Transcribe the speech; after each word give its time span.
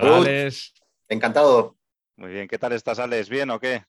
Alex. 0.00 0.74
Encantado, 1.08 1.76
Muy 2.16 2.30
bien, 2.30 2.48
¿qué 2.48 2.58
tal 2.58 2.72
estás 2.72 2.98
Alex? 2.98 3.28
¿Bien 3.28 3.50
o 3.50 3.58
qué? 3.58 3.82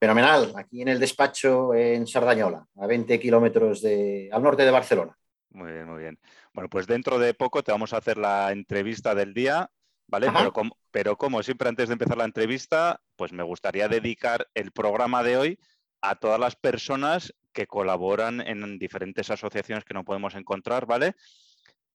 fenomenal. 0.00 0.52
Aquí 0.56 0.82
en 0.82 0.88
el 0.88 1.00
despacho 1.00 1.74
en 1.74 2.06
Sardañola, 2.06 2.64
a 2.76 2.86
20 2.86 3.18
kilómetros 3.18 3.82
de, 3.82 4.28
al 4.32 4.42
norte 4.42 4.64
de 4.64 4.70
Barcelona. 4.70 5.16
Muy 5.50 5.72
bien, 5.72 5.88
muy 5.88 6.00
bien. 6.00 6.18
Bueno, 6.52 6.68
pues 6.68 6.86
dentro 6.86 7.18
de 7.18 7.34
poco 7.34 7.62
te 7.62 7.72
vamos 7.72 7.92
a 7.92 7.96
hacer 7.96 8.16
la 8.16 8.52
entrevista 8.52 9.14
del 9.14 9.34
día, 9.34 9.70
¿vale? 10.06 10.30
Pero 10.32 10.52
como, 10.52 10.76
pero 10.90 11.16
como 11.16 11.42
siempre 11.42 11.68
antes 11.68 11.88
de 11.88 11.94
empezar 11.94 12.16
la 12.16 12.24
entrevista, 12.24 13.00
pues 13.16 13.32
me 13.32 13.42
gustaría 13.42 13.88
dedicar 13.88 14.46
el 14.54 14.70
programa 14.70 15.22
de 15.22 15.36
hoy 15.36 15.58
a 16.00 16.14
todas 16.14 16.38
las 16.38 16.54
personas 16.54 17.34
que 17.52 17.66
colaboran 17.66 18.40
en 18.40 18.78
diferentes 18.78 19.30
asociaciones 19.30 19.84
que 19.84 19.94
no 19.94 20.04
podemos 20.04 20.34
encontrar, 20.36 20.86
¿vale? 20.86 21.16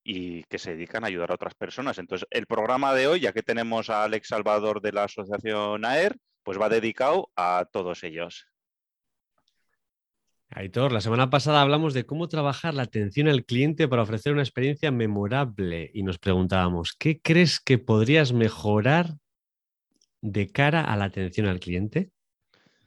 Y 0.04 0.44
que 0.44 0.58
se 0.58 0.72
dedican 0.72 1.02
a 1.02 1.06
ayudar 1.06 1.30
a 1.30 1.34
otras 1.34 1.54
personas. 1.54 1.98
Entonces, 1.98 2.28
el 2.30 2.46
programa 2.46 2.94
de 2.94 3.06
hoy, 3.06 3.20
ya 3.20 3.32
que 3.32 3.42
tenemos 3.42 3.88
a 3.88 4.04
Alex 4.04 4.28
Salvador 4.28 4.82
de 4.82 4.92
la 4.92 5.04
asociación 5.04 5.84
AER, 5.84 6.16
pues 6.42 6.60
va 6.60 6.68
dedicado 6.68 7.30
a 7.36 7.66
todos 7.72 8.04
ellos. 8.04 8.46
Aitor, 10.50 10.92
la 10.92 11.00
semana 11.00 11.30
pasada 11.30 11.62
hablamos 11.62 11.94
de 11.94 12.06
cómo 12.06 12.28
trabajar 12.28 12.74
la 12.74 12.84
atención 12.84 13.26
al 13.26 13.44
cliente 13.44 13.88
para 13.88 14.02
ofrecer 14.02 14.32
una 14.32 14.42
experiencia 14.42 14.92
memorable 14.92 15.90
y 15.92 16.04
nos 16.04 16.18
preguntábamos, 16.18 16.94
¿qué 16.96 17.20
crees 17.20 17.58
que 17.58 17.78
podrías 17.78 18.32
mejorar 18.32 19.14
de 20.20 20.52
cara 20.52 20.82
a 20.82 20.96
la 20.96 21.06
atención 21.06 21.48
al 21.48 21.58
cliente 21.58 22.12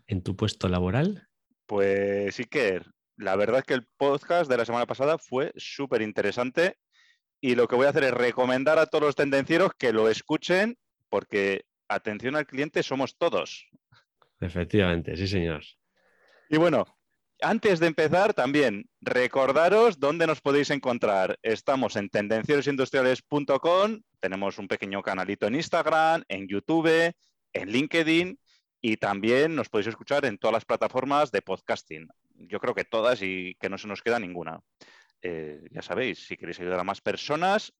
en 0.08 0.24
tu 0.24 0.38
puesto 0.38 0.70
laboral? 0.70 1.28
Pues 1.66 2.40
Iker, 2.40 2.86
la 3.18 3.36
verdad 3.36 3.60
es 3.60 3.66
que 3.66 3.74
el 3.74 3.86
podcast 3.98 4.50
de 4.50 4.58
la 4.58 4.66
semana 4.66 4.86
pasada 4.86 5.18
fue 5.18 5.52
súper 5.58 6.02
interesante 6.02 6.78
y 7.40 7.56
lo 7.56 7.68
que 7.68 7.76
voy 7.76 7.86
a 7.86 7.90
hacer 7.90 8.04
es 8.04 8.14
recomendar 8.14 8.80
a 8.80 8.86
todos 8.86 9.06
los 9.06 9.16
tendencieros 9.16 9.72
que 9.78 9.94
lo 9.94 10.10
escuchen 10.10 10.78
porque 11.10 11.66
atención 11.88 12.36
al 12.36 12.46
cliente 12.46 12.84
somos 12.84 13.18
todos. 13.18 13.68
Efectivamente, 14.40 15.16
sí, 15.16 15.28
señor. 15.28 15.64
Y 16.50 16.58
bueno, 16.58 16.86
antes 17.42 17.80
de 17.80 17.88
empezar 17.88 18.34
también 18.34 18.90
recordaros 19.02 20.00
dónde 20.00 20.28
nos 20.28 20.42
podéis 20.42 20.70
encontrar. 20.72 21.38
Estamos 21.42 21.96
en 21.96 22.10
tendencierosindustriales.com, 22.10 24.02
tenemos 24.20 24.58
un 24.58 24.68
pequeño 24.68 25.02
canalito 25.02 25.48
en 25.48 25.56
Instagram, 25.56 26.24
en 26.28 26.48
YouTube, 26.48 27.14
en 27.54 27.70
LinkedIn 27.70 28.40
y 28.82 28.98
también 28.98 29.56
nos 29.56 29.70
podéis 29.70 29.88
escuchar 29.88 30.26
en 30.26 30.38
todas 30.38 30.54
las 30.54 30.66
plataformas 30.66 31.32
de 31.32 31.42
podcasting. 31.42 32.08
Yo 32.36 32.60
creo 32.60 32.76
que 32.76 32.86
todas 32.86 33.22
y 33.22 33.56
que 33.60 33.70
no 33.70 33.78
se 33.78 33.88
nos 33.88 34.02
queda 34.02 34.20
ninguna. 34.20 34.60
Eh, 35.22 35.62
ya 35.72 35.82
sabéis, 35.82 36.26
si 36.26 36.38
queréis 36.38 36.60
ayudar 36.60 36.80
a 36.80 36.84
más 36.84 37.02
personas, 37.02 37.74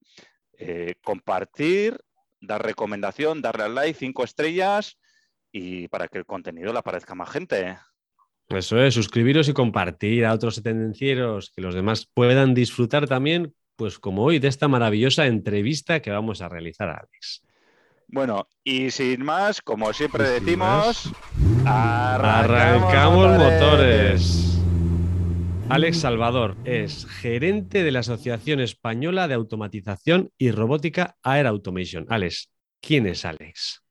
eh, 0.58 0.94
compartir, 1.02 1.98
dar 2.40 2.64
recomendación, 2.64 3.40
darle 3.40 3.64
al 3.64 3.74
like, 3.74 3.98
cinco 3.98 4.24
estrellas 4.24 4.98
y 5.52 5.88
para 5.88 6.08
que 6.08 6.18
el 6.18 6.26
contenido 6.26 6.72
le 6.72 6.78
aparezca 6.78 7.12
a 7.12 7.16
más 7.16 7.30
gente. 7.30 7.78
Eso 8.48 8.80
es, 8.82 8.94
suscribiros 8.94 9.48
y 9.48 9.52
compartir 9.52 10.24
a 10.24 10.32
otros 10.32 10.62
tendencieros 10.62 11.50
que 11.50 11.60
los 11.60 11.74
demás 11.74 12.08
puedan 12.12 12.54
disfrutar 12.54 13.06
también, 13.06 13.54
pues 13.76 13.98
como 13.98 14.24
hoy, 14.24 14.38
de 14.38 14.48
esta 14.48 14.68
maravillosa 14.68 15.26
entrevista 15.26 16.00
que 16.00 16.10
vamos 16.10 16.40
a 16.40 16.48
realizar 16.48 16.88
a 16.88 16.96
Alex. 16.96 17.42
Bueno, 18.06 18.48
y 18.64 18.90
sin 18.90 19.22
más, 19.22 19.60
como 19.60 19.92
siempre 19.92 20.30
decimos, 20.30 21.12
Arrancamos 21.66 23.36
motores. 23.36 24.47
Alex 25.70 26.00
Salvador 26.00 26.56
es 26.64 27.04
gerente 27.04 27.82
de 27.82 27.90
la 27.90 27.98
Asociación 27.98 28.60
Española 28.60 29.28
de 29.28 29.34
Automatización 29.34 30.32
y 30.38 30.50
Robótica 30.50 31.18
Air 31.22 31.46
Automation. 31.46 32.06
Alex, 32.08 32.50
¿quién 32.80 33.06
es 33.06 33.26
Alex? 33.26 33.84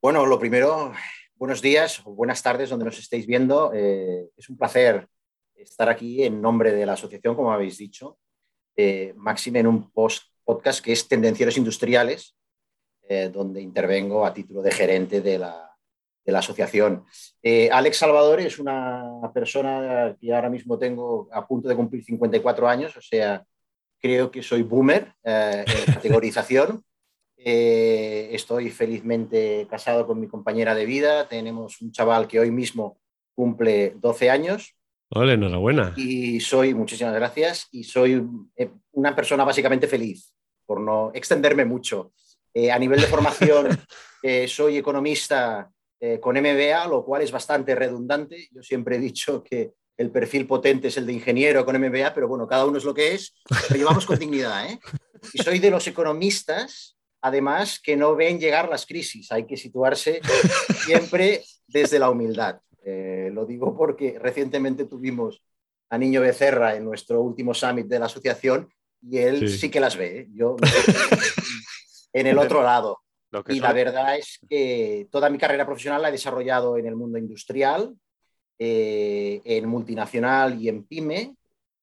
Bueno, 0.00 0.24
lo 0.24 0.38
primero, 0.38 0.94
buenos 1.34 1.60
días 1.60 2.00
o 2.06 2.14
buenas 2.14 2.42
tardes 2.42 2.70
donde 2.70 2.86
nos 2.86 2.98
estéis 2.98 3.26
viendo. 3.26 3.72
Eh, 3.74 4.30
es 4.34 4.48
un 4.48 4.56
placer 4.56 5.06
estar 5.54 5.90
aquí 5.90 6.24
en 6.24 6.40
nombre 6.40 6.72
de 6.72 6.86
la 6.86 6.94
asociación, 6.94 7.34
como 7.34 7.52
habéis 7.52 7.76
dicho. 7.76 8.18
Eh, 8.74 9.12
máxime 9.16 9.58
en 9.58 9.66
un 9.66 9.90
post 9.90 10.28
podcast 10.44 10.82
que 10.82 10.92
es 10.92 11.06
Tendencieros 11.06 11.58
Industriales, 11.58 12.38
eh, 13.06 13.28
donde 13.30 13.60
intervengo 13.60 14.24
a 14.24 14.32
título 14.32 14.62
de 14.62 14.72
gerente 14.72 15.20
de 15.20 15.40
la, 15.40 15.69
de 16.24 16.32
la 16.32 16.40
asociación. 16.40 17.04
Eh, 17.42 17.70
Alex 17.70 17.98
Salvador 17.98 18.40
es 18.40 18.58
una 18.58 19.30
persona 19.32 20.16
que 20.20 20.34
ahora 20.34 20.50
mismo 20.50 20.78
tengo 20.78 21.28
a 21.32 21.46
punto 21.46 21.68
de 21.68 21.76
cumplir 21.76 22.04
54 22.04 22.68
años, 22.68 22.96
o 22.96 23.00
sea, 23.00 23.44
creo 24.00 24.30
que 24.30 24.42
soy 24.42 24.62
boomer 24.62 25.14
eh, 25.22 25.64
en 25.66 25.94
categorización. 25.94 26.84
Eh, 27.36 28.28
estoy 28.32 28.70
felizmente 28.70 29.66
casado 29.70 30.06
con 30.06 30.20
mi 30.20 30.26
compañera 30.26 30.74
de 30.74 30.84
vida. 30.84 31.28
Tenemos 31.28 31.80
un 31.80 31.92
chaval 31.92 32.26
que 32.26 32.40
hoy 32.40 32.50
mismo 32.50 32.98
cumple 33.34 33.94
12 33.96 34.30
años 34.30 34.74
Hola, 35.10 35.32
enhorabuena. 35.34 35.94
y 35.96 36.40
soy, 36.40 36.74
muchísimas 36.74 37.14
gracias, 37.14 37.68
y 37.72 37.84
soy 37.84 38.22
eh, 38.56 38.70
una 38.92 39.16
persona 39.16 39.44
básicamente 39.44 39.88
feliz, 39.88 40.34
por 40.66 40.80
no 40.80 41.10
extenderme 41.14 41.64
mucho. 41.64 42.12
A 42.72 42.78
nivel 42.80 43.00
de 43.00 43.06
formación, 43.06 43.68
soy 44.48 44.76
economista 44.76 45.70
eh, 46.00 46.18
con 46.18 46.36
MBA, 46.36 46.86
lo 46.88 47.04
cual 47.04 47.22
es 47.22 47.30
bastante 47.30 47.74
redundante. 47.74 48.48
Yo 48.52 48.62
siempre 48.62 48.96
he 48.96 48.98
dicho 48.98 49.42
que 49.44 49.74
el 49.96 50.10
perfil 50.10 50.46
potente 50.46 50.88
es 50.88 50.96
el 50.96 51.04
de 51.06 51.12
ingeniero 51.12 51.64
con 51.66 51.76
MBA, 51.78 52.14
pero 52.14 52.26
bueno, 52.26 52.48
cada 52.48 52.64
uno 52.64 52.78
es 52.78 52.84
lo 52.84 52.94
que 52.94 53.14
es, 53.14 53.34
lo 53.70 53.76
llevamos 53.76 54.06
con 54.06 54.18
dignidad. 54.18 54.70
¿eh? 54.70 54.80
Y 55.34 55.42
soy 55.42 55.58
de 55.58 55.70
los 55.70 55.86
economistas, 55.86 56.96
además, 57.20 57.78
que 57.78 57.96
no 57.96 58.16
ven 58.16 58.40
llegar 58.40 58.68
las 58.70 58.86
crisis. 58.86 59.30
Hay 59.30 59.46
que 59.46 59.58
situarse 59.58 60.22
siempre 60.86 61.44
desde 61.66 61.98
la 61.98 62.08
humildad. 62.08 62.60
Eh, 62.82 63.30
lo 63.32 63.44
digo 63.44 63.76
porque 63.76 64.18
recientemente 64.18 64.86
tuvimos 64.86 65.42
a 65.90 65.98
Niño 65.98 66.22
Becerra 66.22 66.76
en 66.76 66.84
nuestro 66.84 67.20
último 67.20 67.52
summit 67.52 67.86
de 67.86 67.98
la 67.98 68.06
asociación 68.06 68.70
y 69.02 69.18
él 69.18 69.48
Sí. 69.50 69.58
sí, 69.58 69.70
que 69.70 69.80
las 69.80 69.96
ve. 69.96 70.20
¿eh? 70.20 70.28
Yo 70.32 70.56
en 72.14 72.26
el 72.26 72.38
otro 72.38 72.62
lado. 72.62 73.00
Lo 73.30 73.44
que 73.44 73.54
Y 73.54 73.60
la 73.60 73.68
son- 73.68 73.76
verdad 73.76 74.16
es 74.16 74.38
que 74.48 75.08
toda 75.10 75.30
mi 75.30 75.38
carrera 75.38 75.64
profesional 75.66 76.02
la 76.02 76.08
he 76.08 76.12
desarrollado 76.12 76.76
en 76.76 76.86
el 76.86 76.96
mundo 76.96 77.18
industrial, 77.18 77.94
eh, 78.58 79.40
en 79.44 79.66
multinacional 79.68 80.60
y 80.60 80.68
en 80.68 80.84
pyme. 80.84 81.36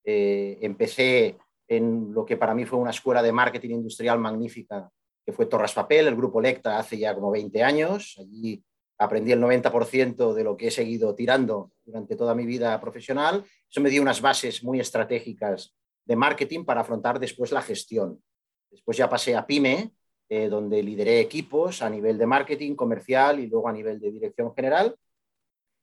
Eh, 0.03 0.57
empecé 0.61 1.37
en 1.67 2.13
lo 2.13 2.25
que 2.25 2.37
para 2.37 2.53
mí 2.53 2.65
fue 2.65 2.79
una 2.79 2.91
escuela 2.91 3.21
de 3.23 3.31
marketing 3.31 3.71
industrial 3.75 4.19
magnífica, 4.19 4.89
que 5.25 5.33
fue 5.33 5.45
Torras 5.47 5.73
Papel, 5.73 6.07
el 6.07 6.15
grupo 6.15 6.39
Lecta, 6.39 6.77
hace 6.77 6.97
ya 6.97 7.13
como 7.15 7.31
20 7.31 7.63
años. 7.63 8.15
Allí 8.19 8.63
aprendí 8.99 9.31
el 9.31 9.39
90% 9.41 10.33
de 10.33 10.43
lo 10.43 10.55
que 10.55 10.67
he 10.67 10.71
seguido 10.71 11.13
tirando 11.13 11.71
durante 11.85 12.15
toda 12.15 12.33
mi 12.35 12.45
vida 12.45 12.79
profesional. 12.79 13.43
Eso 13.69 13.81
me 13.81 13.89
dio 13.89 14.01
unas 14.01 14.21
bases 14.21 14.63
muy 14.63 14.79
estratégicas 14.79 15.75
de 16.05 16.15
marketing 16.15 16.63
para 16.63 16.81
afrontar 16.81 17.19
después 17.19 17.51
la 17.51 17.61
gestión. 17.61 18.21
Después 18.71 18.97
ya 18.97 19.09
pasé 19.09 19.35
a 19.35 19.45
pyme, 19.45 19.91
eh, 20.29 20.49
donde 20.49 20.83
lideré 20.83 21.19
equipos 21.19 21.81
a 21.81 21.89
nivel 21.89 22.17
de 22.17 22.25
marketing 22.25 22.75
comercial 22.75 23.39
y 23.39 23.47
luego 23.47 23.67
a 23.67 23.73
nivel 23.73 23.99
de 23.99 24.11
dirección 24.11 24.53
general, 24.53 24.95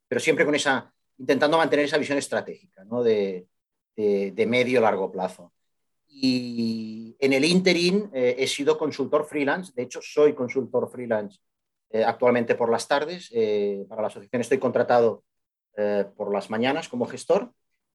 pero 0.08 0.20
siempre 0.20 0.44
con 0.44 0.54
esa, 0.54 0.92
intentando 1.18 1.56
mantener 1.56 1.86
esa 1.86 1.98
visión 1.98 2.18
estratégica 2.18 2.84
¿no? 2.84 3.02
de, 3.02 3.46
de, 3.96 4.32
de 4.32 4.46
medio 4.46 4.80
largo 4.80 5.10
plazo. 5.10 5.52
Y 6.06 7.16
en 7.18 7.32
el 7.32 7.44
interim 7.44 8.08
eh, 8.12 8.36
he 8.38 8.46
sido 8.46 8.78
consultor 8.78 9.26
freelance, 9.26 9.72
de 9.74 9.82
hecho 9.82 10.00
soy 10.02 10.34
consultor 10.34 10.88
freelance 10.90 11.38
eh, 11.90 12.04
actualmente 12.04 12.54
por 12.56 12.70
las 12.70 12.88
tardes, 12.88 13.30
eh, 13.32 13.84
para 13.88 14.02
la 14.02 14.08
asociación 14.08 14.40
estoy 14.40 14.58
contratado 14.58 15.22
eh, 15.76 16.04
por 16.16 16.32
las 16.32 16.50
mañanas 16.50 16.88
como 16.88 17.06
gestor 17.06 17.52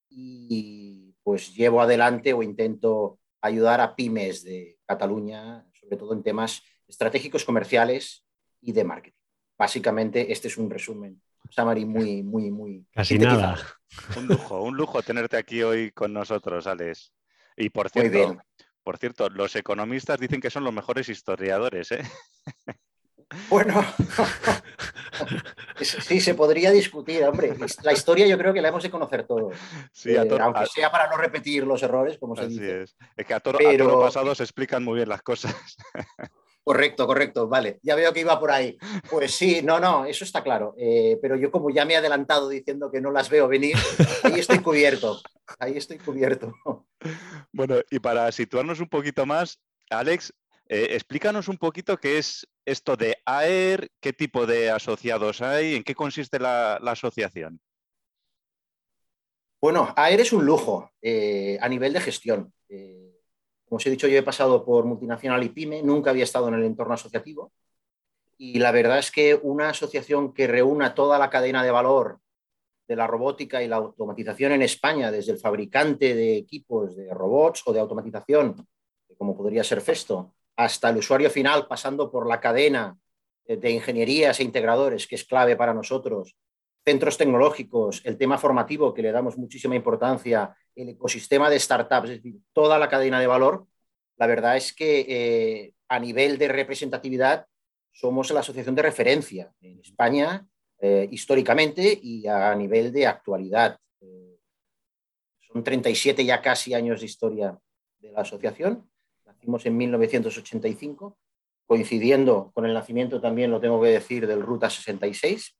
y 0.09 1.13
pues 1.21 1.53
llevo 1.53 1.81
adelante 1.81 2.33
o 2.33 2.41
intento 2.41 3.19
ayudar 3.41 3.81
a 3.81 3.95
pymes 3.95 4.43
de 4.43 4.77
Cataluña, 4.85 5.65
sobre 5.89 5.97
todo 5.97 6.13
en 6.13 6.21
temas 6.21 6.63
estratégicos, 6.87 7.43
comerciales 7.43 8.23
y 8.61 8.73
de 8.73 8.83
marketing. 8.83 9.17
Básicamente, 9.57 10.31
este 10.31 10.47
es 10.47 10.57
un 10.57 10.69
resumen, 10.69 11.21
Samari, 11.49 11.85
muy, 11.85 12.21
muy, 12.21 12.51
muy. 12.51 12.85
Casi 12.91 13.17
nada. 13.17 13.57
Un 14.15 14.27
lujo, 14.27 14.61
un 14.61 14.77
lujo 14.77 15.01
tenerte 15.01 15.35
aquí 15.35 15.63
hoy 15.63 15.91
con 15.91 16.13
nosotros, 16.13 16.67
Alex. 16.67 17.11
Y 17.57 17.69
por 17.69 17.87
Muy 17.93 18.03
cierto, 18.03 18.29
bien. 18.29 18.41
Por 18.83 18.97
cierto, 18.97 19.29
los 19.29 19.55
economistas 19.55 20.19
dicen 20.19 20.39
que 20.39 20.51
son 20.51 20.63
los 20.63 20.73
mejores 20.73 21.09
historiadores, 21.09 21.91
¿eh? 21.91 22.03
Bueno, 23.49 23.83
sí, 25.81 26.19
se 26.19 26.33
podría 26.35 26.71
discutir, 26.71 27.23
hombre. 27.23 27.55
La 27.83 27.93
historia 27.93 28.27
yo 28.27 28.37
creo 28.37 28.53
que 28.53 28.61
la 28.61 28.69
hemos 28.69 28.83
de 28.83 28.89
conocer 28.89 29.25
todos. 29.25 29.55
Sí, 29.91 30.11
eh, 30.11 30.27
aunque 30.39 30.65
sea 30.67 30.91
para 30.91 31.09
no 31.09 31.17
repetir 31.17 31.65
los 31.65 31.81
errores, 31.83 32.17
como 32.17 32.35
se 32.35 32.47
dice. 32.47 32.83
Es. 32.83 32.95
es 33.15 33.25
que 33.25 33.33
a 33.33 33.39
toro, 33.39 33.59
Pero... 33.59 33.99
pasado 33.99 34.33
se 34.35 34.43
explican 34.43 34.83
muy 34.83 34.95
bien 34.95 35.09
las 35.09 35.21
cosas. 35.21 35.55
Correcto, 36.69 37.07
correcto, 37.07 37.47
vale. 37.47 37.79
Ya 37.81 37.95
veo 37.95 38.13
que 38.13 38.19
iba 38.19 38.39
por 38.39 38.51
ahí. 38.51 38.77
Pues 39.09 39.33
sí, 39.33 39.61
no, 39.63 39.79
no, 39.79 40.05
eso 40.05 40.23
está 40.23 40.43
claro. 40.43 40.75
Eh, 40.77 41.17
pero 41.19 41.35
yo 41.35 41.49
como 41.49 41.71
ya 41.71 41.83
me 41.83 41.93
he 41.93 41.97
adelantado 41.97 42.47
diciendo 42.47 42.91
que 42.91 43.01
no 43.01 43.09
las 43.09 43.27
veo 43.27 43.47
venir, 43.47 43.75
ahí 44.21 44.39
estoy 44.39 44.59
cubierto. 44.59 45.19
Ahí 45.57 45.77
estoy 45.77 45.97
cubierto. 45.97 46.53
Bueno, 47.51 47.77
y 47.89 47.99
para 47.99 48.31
situarnos 48.31 48.79
un 48.79 48.89
poquito 48.89 49.25
más, 49.25 49.59
Alex, 49.89 50.31
eh, 50.69 50.95
explícanos 50.95 51.47
un 51.47 51.57
poquito 51.57 51.97
qué 51.97 52.17
es 52.19 52.47
esto 52.65 52.95
de 52.95 53.17
AER, 53.25 53.89
qué 53.99 54.13
tipo 54.13 54.45
de 54.45 54.69
asociados 54.69 55.41
hay, 55.41 55.75
en 55.75 55.83
qué 55.83 55.95
consiste 55.95 56.39
la, 56.39 56.75
asociación. 56.75 57.59
Bueno, 59.61 59.93
AER 59.97 60.21
es 60.21 60.31
un 60.31 60.45
lujo 60.45 60.91
eh, 61.01 61.57
a 61.59 61.67
nivel 61.67 61.91
de 61.91 61.99
gestión. 61.99 62.53
Como 63.69 63.77
os 63.77 63.85
he 63.85 63.91
dicho, 63.91 64.07
yo 64.07 64.17
he 64.17 64.23
pasado 64.23 64.65
por 64.65 64.85
multinacional 64.85 65.43
y 65.43 65.49
pyme, 65.49 65.83
nunca 65.83 66.09
había 66.09 66.23
estado 66.23 66.47
en 66.47 66.55
el 66.55 66.63
entorno 66.63 66.95
asociativo. 66.95 67.51
Y 68.35 68.57
la 68.57 68.71
verdad 68.71 68.97
es 68.97 69.11
que 69.11 69.35
una 69.35 69.69
asociación 69.69 70.33
que 70.33 70.47
reúna 70.47 70.95
toda 70.95 71.19
la 71.19 71.29
cadena 71.29 71.63
de 71.63 71.69
valor 71.69 72.19
de 72.87 72.95
la 72.95 73.05
robótica 73.05 73.61
y 73.61 73.67
la 73.67 73.75
automatización 73.75 74.53
en 74.53 74.63
España, 74.63 75.11
desde 75.11 75.33
el 75.33 75.37
fabricante 75.37 76.15
de 76.15 76.37
equipos 76.37 76.95
de 76.95 77.13
robots 77.13 77.61
o 77.65 77.73
de 77.73 77.79
automatización, 77.79 78.67
como 79.15 79.37
podría 79.37 79.63
ser 79.63 79.81
Festo, 79.81 80.33
hasta 80.59 80.89
el 80.89 80.97
usuario 80.97 81.29
final, 81.29 81.67
pasando 81.67 82.11
por 82.11 82.27
la 82.27 82.41
cadena 82.41 82.97
de 83.45 83.71
ingenierías 83.71 84.39
e 84.39 84.43
integradores, 84.43 85.07
que 85.07 85.15
es 85.15 85.23
clave 85.23 85.55
para 85.55 85.73
nosotros, 85.73 86.35
centros 86.83 87.17
tecnológicos, 87.17 88.01
el 88.03 88.17
tema 88.17 88.37
formativo, 88.37 88.93
que 88.93 89.01
le 89.01 89.13
damos 89.13 89.37
muchísima 89.37 89.75
importancia, 89.75 90.53
el 90.75 90.89
ecosistema 90.89 91.49
de 91.49 91.59
startups, 91.59 92.09
es 92.09 92.17
decir, 92.17 92.41
toda 92.51 92.77
la 92.77 92.89
cadena 92.89 93.21
de 93.21 93.27
valor, 93.27 93.67
la 94.17 94.27
verdad 94.27 94.57
es 94.57 94.73
que 94.73 95.05
eh, 95.07 95.73
a 95.87 95.97
nivel 95.97 96.37
de 96.37 96.49
representatividad 96.49 97.45
somos 97.93 98.29
la 98.31 98.41
asociación 98.41 98.75
de 98.75 98.81
referencia 98.81 99.53
en 99.61 99.79
España 99.79 100.45
eh, 100.77 101.07
históricamente 101.09 101.97
y 102.03 102.27
a 102.27 102.53
nivel 102.53 102.91
de 102.91 103.07
actualidad. 103.07 103.77
Eh, 104.01 104.37
son 105.39 105.63
37 105.63 106.25
ya 106.25 106.41
casi 106.41 106.73
años 106.73 106.99
de 106.99 107.05
historia 107.05 107.57
de 107.99 108.11
la 108.11 108.21
asociación. 108.21 108.89
Nacimos 109.39 109.65
en 109.65 109.77
1985, 109.77 111.17
coincidiendo 111.65 112.51
con 112.53 112.65
el 112.65 112.73
nacimiento 112.73 113.19
también, 113.21 113.51
lo 113.51 113.59
tengo 113.59 113.81
que 113.81 113.89
decir, 113.89 114.27
del 114.27 114.41
Ruta 114.41 114.69
66 114.69 115.55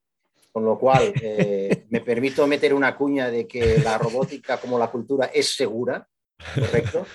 con 0.52 0.66
lo 0.66 0.78
cual 0.78 1.14
eh, 1.22 1.86
me 1.90 2.02
permito 2.02 2.46
meter 2.48 2.74
una 2.74 2.96
cuña 2.96 3.30
de 3.30 3.48
que 3.48 3.80
la 3.80 3.98
robótica 3.98 4.58
como 4.58 4.80
la 4.80 4.90
cultura 4.92 5.28
es 5.28 5.56
segura, 5.56 6.08
correcto. 6.56 7.06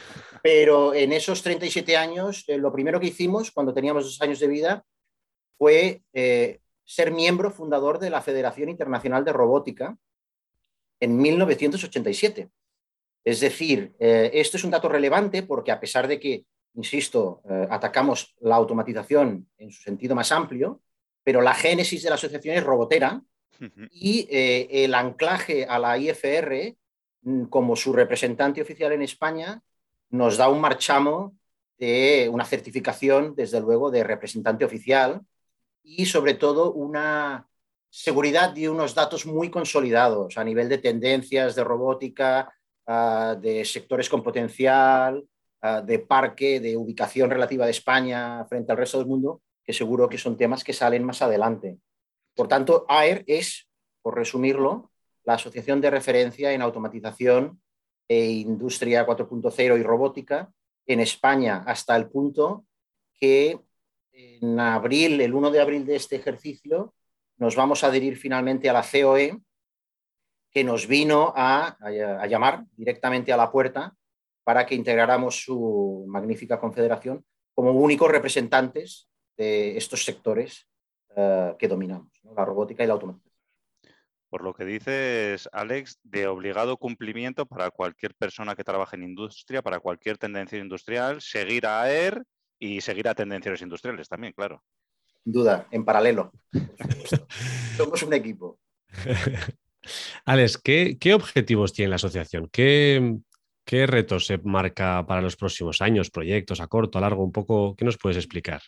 Pero 0.43 0.93
en 0.95 1.13
esos 1.13 1.43
37 1.43 1.97
años, 1.97 2.45
eh, 2.49 2.59
lo 2.59 2.73
primero 2.73 3.01
que 3.01 3.07
hicimos 3.07 3.51
cuando 3.51 3.73
teníamos 3.73 4.05
dos 4.05 4.21
años 4.21 4.41
de 4.41 4.49
vida 4.49 4.85
fue 5.57 6.03
eh, 6.13 6.61
ser 6.85 7.13
miembro 7.13 7.51
fundador 7.51 7.99
de 7.99 8.11
la 8.11 8.21
Federación 8.21 8.69
Internacional 8.69 9.25
de 9.25 9.33
Robótica 9.33 9.97
en 11.01 11.17
1987. 11.17 12.51
Es 13.27 13.41
decir, 13.41 13.95
esto 13.99 14.59
es 14.59 14.65
un 14.65 14.71
dato 14.71 14.87
relevante 14.87 15.43
porque 15.43 15.73
a 15.73 15.81
pesar 15.81 16.09
de 16.09 16.21
que, 16.21 16.45
insisto, 16.75 17.43
atacamos 17.71 18.35
la 18.41 18.57
automatización 18.57 19.49
en 19.59 19.71
su 19.71 19.83
sentido 19.83 20.15
más 20.15 20.33
amplio, 20.33 20.81
pero 21.23 21.41
la 21.41 21.55
génesis 21.55 22.03
de 22.03 22.11
la 22.11 22.17
asociación 22.17 22.57
es 22.57 22.65
robotera 22.65 23.23
y 23.91 24.27
eh, 24.31 24.85
el 24.85 24.95
anclaje 24.95 25.65
a 25.65 25.79
la 25.79 25.97
IFR 25.97 26.77
mm, 27.23 27.45
como 27.45 27.77
su 27.77 27.93
representante 27.93 28.61
oficial 28.61 28.93
en 28.93 29.03
España 29.03 29.63
nos 30.11 30.37
da 30.37 30.49
un 30.49 30.61
marchamo 30.61 31.37
de 31.79 32.29
una 32.31 32.45
certificación, 32.45 33.35
desde 33.35 33.61
luego, 33.61 33.91
de 33.91 34.05
representante 34.05 34.65
oficial 34.65 35.23
y 35.83 36.07
sobre 36.07 36.35
todo 36.35 36.73
una 36.73 37.49
seguridad 37.91 38.55
y 38.57 38.67
unos 38.67 38.95
datos 38.95 39.27
muy 39.27 39.51
consolidados 39.51 40.37
a 40.37 40.45
nivel 40.45 40.69
de 40.69 40.79
tendencias 40.79 41.55
de 41.55 41.65
robótica, 41.65 42.53
ah, 42.87 43.37
de 43.41 43.65
sectores 43.65 44.09
con 44.09 44.23
potencial, 44.23 45.25
de 45.65 45.99
parque, 45.99 46.61
de 46.61 46.77
ubicación 46.77 47.31
relativa 47.31 47.65
de 47.65 47.71
España 47.71 48.45
frente 48.45 48.71
al 48.71 48.79
resto 48.79 48.99
del 48.99 49.07
mundo, 49.07 49.41
que 49.65 49.73
seguro 49.73 50.11
que 50.11 50.19
son 50.19 50.37
temas 50.37 50.63
que 50.63 50.75
salen 50.75 51.05
más 51.05 51.23
adelante. 51.23 51.79
Por 52.35 52.49
tanto, 52.49 52.85
AER 52.87 53.25
es, 53.27 53.67
por 54.03 54.15
resumirlo, 54.15 54.91
la 55.25 55.35
asociación 55.35 55.81
de 55.81 55.91
referencia 55.91 56.53
en 56.53 56.61
automatización 56.61 57.63
e 58.07 58.27
industria 58.27 59.07
4.0 59.07 59.81
y 59.81 59.83
robótica 59.83 60.53
en 60.87 61.01
España, 61.01 61.65
hasta 61.67 61.97
el 61.97 62.11
punto 62.11 62.67
que 63.19 63.59
en 64.13 64.61
abril, 64.61 65.19
el 65.23 65.33
1 65.33 65.51
de 65.51 65.61
abril 65.63 65.87
de 65.87 65.97
este 65.97 66.17
ejercicio, 66.17 66.95
nos 67.39 67.57
vamos 67.57 67.83
a 67.83 67.87
adherir 67.87 68.19
finalmente 68.19 68.69
a 68.69 68.75
la 68.75 68.83
COE, 68.83 69.41
que 70.51 70.63
nos 70.63 70.87
vino 70.87 71.33
a, 71.35 71.79
a 71.81 72.27
llamar 72.27 72.65
directamente 72.77 73.33
a 73.33 73.39
la 73.39 73.51
puerta 73.51 73.97
para 74.45 74.67
que 74.67 74.75
integráramos 74.75 75.43
su 75.43 76.05
magnífica 76.07 76.61
confederación 76.61 77.25
como 77.55 77.73
únicos 77.73 78.11
representantes 78.11 79.09
de 79.37 79.77
estos 79.77 80.05
sectores 80.05 80.69
eh, 81.17 81.55
que 81.59 81.69
dominamos, 81.69 82.13
la 82.37 82.45
robótica 82.45 82.85
y 82.85 82.87
la 82.87 82.93
automatización. 82.95 83.35
Por 84.29 84.43
lo 84.43 84.53
que 84.53 84.65
dices, 84.65 85.49
Alex, 85.53 86.01
de 86.03 86.27
obligado 86.27 86.77
cumplimiento 86.77 87.47
para 87.47 87.71
cualquier 87.71 88.15
persona 88.17 88.57
que 88.57 88.65
trabaje 88.65 88.97
en 88.97 89.05
industria, 89.05 89.63
para 89.63 89.79
cualquier 89.79 90.19
tendencia 90.19 90.59
industrial, 90.59 91.21
seguir 91.21 91.67
a 91.67 91.83
AER 91.83 92.25
y 92.59 92.81
seguir 92.81 93.07
a 93.09 93.15
tendencias 93.15 93.63
industriales 93.63 94.09
también, 94.09 94.33
claro. 94.33 94.63
duda, 95.25 95.69
en 95.71 95.85
paralelo. 95.85 96.33
Somos 97.77 98.03
un 98.03 98.13
equipo. 98.13 98.59
Alex, 100.25 100.59
¿qué, 100.59 101.15
objetivos 101.15 101.73
tiene 101.73 101.91
la 101.91 101.97
asociación? 101.97 102.49
¿Qué, 102.51 103.19
¿Qué 103.65 103.87
retos 103.87 104.27
se 104.27 104.39
marca 104.39 105.05
para 105.07 105.23
los 105.23 105.37
próximos 105.37 105.81
años, 105.81 106.11
proyectos 106.11 106.61
a 106.61 106.67
corto, 106.67 106.99
a 106.99 107.01
largo? 107.01 107.25
Un 107.25 107.33
poco, 107.33 107.75
¿qué 107.77 107.85
nos 107.85 107.97
puedes 107.97 108.19
explicar? 108.19 108.61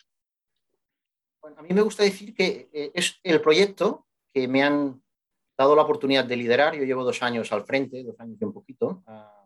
a 1.55 1.61
mí 1.61 1.69
me 1.73 1.81
gusta 1.81 2.03
decir 2.03 2.35
que 2.35 2.69
eh, 2.71 2.91
es 2.93 3.19
el 3.23 3.41
proyecto 3.41 4.07
que 4.33 4.47
me 4.47 4.63
han 4.63 5.01
dado 5.57 5.75
la 5.75 5.81
oportunidad 5.81 6.25
de 6.25 6.35
liderar. 6.35 6.75
Yo 6.75 6.83
llevo 6.83 7.03
dos 7.03 7.23
años 7.23 7.51
al 7.51 7.63
frente, 7.63 8.03
dos 8.03 8.19
años 8.19 8.37
y 8.39 8.45
un 8.45 8.53
poquito. 8.53 9.03
Ah, 9.07 9.45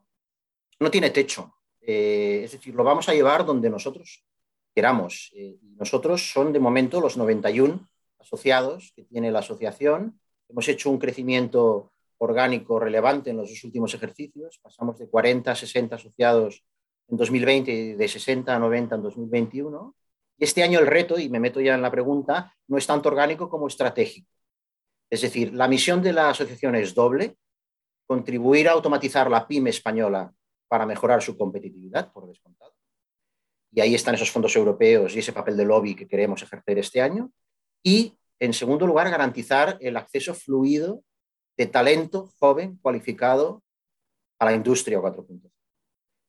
no 0.79 0.91
tiene 0.91 1.09
techo. 1.09 1.55
Eh, 1.79 2.41
es 2.43 2.51
decir, 2.51 2.75
lo 2.75 2.83
vamos 2.83 3.07
a 3.07 3.13
llevar 3.13 3.45
donde 3.45 3.69
nosotros 3.69 4.25
queramos. 4.73 5.31
Eh, 5.35 5.57
nosotros 5.77 6.31
son 6.31 6.51
de 6.53 6.59
momento 6.59 6.99
los 6.99 7.17
91 7.17 7.87
asociados 8.19 8.93
que 8.95 9.03
tiene 9.03 9.31
la 9.31 9.39
asociación. 9.39 10.19
Hemos 10.49 10.67
hecho 10.67 10.89
un 10.89 10.99
crecimiento 10.99 11.90
orgánico 12.21 12.79
relevante 12.79 13.31
en 13.31 13.37
los 13.37 13.49
dos 13.49 13.63
últimos 13.63 13.93
ejercicios. 13.93 14.59
Pasamos 14.61 14.97
de 14.99 15.09
40 15.09 15.51
a 15.51 15.55
60 15.55 15.95
asociados 15.95 16.63
en 17.07 17.17
2020 17.17 17.71
y 17.71 17.93
de 17.93 18.07
60 18.07 18.55
a 18.55 18.59
90 18.59 18.95
en 18.95 19.01
2021. 19.01 19.95
Este 20.37 20.63
año 20.63 20.79
el 20.79 20.87
reto, 20.87 21.17
y 21.17 21.29
me 21.29 21.39
meto 21.39 21.59
ya 21.59 21.73
en 21.73 21.81
la 21.81 21.89
pregunta, 21.89 22.55
no 22.67 22.77
es 22.77 22.85
tanto 22.85 23.09
orgánico 23.09 23.49
como 23.49 23.67
estratégico. 23.67 24.29
Es 25.09 25.21
decir, 25.21 25.53
la 25.53 25.67
misión 25.67 26.01
de 26.01 26.13
la 26.13 26.29
asociación 26.29 26.75
es 26.75 26.93
doble, 26.93 27.37
contribuir 28.05 28.69
a 28.69 28.73
automatizar 28.73 29.29
la 29.29 29.47
pyme 29.47 29.71
española 29.71 30.31
para 30.67 30.85
mejorar 30.85 31.21
su 31.21 31.35
competitividad, 31.35 32.11
por 32.13 32.27
descontado. 32.27 32.73
Y 33.73 33.81
ahí 33.81 33.95
están 33.95 34.15
esos 34.15 34.29
fondos 34.29 34.55
europeos 34.55 35.15
y 35.15 35.19
ese 35.19 35.33
papel 35.33 35.57
de 35.57 35.65
lobby 35.65 35.95
que 35.95 36.07
queremos 36.07 36.43
ejercer 36.43 36.77
este 36.77 37.01
año. 37.01 37.31
Y, 37.83 38.15
en 38.39 38.53
segundo 38.53 38.85
lugar, 38.85 39.09
garantizar 39.09 39.77
el 39.81 39.97
acceso 39.97 40.35
fluido 40.35 41.03
de 41.57 41.65
talento 41.67 42.29
joven, 42.39 42.77
cualificado 42.81 43.63
a 44.39 44.45
la 44.45 44.53
industria 44.53 44.99
4.0. 44.99 45.51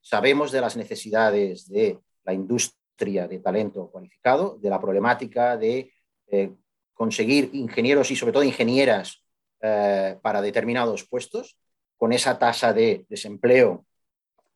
Sabemos 0.00 0.52
de 0.52 0.61
las 0.61 0.76
necesidades 0.76 1.69
de 1.69 1.99
la 2.25 2.35
industria 2.35 3.29
de 3.29 3.38
talento 3.38 3.91
cualificado, 3.91 4.59
de 4.61 4.69
la 4.71 4.81
problemática 4.81 5.57
de 5.57 5.93
eh, 6.26 6.52
conseguir 6.93 7.50
ingenieros 7.52 8.11
y 8.11 8.17
sobre 8.17 8.33
todo 8.33 8.43
ingenieras 8.43 9.25
eh, 9.61 10.19
para 10.21 10.43
determinados 10.43 11.05
puestos, 11.05 11.57
con 11.97 12.12
esa 12.12 12.38
tasa 12.38 12.73
de 12.73 13.07
desempleo 13.09 13.87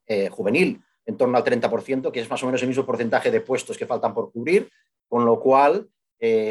eh, 0.06 0.28
juvenil 0.28 0.82
en 1.04 1.16
torno 1.16 1.38
al 1.38 1.44
30%, 1.44 2.10
que 2.10 2.20
es 2.20 2.28
más 2.28 2.42
o 2.42 2.46
menos 2.46 2.60
el 2.62 2.68
mismo 2.68 2.84
porcentaje 2.84 3.30
de 3.30 3.40
puestos 3.40 3.78
que 3.78 3.86
faltan 3.86 4.12
por 4.12 4.32
cubrir, 4.32 4.68
con 5.08 5.24
lo 5.24 5.40
cual, 5.40 5.88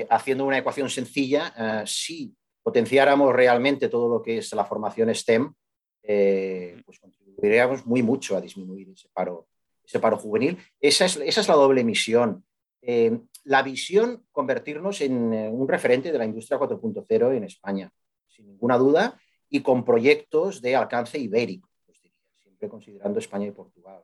haciendo 0.10 0.46
una 0.46 0.60
ecuación 0.60 0.90
sencilla, 0.90 1.84
si 1.86 2.34
potenciáramos 2.66 3.32
realmente 3.32 3.90
todo 3.90 4.10
lo 4.10 4.24
que 4.24 4.40
es 4.40 4.52
la 4.54 4.66
formación 4.66 5.14
STEM, 5.14 5.54
pues 6.02 7.00
contribuiríamos 7.00 7.86
muy 7.86 8.02
mucho 8.02 8.36
a 8.36 8.42
disminuir 8.42 8.90
ese 8.90 9.08
paro 9.14 9.48
ese 9.86 10.00
paro 10.00 10.18
juvenil. 10.18 10.58
Esa 10.80 11.06
es, 11.06 11.18
esa 11.18 11.42
es 11.42 11.48
la 11.48 11.56
doble 11.56 11.84
misión. 11.84 12.44
Eh, 12.82 13.18
la 13.44 13.64
visión, 13.64 14.26
convertirnos 14.32 15.02
en 15.02 15.34
eh, 15.34 15.50
un 15.50 15.68
referente 15.68 16.12
de 16.12 16.18
la 16.18 16.26
industria 16.26 16.60
4.0 16.60 17.36
en 17.36 17.44
España, 17.44 17.92
sin 18.28 18.48
ninguna 18.48 18.78
duda, 18.78 19.20
y 19.50 19.62
con 19.62 19.86
proyectos 19.86 20.62
de 20.62 20.76
alcance 20.76 21.18
ibérico, 21.18 21.70
pues 21.86 22.02
siempre 22.42 22.68
considerando 22.68 23.20
España 23.20 23.48
y 23.48 23.52
Portugal. 23.52 24.04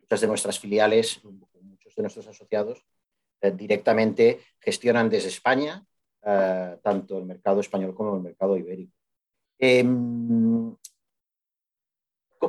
Muchas 0.00 0.20
de 0.20 0.26
nuestras 0.26 0.58
filiales, 0.58 1.22
muchos 1.24 1.94
de 1.94 2.02
nuestros 2.02 2.26
asociados, 2.26 2.84
eh, 3.40 3.52
directamente 3.52 4.40
gestionan 4.58 5.08
desde 5.08 5.28
España 5.28 5.84
tanto 6.22 7.18
el 7.18 7.24
mercado 7.24 7.60
español 7.60 7.94
como 7.94 8.16
el 8.16 8.22
mercado 8.22 8.56
ibérico. 8.56 8.92
Em, 9.58 10.74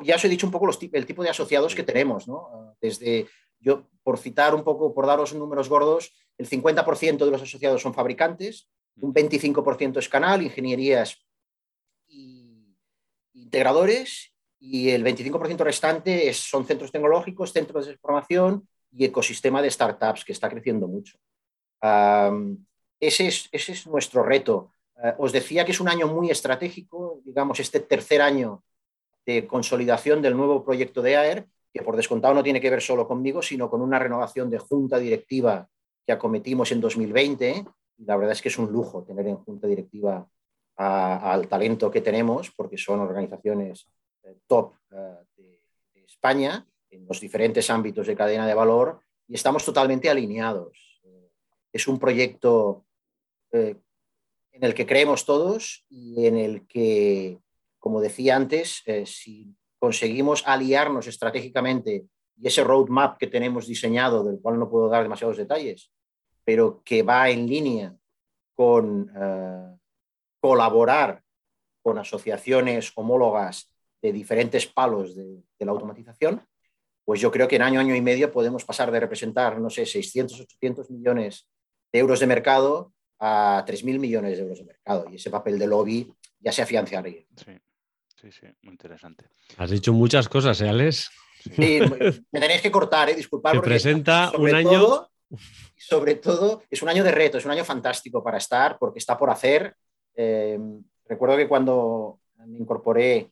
ya 0.04 0.16
os 0.16 0.25
he 0.25 0.30
dicho 0.30 0.46
un 0.46 0.51
poco 0.51 0.70
el 0.70 1.06
tipo 1.06 1.24
de 1.24 1.30
asociados 1.30 1.75
que 1.75 1.84
tenemos, 1.84 2.28
¿no? 2.28 2.75
Desde, 2.82 3.28
yo, 3.60 3.88
por 4.04 4.18
citar 4.18 4.56
un 4.56 4.63
poco, 4.63 4.94
por 4.94 5.06
daros 5.06 5.34
números 5.34 5.70
gordos, 5.70 6.13
el 6.38 6.48
50% 6.48 7.25
de 7.25 7.32
los 7.32 7.42
asociados 7.42 7.82
son 7.82 7.94
fabricantes, 7.94 8.70
un 8.96 9.13
25% 9.13 10.00
es 10.00 10.10
canal, 10.10 10.42
ingenierías 10.42 11.25
y 12.08 12.75
integradores, 13.34 14.34
y 14.60 14.90
el 14.90 15.04
25% 15.04 15.58
restante 15.58 16.32
son 16.34 16.66
centros 16.66 16.92
tecnológicos, 16.92 17.51
centros 17.51 17.88
de 17.88 17.98
formación 17.98 18.68
y 18.92 19.06
ecosistema 19.06 19.62
de 19.62 19.72
startups, 19.72 20.24
que 20.24 20.34
está 20.34 20.50
creciendo 20.50 20.88
mucho. 20.88 21.18
Ese, 23.01 23.27
es, 23.27 23.50
ese, 23.51 23.74
es, 23.74 23.88
nuestro 23.88 24.24
reto. 24.24 24.72
Uh, 24.96 25.24
os 25.24 25.31
decía 25.31 25.65
que 25.65 25.72
es 25.72 25.81
un 25.81 25.89
año 25.89 26.08
muy 26.08 26.29
estratégico, 26.29 27.20
digamos, 27.25 27.60
este 27.60 27.81
tercer 27.81 28.22
año 28.22 28.63
de 29.25 29.46
consolidación 29.48 30.22
del 30.22 30.38
nuevo 30.38 30.63
proyecto 30.63 31.01
de 31.01 31.17
AER, 31.17 31.48
que 31.74 31.81
por 31.81 31.96
descontado 31.96 32.34
no 32.34 32.43
tiene 32.43 32.62
que 32.62 32.70
ver 32.70 32.81
solo 32.81 33.08
conmigo, 33.08 33.41
sino 33.41 33.70
con 33.70 33.81
una 33.81 34.00
renovación 34.00 34.50
de 34.50 34.60
junta 34.60 34.98
directiva 35.00 35.67
que 36.05 36.12
acometimos 36.12 36.72
en 36.72 36.81
2020. 36.81 37.65
la 38.05 38.15
verdad 38.15 38.34
es 38.34 38.41
que 38.41 38.50
es 38.50 38.58
un 38.58 38.72
lujo 38.72 39.03
tener 39.03 39.27
en 39.27 39.38
junta 39.38 39.67
directiva 39.67 40.27
al 40.75 41.48
talento 41.48 41.91
que 41.91 42.01
tenemos, 42.01 42.51
porque 42.51 42.77
son 42.77 43.00
organizaciones 43.00 43.88
eh, 44.24 44.38
top 44.48 44.74
eh, 44.91 45.15
de, 45.38 45.62
España 46.05 46.65
en 46.89 47.05
los 47.08 47.20
diferentes 47.20 47.70
ámbitos 47.70 48.05
de 48.08 48.15
cadena 48.15 48.46
de 48.46 48.53
valor 48.53 49.00
y 49.27 49.36
estamos 49.36 49.63
totalmente 49.63 50.10
alineados. 50.10 51.00
Eh, 51.03 51.29
es 51.72 51.88
un 51.88 52.00
proyecto 52.00 52.86
en 53.51 54.63
el 54.63 54.74
que 54.74 54.86
creemos 54.86 55.25
todos 55.25 55.86
y 55.89 56.25
en 56.25 56.38
el 56.38 56.67
que 56.67 57.39
como 57.81 58.00
decía 58.00 58.36
antes, 58.36 58.84
eh, 58.86 59.05
si 59.08 59.55
conseguimos 59.79 60.43
aliarnos 60.46 61.08
estratégicamente 61.08 62.05
y 62.39 62.48
ese 62.48 62.63
roadmap 62.63 63.17
que 63.17 63.25
tenemos 63.25 63.65
diseñado, 63.65 64.24
del 64.24 64.39
cual 64.39 64.60
no 64.60 64.70
puedo 64.70 64.88
dar 64.88 65.01
demasiados 65.01 65.38
detalles, 65.38 65.91
pero 66.46 66.81
que 66.86 67.01
va 67.01 67.29
en 67.31 67.48
línea 67.48 67.96
con 68.55 69.12
eh, 69.15 69.77
colaborar 70.39 71.24
con 71.81 71.98
asociaciones 71.98 72.91
homólogas 72.96 73.74
de 74.00 74.13
diferentes 74.13 74.67
palos 74.67 75.15
de, 75.15 75.41
la 75.58 75.72
automatización, 75.72 76.46
pues 77.03 77.20
yo 77.20 77.31
creo 77.31 77.48
que 77.48 77.55
en 77.55 77.63
año, 77.63 77.79
año 77.79 77.96
y 77.96 78.01
medio 78.01 78.31
podemos 78.31 78.63
pasar 78.63 78.91
de 78.91 79.00
representar, 79.00 79.60
no 79.60 79.72
sé, 79.72 79.88
600, 79.88 80.39
800 80.41 80.91
millones 80.91 81.50
de 81.91 82.00
euros 82.00 82.20
de 82.20 82.27
mercado 82.27 82.93
a 83.24 83.63
3.000 83.66 84.00
millones 84.00 84.36
de 84.36 84.44
euros 84.44 84.58
de 84.58 84.66
mercado. 84.66 85.06
Y 85.10 85.16
ese 85.16 85.30
papel 85.30 85.60
de 85.60 85.68
lobby 85.68 86.12
ya 86.40 86.51
se 86.51 86.63
afianzaría. 86.63 87.24
Sí. 87.36 87.51
Sí, 88.20 88.32
sí, 88.32 88.46
muy 88.62 88.74
interesante. 88.74 89.25
Has 89.58 89.72
dicho 89.72 89.94
muchas 89.94 90.30
cosas, 90.30 90.62
¿eh, 90.62 90.70
Alex? 90.70 91.10
Sí, 91.56 91.80
me 92.32 92.40
tenéis 92.40 92.62
que 92.62 92.70
cortar, 92.70 93.10
¿eh? 93.10 93.16
disculpad. 93.16 93.54
Se 93.54 93.62
presenta 93.62 94.32
un 94.38 94.54
año. 94.54 95.08
sobre 95.75 96.16
todo, 96.16 96.62
es 96.70 96.84
un 96.84 96.90
año 96.90 97.04
de 97.04 97.12
reto, 97.12 97.40
es 97.40 97.46
un 97.46 97.51
año 97.51 97.66
fantástico 97.66 98.24
para 98.24 98.38
estar, 98.38 98.78
porque 98.78 99.00
está 99.00 99.18
por 99.18 99.32
hacer. 99.32 99.75
Eh, 100.16 100.60
recuerdo 101.06 101.36
que 101.36 101.48
cuando 101.48 102.20
me 102.46 102.60
incorporé 102.60 103.32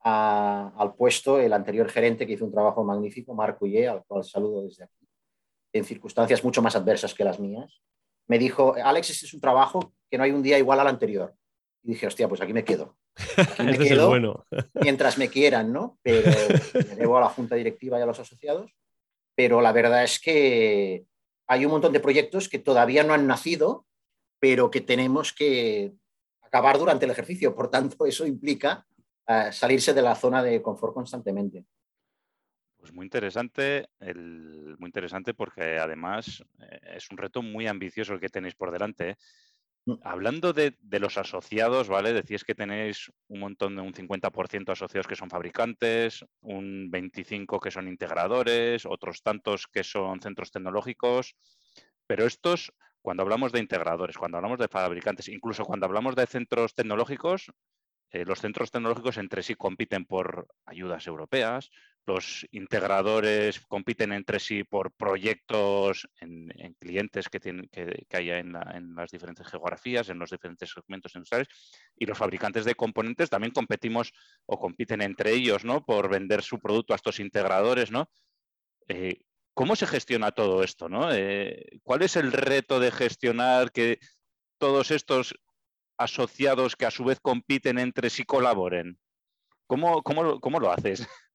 al 0.00 0.94
puesto, 0.94 1.38
el 1.38 1.52
anterior 1.54 1.88
gerente 1.88 2.26
que 2.26 2.34
hizo 2.34 2.44
un 2.44 2.52
trabajo 2.52 2.84
magnífico, 2.84 3.34
Marco 3.34 3.66
Ye, 3.66 3.88
al 3.88 4.04
cual 4.04 4.24
saludo 4.24 4.64
desde 4.64 4.84
aquí, 4.84 5.08
en 5.72 5.84
circunstancias 5.84 6.44
mucho 6.44 6.60
más 6.60 6.76
adversas 6.76 7.14
que 7.14 7.24
las 7.24 7.40
mías, 7.40 7.80
me 8.28 8.38
dijo, 8.38 8.74
Alex, 8.82 9.10
este 9.10 9.26
es 9.26 9.34
un 9.34 9.40
trabajo 9.40 9.92
que 10.10 10.18
no 10.18 10.24
hay 10.24 10.30
un 10.30 10.42
día 10.42 10.58
igual 10.58 10.80
al 10.80 10.88
anterior. 10.88 11.34
Y 11.82 11.92
dije, 11.92 12.06
hostia, 12.06 12.28
pues 12.28 12.40
aquí 12.40 12.52
me 12.52 12.64
quedo. 12.64 12.96
me 13.64 13.78
quedo 13.78 14.08
bueno. 14.08 14.46
mientras 14.74 15.18
me 15.18 15.28
quieran, 15.28 15.72
¿no? 15.72 15.98
Pero 16.02 16.30
me 16.74 16.94
debo 16.96 17.18
a 17.18 17.22
la 17.22 17.28
junta 17.30 17.56
directiva 17.56 17.98
y 17.98 18.02
a 18.02 18.06
los 18.06 18.20
asociados. 18.20 18.70
Pero 19.34 19.60
la 19.60 19.72
verdad 19.72 20.04
es 20.04 20.20
que 20.20 21.04
hay 21.46 21.64
un 21.64 21.72
montón 21.72 21.92
de 21.92 22.00
proyectos 22.00 22.48
que 22.48 22.58
todavía 22.58 23.02
no 23.02 23.14
han 23.14 23.26
nacido, 23.26 23.86
pero 24.38 24.70
que 24.70 24.80
tenemos 24.80 25.32
que 25.32 25.92
acabar 26.42 26.78
durante 26.78 27.06
el 27.06 27.10
ejercicio. 27.10 27.54
Por 27.54 27.70
tanto, 27.70 28.04
eso 28.04 28.26
implica 28.26 28.86
uh, 29.28 29.52
salirse 29.52 29.94
de 29.94 30.02
la 30.02 30.14
zona 30.14 30.42
de 30.42 30.60
confort 30.60 30.94
constantemente. 30.94 31.64
Pues 32.88 32.96
muy 32.96 33.04
interesante, 33.04 33.90
el, 34.00 34.74
muy 34.78 34.88
interesante 34.88 35.34
porque 35.34 35.78
además 35.78 36.42
eh, 36.58 36.80
es 36.96 37.10
un 37.10 37.18
reto 37.18 37.42
muy 37.42 37.66
ambicioso 37.66 38.14
el 38.14 38.20
que 38.20 38.30
tenéis 38.30 38.54
por 38.54 38.70
delante. 38.70 39.10
¿eh? 39.10 39.16
Mm. 39.84 39.94
Hablando 40.04 40.54
de, 40.54 40.74
los 40.98 41.18
asociados, 41.18 41.88
¿vale? 41.88 42.14
Decís 42.14 42.44
que 42.44 42.54
tenéis 42.54 43.12
un 43.26 43.40
montón 43.40 43.76
de 43.76 43.82
un 43.82 43.92
50% 43.92 44.72
asociados 44.72 45.06
que 45.06 45.16
son 45.16 45.28
fabricantes, 45.28 46.24
un 46.40 46.90
25% 46.90 47.60
que 47.60 47.70
son 47.70 47.88
integradores, 47.88 48.86
otros 48.86 49.22
tantos 49.22 49.66
que 49.66 49.84
son 49.84 50.22
centros 50.22 50.50
tecnológicos, 50.50 51.36
pero 52.06 52.24
estos, 52.24 52.72
cuando 53.02 53.22
hablamos 53.22 53.52
de 53.52 53.60
integradores, 53.60 54.16
cuando 54.16 54.38
hablamos 54.38 54.58
de 54.58 54.68
fabricantes, 54.68 55.28
incluso 55.28 55.66
cuando 55.66 55.84
hablamos 55.84 56.16
de 56.16 56.26
centros 56.26 56.74
tecnológicos, 56.74 57.52
eh, 58.10 58.24
los 58.24 58.40
centros 58.40 58.70
tecnológicos 58.70 59.18
entre 59.18 59.42
sí 59.42 59.54
compiten 59.54 60.06
por 60.06 60.48
ayudas 60.64 61.06
europeas, 61.06 61.70
los 62.08 62.46
integradores 62.52 63.60
compiten 63.68 64.12
entre 64.12 64.40
sí 64.40 64.64
por 64.64 64.92
proyectos 64.92 66.08
en, 66.20 66.48
clientes 66.80 67.28
que, 67.28 67.38
tienen, 67.38 67.68
que, 67.68 68.16
haya 68.16 68.38
en, 68.38 68.54
las 68.94 69.10
diferentes 69.10 69.46
geografías, 69.46 70.08
en 70.08 70.18
los 70.18 70.30
diferentes 70.30 70.70
segmentos 70.70 71.14
industriales, 71.14 71.48
y 71.96 72.06
los 72.06 72.16
fabricantes 72.16 72.64
de 72.64 72.74
componentes 72.74 73.28
también 73.28 73.52
competimos 73.52 74.14
o 74.46 74.58
compiten 74.58 75.02
entre 75.02 75.34
ellos 75.34 75.66
¿no? 75.66 75.84
por 75.84 76.08
vender 76.08 76.42
su 76.42 76.58
producto 76.58 76.94
a 76.94 76.96
estos 76.96 77.20
integradores. 77.20 77.90
¿no? 77.90 78.08
Eh, 78.88 79.20
¿Cómo 79.52 79.76
se 79.76 79.86
gestiona 79.86 80.32
todo 80.32 80.62
esto? 80.62 80.88
¿no? 80.88 81.12
Eh, 81.12 81.78
¿Cuál 81.82 82.00
es 82.02 82.16
el 82.16 82.32
reto 82.32 82.80
de 82.80 82.90
gestionar 82.90 83.70
que 83.70 83.98
todos 84.56 84.90
estos 84.92 85.34
asociados 85.98 86.76
que 86.76 86.86
a 86.86 86.90
su 86.90 87.04
vez 87.04 87.20
compiten 87.20 87.78
entre 87.78 88.10
sí 88.10 88.24
colaboren? 88.24 88.98
¿Cómo, 89.66 90.02
cómo, 90.02 90.60
lo 90.60 90.72
haces? 90.72 91.06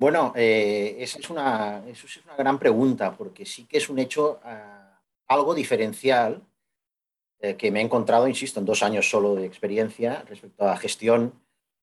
Bueno, 0.00 0.32
eh, 0.36 0.94
esa 1.00 1.18
es 1.18 1.28
una, 1.28 1.82
eso 1.88 2.06
es 2.06 2.18
una 2.18 2.36
gran 2.36 2.56
pregunta, 2.56 3.16
porque 3.16 3.44
sí 3.44 3.66
que 3.66 3.78
es 3.78 3.88
un 3.88 3.98
hecho 3.98 4.38
ah, 4.44 5.02
algo 5.26 5.56
diferencial 5.56 6.46
eh, 7.40 7.56
que 7.56 7.70
me 7.70 7.80
he 7.80 7.82
encontrado, 7.82 8.28
insisto, 8.28 8.60
en 8.60 8.66
dos 8.66 8.84
años 8.84 9.10
solo 9.10 9.34
de 9.34 9.46
experiencia 9.46 10.22
respecto 10.28 10.68
a 10.68 10.76
gestión 10.76 11.32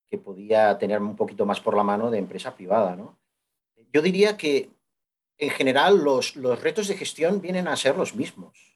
que 0.09 0.17
podía 0.17 0.77
tener 0.77 1.01
un 1.01 1.15
poquito 1.15 1.45
más 1.45 1.59
por 1.59 1.75
la 1.75 1.83
mano 1.83 2.12
de 2.12 2.19
empresa 2.19 2.55
privada. 2.55 2.95
¿no? 2.95 3.17
Yo 3.91 4.01
diría 4.01 4.38
que 4.38 4.69
en 5.38 5.50
general 5.50 6.03
los, 6.03 6.35
los 6.35 6.62
retos 6.62 6.88
de 6.88 6.97
gestión 6.97 7.41
vienen 7.41 7.67
a 7.67 7.75
ser 7.75 7.97
los 7.97 8.15
mismos. 8.15 8.75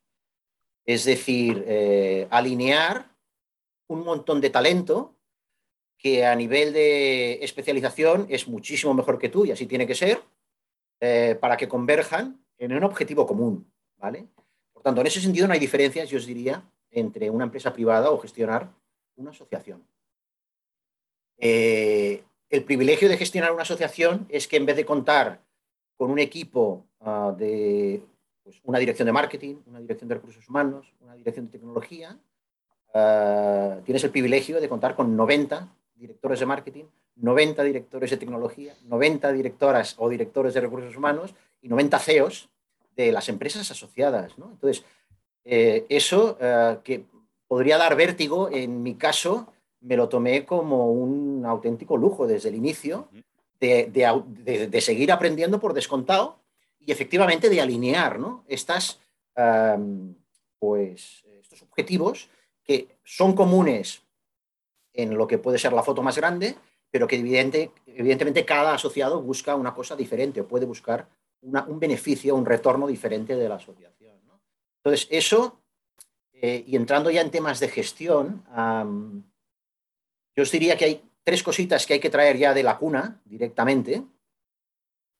Es 0.86 1.06
decir, 1.06 1.64
eh, 1.68 2.28
alinear 2.30 3.16
un 3.88 4.04
montón 4.04 4.42
de 4.42 4.50
talento 4.50 5.16
que 5.98 6.26
a 6.26 6.36
nivel 6.36 6.74
de 6.74 7.44
especialización 7.44 8.26
es 8.30 8.48
muchísimo 8.48 8.94
mejor 8.94 9.20
que 9.20 9.30
tú 9.30 9.46
y 9.46 9.52
así 9.52 9.66
tiene 9.66 9.86
que 9.86 9.96
ser, 9.96 10.22
eh, 11.02 11.38
para 11.40 11.58
que 11.58 11.68
converjan 11.68 12.44
en 12.58 12.74
un 12.74 12.84
objetivo 12.84 13.28
común. 13.28 13.72
¿vale? 13.98 14.28
Por 14.74 14.82
tanto, 14.82 15.02
en 15.02 15.08
ese 15.08 15.22
sentido 15.22 15.48
no 15.48 15.54
hay 15.54 15.60
diferencias, 15.60 16.10
yo 16.10 16.18
os 16.18 16.26
diría, 16.26 16.64
entre 16.92 17.30
una 17.30 17.46
empresa 17.46 17.74
privada 17.74 18.12
o 18.12 18.20
gestionar 18.20 18.72
una 19.16 19.32
asociación. 19.32 19.86
Eh, 21.38 22.24
el 22.50 22.64
privilegio 22.64 23.10
de 23.10 23.18
gestionar 23.18 23.52
una 23.52 23.62
asociación 23.64 24.26
es 24.30 24.48
que 24.48 24.58
en 24.58 24.66
vez 24.66 24.76
de 24.76 24.86
contar 24.86 25.42
con 25.98 26.12
un 26.12 26.20
equipo 26.20 26.86
ah, 27.02 27.34
de 27.38 28.02
pues, 28.50 28.62
una 28.64 28.80
dirección 28.80 29.06
de 29.06 29.12
marketing, 29.12 29.58
una 29.68 29.80
dirección 29.80 30.08
de 30.10 30.16
recursos 30.16 30.50
humanos, 30.50 30.92
una 31.02 31.14
dirección 31.14 31.46
de 31.46 31.52
tecnología. 31.52 32.18
Eh, 32.94 33.82
tienes 33.86 34.04
el 34.04 34.10
privilegio 34.10 34.60
de 34.60 34.68
contar 34.68 34.96
con 34.96 35.16
90 35.16 35.68
directores 35.96 36.40
de 36.40 36.46
marketing, 36.48 36.86
90 37.18 37.62
directores 37.64 38.10
de 38.10 38.18
tecnología, 38.18 38.74
90 38.86 39.32
directoras 39.34 39.96
o 40.00 40.10
directores 40.10 40.56
de 40.56 40.62
recursos 40.62 40.96
humanos 40.96 41.36
y 41.62 41.70
90 41.70 42.00
CEOs 42.00 42.50
de 42.96 43.12
las 43.12 43.30
empresas 43.30 43.70
asociadas. 43.70 44.34
Entonces, 44.36 44.84
eh, 45.46 45.86
eso 45.88 46.36
eh, 46.42 46.80
que 46.84 47.06
podría 47.48 47.78
dar 47.78 47.96
vértigo, 47.96 48.50
en 48.52 48.82
mi 48.82 48.96
caso, 48.96 49.54
me 49.82 49.96
lo 49.96 50.10
tomé 50.10 50.44
como 50.44 50.92
un 50.92 51.46
auténtico 51.46 51.98
lujo 51.98 52.26
desde 52.26 52.50
el 52.50 52.56
inicio 52.56 53.10
de, 53.60 54.82
seguir 54.82 55.12
aprendiendo 55.12 55.60
por 55.60 55.74
descontado 55.74 56.40
y 56.80 56.92
efectivamente 56.92 57.50
de 57.50 57.62
alinear 57.62 58.20
¿no? 58.20 58.44
Estas, 58.48 59.00
pues, 60.60 61.24
estos 61.40 61.62
objetivos 61.64 62.30
que 62.64 62.98
son 63.04 63.34
comunes 63.34 64.04
en 64.94 65.18
lo 65.18 65.28
que 65.28 65.38
puede 65.38 65.58
ser 65.58 65.74
la 65.74 65.84
foto 65.84 66.04
más 66.04 66.18
grande, 66.18 66.56
pero 66.92 67.08
que 67.08 67.16
evidente, 67.16 67.72
evidentemente 67.86 68.46
cada 68.46 68.74
asociado 68.74 69.22
busca 69.22 69.56
una 69.56 69.74
cosa 69.74 69.96
diferente 69.96 70.42
o 70.42 70.48
puede 70.48 70.66
buscar 70.66 71.08
un 71.42 71.80
beneficio, 71.80 72.36
un 72.36 72.46
retorno 72.46 72.88
diferente 72.88 73.36
de 73.36 73.48
la 73.48 73.56
asociación. 73.56 74.20
Entonces, 74.84 75.08
eso, 75.12 75.62
eh, 76.34 76.64
y 76.66 76.76
entrando 76.76 77.10
ya 77.12 77.22
en 77.22 77.32
temas 77.32 77.60
de 77.60 77.68
gestión, 77.68 78.44
yo 80.36 80.44
os 80.44 80.52
diría 80.52 80.78
que 80.78 80.86
hay 80.86 81.04
tres 81.24 81.44
cositas 81.44 81.86
que 81.86 81.94
hay 81.94 82.00
que 82.00 82.10
traer 82.10 82.38
ya 82.38 82.54
de 82.54 82.64
la 82.64 82.78
cuna 82.78 83.22
directamente, 83.26 84.04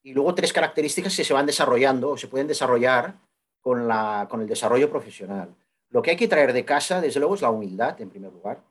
y 0.02 0.14
luego 0.14 0.34
tres 0.34 0.52
características 0.52 1.16
que 1.16 1.24
se 1.24 1.34
van 1.34 1.46
desarrollando 1.46 2.10
o 2.10 2.16
se 2.16 2.28
pueden 2.28 2.46
desarrollar 2.46 3.18
con, 3.60 3.86
la, 3.86 4.26
con 4.30 4.40
el 4.40 4.48
desarrollo 4.48 4.88
profesional. 4.88 5.54
Lo 5.90 6.02
que 6.02 6.12
hay 6.12 6.16
que 6.16 6.28
traer 6.28 6.52
de 6.52 6.64
casa, 6.64 7.00
desde 7.00 7.20
luego, 7.20 7.34
es 7.34 7.42
la 7.42 7.50
humildad, 7.50 8.00
en 8.00 8.10
primer 8.10 8.32
lugar. 8.32 8.62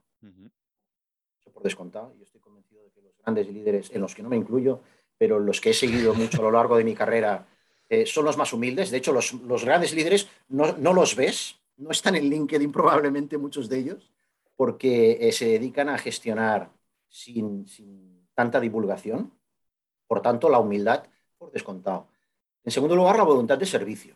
Eso 1.40 1.52
por 1.52 1.64
descontado. 1.64 2.14
Yo 2.18 2.24
estoy 2.24 2.40
convencido 2.40 2.84
de 2.84 2.92
que 2.92 3.02
los 3.02 3.18
grandes 3.18 3.48
líderes, 3.48 3.92
en 3.92 4.02
los 4.02 4.16
que 4.16 4.24
no 4.24 4.30
me 4.30 4.38
incluyo, 4.38 4.82
pero 5.18 5.38
los 5.38 5.60
que 5.60 5.72
he 5.72 5.74
seguido 5.74 6.14
mucho 6.14 6.40
a 6.40 6.44
lo 6.44 6.52
largo 6.52 6.78
de 6.78 6.86
mi 6.86 6.96
carrera, 6.96 7.46
eh, 7.90 8.06
son 8.06 8.24
los 8.26 8.38
más 8.38 8.54
humildes. 8.54 8.90
De 8.90 8.98
hecho, 8.98 9.12
los, 9.12 9.66
grandes 9.66 9.94
líderes 9.94 10.30
no, 10.48 10.94
los 10.94 11.16
ves, 11.16 11.60
no 11.78 11.92
están 11.92 12.16
en 12.16 12.30
LinkedIn 12.30 12.72
probablemente 12.72 13.38
muchos 13.38 13.68
de 13.68 13.80
ellos, 13.80 14.12
porque 14.56 15.18
eh, 15.20 15.32
se 15.32 15.46
dedican 15.46 15.90
a 15.90 15.98
gestionar 15.98 16.72
sin, 17.10 17.66
tanta 18.34 18.60
divulgación. 18.60 19.34
Por 20.08 20.22
tanto, 20.22 20.50
la 20.50 20.60
humildad 20.60 21.04
por 21.40 21.52
descontado. 21.52 22.08
En 22.64 22.72
segundo 22.72 22.96
lugar, 22.96 23.18
la 23.18 23.24
voluntad 23.24 23.58
de 23.58 23.66
servicio. 23.66 24.16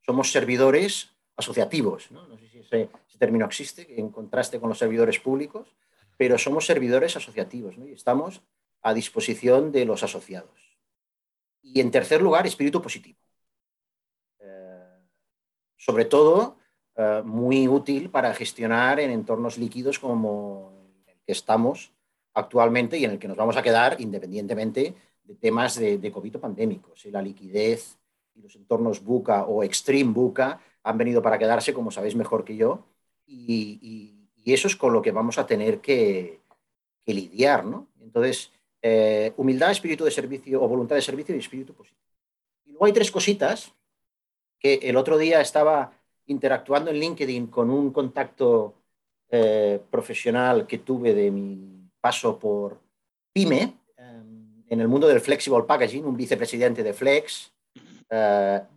Somos 0.00 0.32
servidores 0.32 1.10
asociativos, 1.36 2.10
no, 2.10 2.38
sé 2.38 2.48
si 2.48 2.58
ese, 2.60 2.88
término 3.18 3.44
existe, 3.44 4.00
en 4.00 4.10
contraste 4.10 4.58
con 4.58 4.68
los 4.68 4.78
servidores 4.78 5.18
públicos, 5.18 5.68
pero 6.16 6.38
somos 6.38 6.66
servidores 6.66 7.16
asociativos 7.16 7.76
y 7.76 7.92
estamos 7.92 8.42
a 8.82 8.94
disposición 8.94 9.70
de 9.70 9.84
los 9.84 10.02
asociados. 10.02 10.78
Y 11.62 11.80
en 11.80 11.90
tercer 11.90 12.20
lugar, 12.20 12.46
espíritu 12.46 12.82
positivo. 12.82 13.18
Eh, 14.40 14.98
sobre 15.76 16.04
todo, 16.04 16.56
eh, 16.96 17.22
muy 17.24 17.68
útil 17.68 18.10
para 18.10 18.34
gestionar 18.34 18.98
en 18.98 19.10
entornos 19.10 19.56
líquidos 19.56 19.98
como 19.98 20.90
el 21.06 21.20
que 21.24 21.32
estamos 21.32 21.92
actualmente 22.34 22.98
y 22.98 23.04
en 23.04 23.12
el 23.12 23.18
que 23.18 23.28
nos 23.28 23.36
vamos 23.36 23.56
a 23.56 23.62
quedar 23.62 24.00
independientemente 24.00 24.94
de 25.24 25.34
temas 25.34 25.78
de, 25.78 25.98
de 25.98 26.12
COVID 26.12 26.36
pandémicos. 26.36 27.04
La 27.06 27.22
liquidez 27.22 27.98
y 28.34 28.42
los 28.42 28.56
entornos 28.56 29.02
buca 29.02 29.44
o 29.44 29.62
extreme 29.62 30.12
buca 30.12 30.60
han 30.82 30.98
venido 30.98 31.22
para 31.22 31.38
quedarse, 31.38 31.72
como 31.72 31.90
sabéis 31.90 32.16
mejor 32.16 32.44
que 32.44 32.56
yo, 32.56 32.84
y, 33.26 34.18
eso 34.44 34.66
es 34.66 34.76
con 34.76 34.92
lo 34.92 35.00
que 35.02 35.12
vamos 35.12 35.38
a 35.38 35.46
tener 35.46 35.80
que, 35.80 36.40
lidiar, 37.06 37.64
¿no? 37.64 37.88
Entonces, 38.00 38.52
eh, 38.80 39.32
humildad, 39.36 39.70
espíritu 39.70 40.04
de 40.04 40.10
servicio 40.10 40.62
o 40.62 40.68
voluntad 40.68 40.96
de 40.96 41.02
servicio 41.02 41.34
y 41.34 41.38
espíritu 41.38 41.74
positivo. 41.74 42.00
Y 42.64 42.70
luego 42.70 42.86
hay 42.86 42.92
tres 42.92 43.10
cositas 43.10 43.72
que 44.58 44.74
el 44.82 44.96
otro 44.96 45.18
día 45.18 45.40
estaba 45.40 45.92
interactuando 46.26 46.90
en 46.90 46.98
LinkedIn 46.98 47.48
con 47.48 47.70
un 47.70 47.92
contacto 47.92 48.74
eh, 49.28 49.80
profesional 49.90 50.66
que 50.66 50.78
tuve 50.78 51.12
de 51.12 51.30
mi 51.30 51.90
paso 52.00 52.38
por 52.38 52.80
PyME, 53.32 53.62
eh, 53.62 53.74
en 54.72 54.80
el 54.80 54.88
mundo 54.88 55.06
del 55.06 55.20
flexible 55.20 55.64
packaging, 55.64 56.06
un 56.06 56.16
vicepresidente 56.16 56.82
de 56.82 56.94
Flex, 56.94 57.52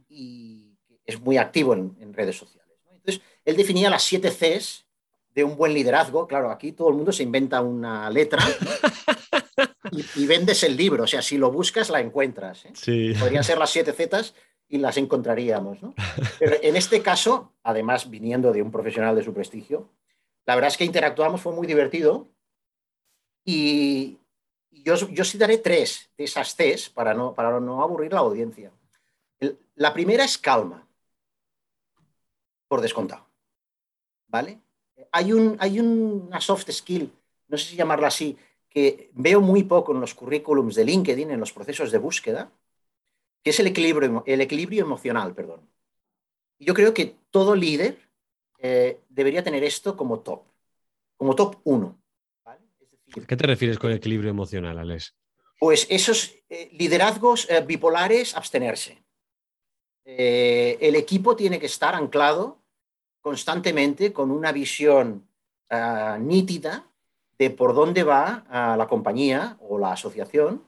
y 0.09 0.77
es 1.05 1.21
muy 1.21 1.37
activo 1.37 1.73
en, 1.73 2.13
redes 2.13 2.37
sociales. 2.37 2.77
Entonces, 2.91 3.21
él 3.45 3.55
definía 3.55 3.89
las 3.89 4.03
siete 4.03 4.29
Cs 4.29 4.85
de 5.33 5.45
un 5.45 5.55
buen 5.55 5.73
liderazgo. 5.73 6.27
Claro, 6.27 6.51
aquí 6.51 6.73
todo 6.73 6.89
el 6.89 6.95
mundo 6.95 7.13
se 7.13 7.23
inventa 7.23 7.61
una 7.61 8.09
letra 8.09 8.43
y, 10.17 10.25
vendes 10.25 10.63
el 10.63 10.75
libro. 10.75 11.05
O 11.05 11.07
sea, 11.07 11.21
si 11.21 11.37
lo 11.37 11.49
buscas, 11.49 11.89
la 11.89 12.01
encuentras. 12.01 12.65
¿eh? 12.65 13.15
Podrían 13.17 13.45
ser 13.45 13.57
las 13.57 13.69
siete 13.69 13.93
Cs 13.93 14.33
y 14.67 14.79
las 14.79 14.97
encontraríamos. 14.97 15.77
Pero 16.39 16.57
en 16.61 16.75
este 16.75 17.01
caso, 17.01 17.53
además, 17.63 18.09
viniendo 18.09 18.51
de 18.51 18.61
un 18.61 18.71
profesional 18.71 19.15
de 19.15 19.23
su 19.23 19.33
prestigio, 19.33 19.89
la 20.45 20.55
verdad 20.55 20.71
es 20.71 20.77
que 20.77 20.83
interactuamos, 20.83 21.39
fue 21.39 21.53
muy 21.53 21.67
divertido. 21.67 22.27
Y 23.45 24.17
yo, 24.83 24.95
yo 25.09 25.23
citaré 25.23 25.57
tres 25.57 26.09
de 26.17 26.23
esas 26.23 26.55
Cs 26.55 26.89
para 26.89 27.13
no, 27.13 27.33
para 27.33 27.59
no 27.59 27.81
aburrir 27.81 28.13
la 28.13 28.19
audiencia. 28.19 28.71
La 29.75 29.93
primera 29.93 30.23
es 30.23 30.37
calma 30.37 30.87
por 32.67 32.81
descontado. 32.81 33.27
¿Vale? 34.27 34.59
Hay, 35.11 35.33
un, 35.33 35.55
hay 35.59 35.79
una 35.79 36.41
soft 36.41 36.69
skill, 36.71 37.11
no 37.47 37.57
sé 37.57 37.69
si 37.69 37.75
llamarla 37.75 38.07
así, 38.07 38.37
que 38.69 39.09
veo 39.13 39.39
muy 39.39 39.63
poco 39.63 39.93
en 39.93 40.01
los 40.01 40.13
currículums 40.13 40.75
de 40.75 40.85
LinkedIn, 40.85 41.31
en 41.31 41.39
los 41.39 41.53
procesos 41.53 41.91
de 41.91 41.97
búsqueda, 41.97 42.51
que 43.41 43.51
es 43.51 43.59
el 43.59 43.67
equilibrio, 43.67 44.23
el 44.25 44.41
equilibrio 44.41 44.83
emocional, 44.83 45.33
perdón. 45.33 45.61
Yo 46.59 46.73
creo 46.73 46.93
que 46.93 47.15
todo 47.29 47.55
líder 47.55 47.99
eh, 48.59 49.01
debería 49.09 49.43
tener 49.43 49.63
esto 49.63 49.95
como 49.95 50.19
top, 50.19 50.43
como 51.15 51.35
top 51.35 51.57
uno. 51.63 51.97
¿Qué 53.27 53.37
te 53.37 53.47
refieres 53.47 53.79
con 53.79 53.91
equilibrio 53.91 54.29
emocional, 54.29 54.77
Alex? 54.77 55.15
Pues 55.59 55.87
esos 55.89 56.35
eh, 56.49 56.69
liderazgos 56.73 57.49
eh, 57.49 57.61
bipolares, 57.61 58.35
abstenerse. 58.35 59.03
Eh, 60.03 60.77
el 60.81 60.95
equipo 60.95 61.35
tiene 61.35 61.59
que 61.59 61.65
estar 61.65 61.95
anclado 61.95 62.59
constantemente 63.21 64.11
con 64.13 64.31
una 64.31 64.51
visión 64.51 65.27
ah, 65.69 66.17
nítida 66.19 66.87
de 67.39 67.49
por 67.49 67.73
dónde 67.73 68.03
va 68.03 68.45
ah, 68.49 68.75
la 68.77 68.87
compañía 68.87 69.57
o 69.61 69.79
la 69.79 69.93
asociación, 69.93 70.63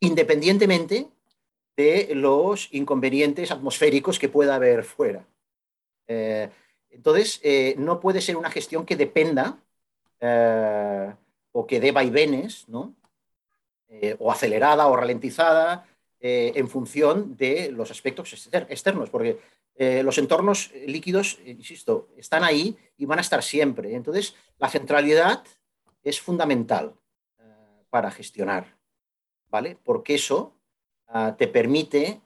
independientemente 0.00 1.08
de 1.76 2.14
los 2.14 2.68
inconvenientes 2.72 3.50
atmosféricos 3.50 4.18
que 4.18 4.28
pueda 4.28 4.54
haber 4.56 4.82
fuera. 4.82 5.26
Entonces, 6.08 7.42
no 7.76 8.00
puede 8.00 8.22
ser 8.22 8.36
una 8.36 8.50
gestión 8.50 8.86
que 8.86 8.96
dependa 8.96 9.58
o 11.56 11.66
que 11.66 11.80
dé 11.80 11.90
vaivenes, 11.92 12.68
¿no? 12.68 12.94
o 14.18 14.32
acelerada 14.32 14.88
o 14.88 14.96
ralentizada 14.96 15.86
eh, 16.18 16.52
en 16.56 16.68
función 16.68 17.36
de 17.36 17.70
los 17.70 17.90
aspectos 17.90 18.48
externos, 18.52 19.10
porque 19.10 19.38
eh, 19.74 20.02
los 20.02 20.16
entornos 20.16 20.72
líquidos, 20.86 21.38
eh, 21.44 21.50
insisto, 21.50 22.08
están 22.16 22.42
ahí 22.42 22.76
y 22.96 23.04
van 23.04 23.18
a 23.18 23.22
estar 23.22 23.42
siempre. 23.42 23.94
Entonces, 23.94 24.34
la 24.58 24.68
centralidad 24.68 25.44
es 26.02 26.20
fundamental 26.20 26.94
para 27.90 28.10
gestionar, 28.10 28.76
¿vale? 29.48 29.76
Porque 29.84 30.14
eso 30.14 30.54
ah, 31.06 31.34
te 31.38 31.48
permite, 31.48 32.20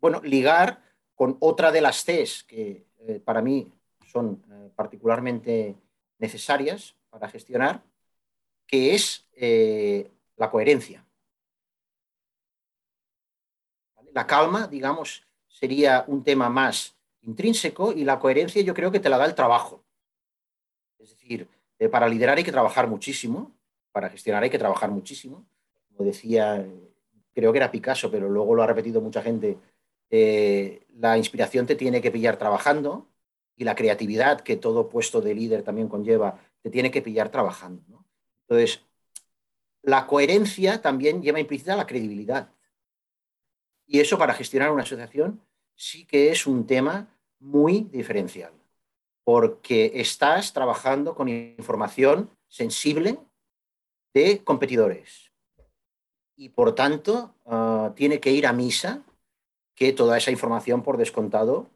bueno, 0.00 0.20
ligar 0.22 0.82
con 1.14 1.36
otra 1.40 1.70
de 1.70 1.80
las 1.80 2.04
Cs 2.04 2.44
que 2.44 2.86
para 3.24 3.42
mí 3.42 3.70
son 4.06 4.42
particularmente 4.74 5.76
necesarias 6.18 6.94
para 7.10 7.28
gestionar, 7.28 7.82
que 8.66 8.94
es 8.94 9.26
la 10.36 10.50
coherencia. 10.50 11.04
La 14.12 14.26
calma, 14.26 14.66
digamos, 14.66 15.26
sería 15.46 16.04
un 16.06 16.22
tema 16.24 16.48
más 16.48 16.96
intrínseco 17.22 17.92
y 17.92 18.04
la 18.04 18.18
coherencia 18.18 18.62
yo 18.62 18.74
creo 18.74 18.90
que 18.90 19.00
te 19.00 19.08
la 19.08 19.18
da 19.18 19.26
el 19.26 19.34
trabajo. 19.34 19.84
Es 20.98 21.10
decir, 21.10 21.48
eh, 21.78 21.88
para 21.88 22.08
liderar 22.08 22.38
hay 22.38 22.44
que 22.44 22.52
trabajar 22.52 22.88
muchísimo, 22.88 23.52
para 23.92 24.08
gestionar 24.08 24.42
hay 24.42 24.50
que 24.50 24.58
trabajar 24.58 24.90
muchísimo. 24.90 25.46
Como 25.88 26.04
decía, 26.04 26.66
creo 27.34 27.52
que 27.52 27.58
era 27.58 27.70
Picasso, 27.70 28.10
pero 28.10 28.28
luego 28.28 28.54
lo 28.54 28.62
ha 28.62 28.66
repetido 28.66 29.00
mucha 29.00 29.22
gente, 29.22 29.58
eh, 30.10 30.86
la 30.94 31.18
inspiración 31.18 31.66
te 31.66 31.76
tiene 31.76 32.00
que 32.00 32.10
pillar 32.10 32.38
trabajando 32.38 33.06
y 33.56 33.64
la 33.64 33.74
creatividad 33.74 34.40
que 34.40 34.56
todo 34.56 34.88
puesto 34.88 35.20
de 35.20 35.34
líder 35.34 35.62
también 35.62 35.88
conlleva, 35.88 36.40
tiene 36.70 36.90
que 36.90 37.02
pillar 37.02 37.30
trabajando. 37.30 38.04
Entonces, 38.42 38.84
la 39.82 40.06
coherencia 40.06 40.80
también 40.82 41.22
lleva 41.22 41.40
implícita 41.40 41.76
la 41.76 41.86
credibilidad. 41.86 42.52
Y 43.86 44.00
eso 44.00 44.18
para 44.18 44.34
gestionar 44.34 44.70
una 44.70 44.82
asociación 44.82 45.40
sí 45.74 46.04
que 46.04 46.30
es 46.30 46.46
un 46.46 46.66
tema 46.66 47.08
muy 47.38 47.82
diferencial, 47.82 48.52
porque 49.24 49.92
estás 49.94 50.52
trabajando 50.52 51.14
con 51.14 51.28
información 51.28 52.30
sensible 52.48 53.18
de 54.12 54.42
competidores. 54.42 55.30
Y 56.36 56.50
por 56.50 56.74
tanto, 56.74 57.34
ah, 57.46 57.92
tiene 57.96 58.20
que 58.20 58.32
ir 58.32 58.46
a 58.46 58.52
misa 58.52 59.02
que 59.74 59.92
toda 59.92 60.18
esa 60.18 60.30
información, 60.30 60.82
por 60.82 60.96
descontado, 60.96 61.70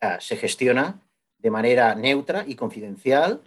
ah, 0.00 0.20
se 0.20 0.36
gestiona 0.36 1.00
de 1.38 1.50
manera 1.50 1.94
neutra 1.94 2.44
y 2.46 2.54
confidencial. 2.56 3.42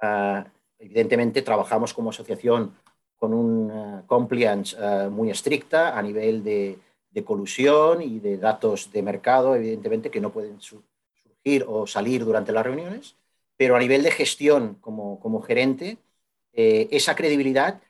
Ah, 0.00 0.46
evidentemente, 0.78 1.42
trabajamos 1.42 1.92
como 1.94 2.10
asociación 2.10 2.74
con 3.16 3.34
una 3.34 4.04
compliance 4.06 4.76
muy 5.10 5.30
estricta 5.30 5.98
a 5.98 6.02
nivel 6.02 6.42
de, 6.42 6.78
de, 7.10 7.24
colusión 7.24 8.00
y 8.00 8.18
de 8.18 8.38
datos 8.38 8.90
de 8.92 9.02
mercado, 9.02 9.54
evidentemente, 9.54 10.10
que 10.10 10.20
no 10.20 10.32
pueden 10.32 10.58
surgir 10.60 11.64
o 11.68 11.86
salir 11.86 12.24
durante 12.24 12.52
las 12.52 12.64
reuniones, 12.64 13.16
pero 13.56 13.76
a 13.76 13.78
nivel 13.78 14.02
de 14.02 14.10
gestión 14.10 14.76
como, 14.80 15.20
como 15.20 15.42
gerente, 15.42 15.98
esa 16.52 17.14
credibilidad 17.14 17.80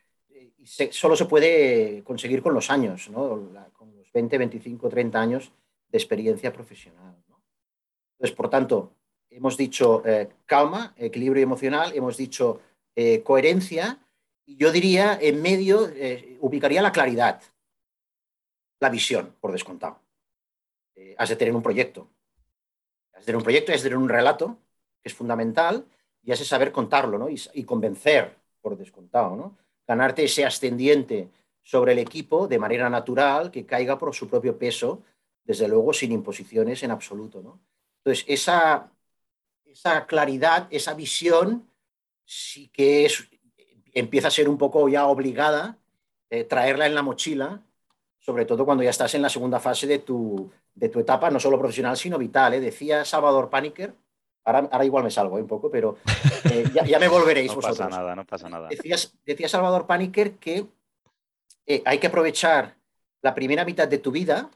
solo 0.90 1.16
se 1.16 1.24
puede 1.24 2.02
conseguir 2.04 2.42
con 2.42 2.54
los 2.54 2.70
años, 2.70 3.08
¿no? 3.10 3.50
con 3.72 3.96
los 3.96 4.12
20, 4.12 4.38
25, 4.38 4.88
30 4.88 5.20
años 5.20 5.52
de 5.90 5.98
experiencia 5.98 6.52
profesional. 6.52 7.16
Entonces, 8.12 8.36
por 8.36 8.50
tanto, 8.50 8.92
hemos 9.30 9.56
dicho 9.56 10.02
eh, 10.04 10.28
calma, 10.46 10.94
equilibrio 10.96 11.42
emocional, 11.42 11.92
hemos 11.94 12.16
dicho 12.16 12.60
eh, 12.94 13.22
coherencia, 13.22 13.98
y 14.44 14.56
yo 14.56 14.72
diría 14.72 15.18
en 15.20 15.40
medio 15.40 15.88
eh, 15.88 16.36
ubicaría 16.40 16.82
la 16.82 16.92
claridad, 16.92 17.42
la 18.80 18.90
visión, 18.90 19.34
por 19.40 19.52
descontado. 19.52 20.00
has 21.18 21.28
de 21.28 21.36
tener 21.36 21.54
un 21.54 21.62
proyecto. 21.62 22.08
Has 23.12 23.20
de 23.20 23.26
tener 23.26 23.36
un 23.36 23.44
proyecto, 23.44 23.72
has 23.72 23.82
de 23.82 23.88
tener 23.88 23.98
un 23.98 24.08
relato, 24.08 24.58
que 25.02 25.08
es 25.08 25.14
fundamental, 25.14 25.86
y 26.22 26.32
has 26.32 26.38
de 26.38 26.44
saber 26.44 26.72
contarlo 26.72 27.18
¿no? 27.18 27.28
y, 27.28 27.40
y 27.54 27.64
convencer, 27.64 28.36
por 28.60 28.76
descontado. 28.76 29.36
¿no? 29.36 29.56
ganarte 29.90 30.22
ese 30.22 30.44
ascendiente 30.44 31.30
sobre 31.62 31.92
el 31.92 31.98
equipo 31.98 32.46
de 32.46 32.60
manera 32.60 32.88
natural, 32.88 33.50
que 33.50 33.66
caiga 33.66 33.98
por 33.98 34.14
su 34.14 34.28
propio 34.28 34.56
peso, 34.56 35.02
desde 35.42 35.66
luego 35.66 35.92
sin 35.92 36.12
imposiciones 36.12 36.84
en 36.84 36.92
absoluto. 36.92 37.42
¿no? 37.42 37.60
Entonces, 37.98 38.24
esa, 38.28 38.92
esa 39.70 40.06
claridad, 40.06 40.66
esa 40.70 40.94
visión, 40.94 41.68
sí 42.24 42.68
que 42.68 43.06
es, 43.06 43.28
empieza 43.92 44.28
a 44.28 44.33
ser 44.33 44.48
un 44.48 44.59
poco 44.59 44.88
ya 44.88 45.06
obligada 45.06 45.78
eh, 46.28 46.44
traerla 46.44 46.87
en 46.87 46.94
la 46.94 47.02
mochila, 47.02 47.62
sobre 48.18 48.44
todo 48.44 48.64
cuando 48.64 48.85
ya 48.85 48.90
estás 48.90 49.14
en 49.14 49.22
la 49.22 49.28
segunda 49.28 49.59
fase 49.61 49.87
de 49.87 50.00
tu, 50.00 50.50
de 50.74 50.88
tu 50.88 51.00
etapa, 51.00 51.30
no 51.30 51.40
solo 51.40 51.59
profesional, 51.59 51.96
sino 51.96 52.18
vital. 52.18 52.54
¿eh? 52.54 52.61
Decía 52.61 53.04
Salvador 53.04 53.50
Paniker, 53.50 53.94
Ahora, 54.42 54.85
igual 54.85 55.04
me 55.04 55.11
salgo 55.11 55.37
un 55.37 55.46
poco, 55.46 55.70
pero 55.70 55.98
eh, 56.50 56.64
ya, 56.72 56.98
me 56.98 57.09
volveréis 57.09 57.50
no 57.50 57.56
vosotros. 57.56 57.78
No 57.80 57.88
pasa 57.88 58.00
nada, 58.00 58.16
no 58.16 58.24
pasa 58.24 58.48
nada. 58.48 58.68
Decía, 58.68 59.48
Salvador 59.48 59.87
Paniker 59.87 60.33
que 60.38 60.66
eh, 61.66 61.83
hay 61.85 61.98
que 61.98 62.06
aprovechar 62.06 62.74
la 63.20 63.35
primera 63.35 63.64
mitad 63.64 63.87
de 63.87 63.98
tu 63.98 64.11
vida 64.11 64.50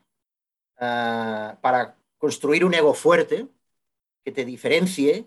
ah, 0.79 1.59
para 1.61 1.97
construir 2.17 2.65
un 2.65 2.73
ego 2.73 2.95
fuerte 2.95 3.47
que 4.25 4.33
te 4.33 4.45
diferencie 4.45 5.27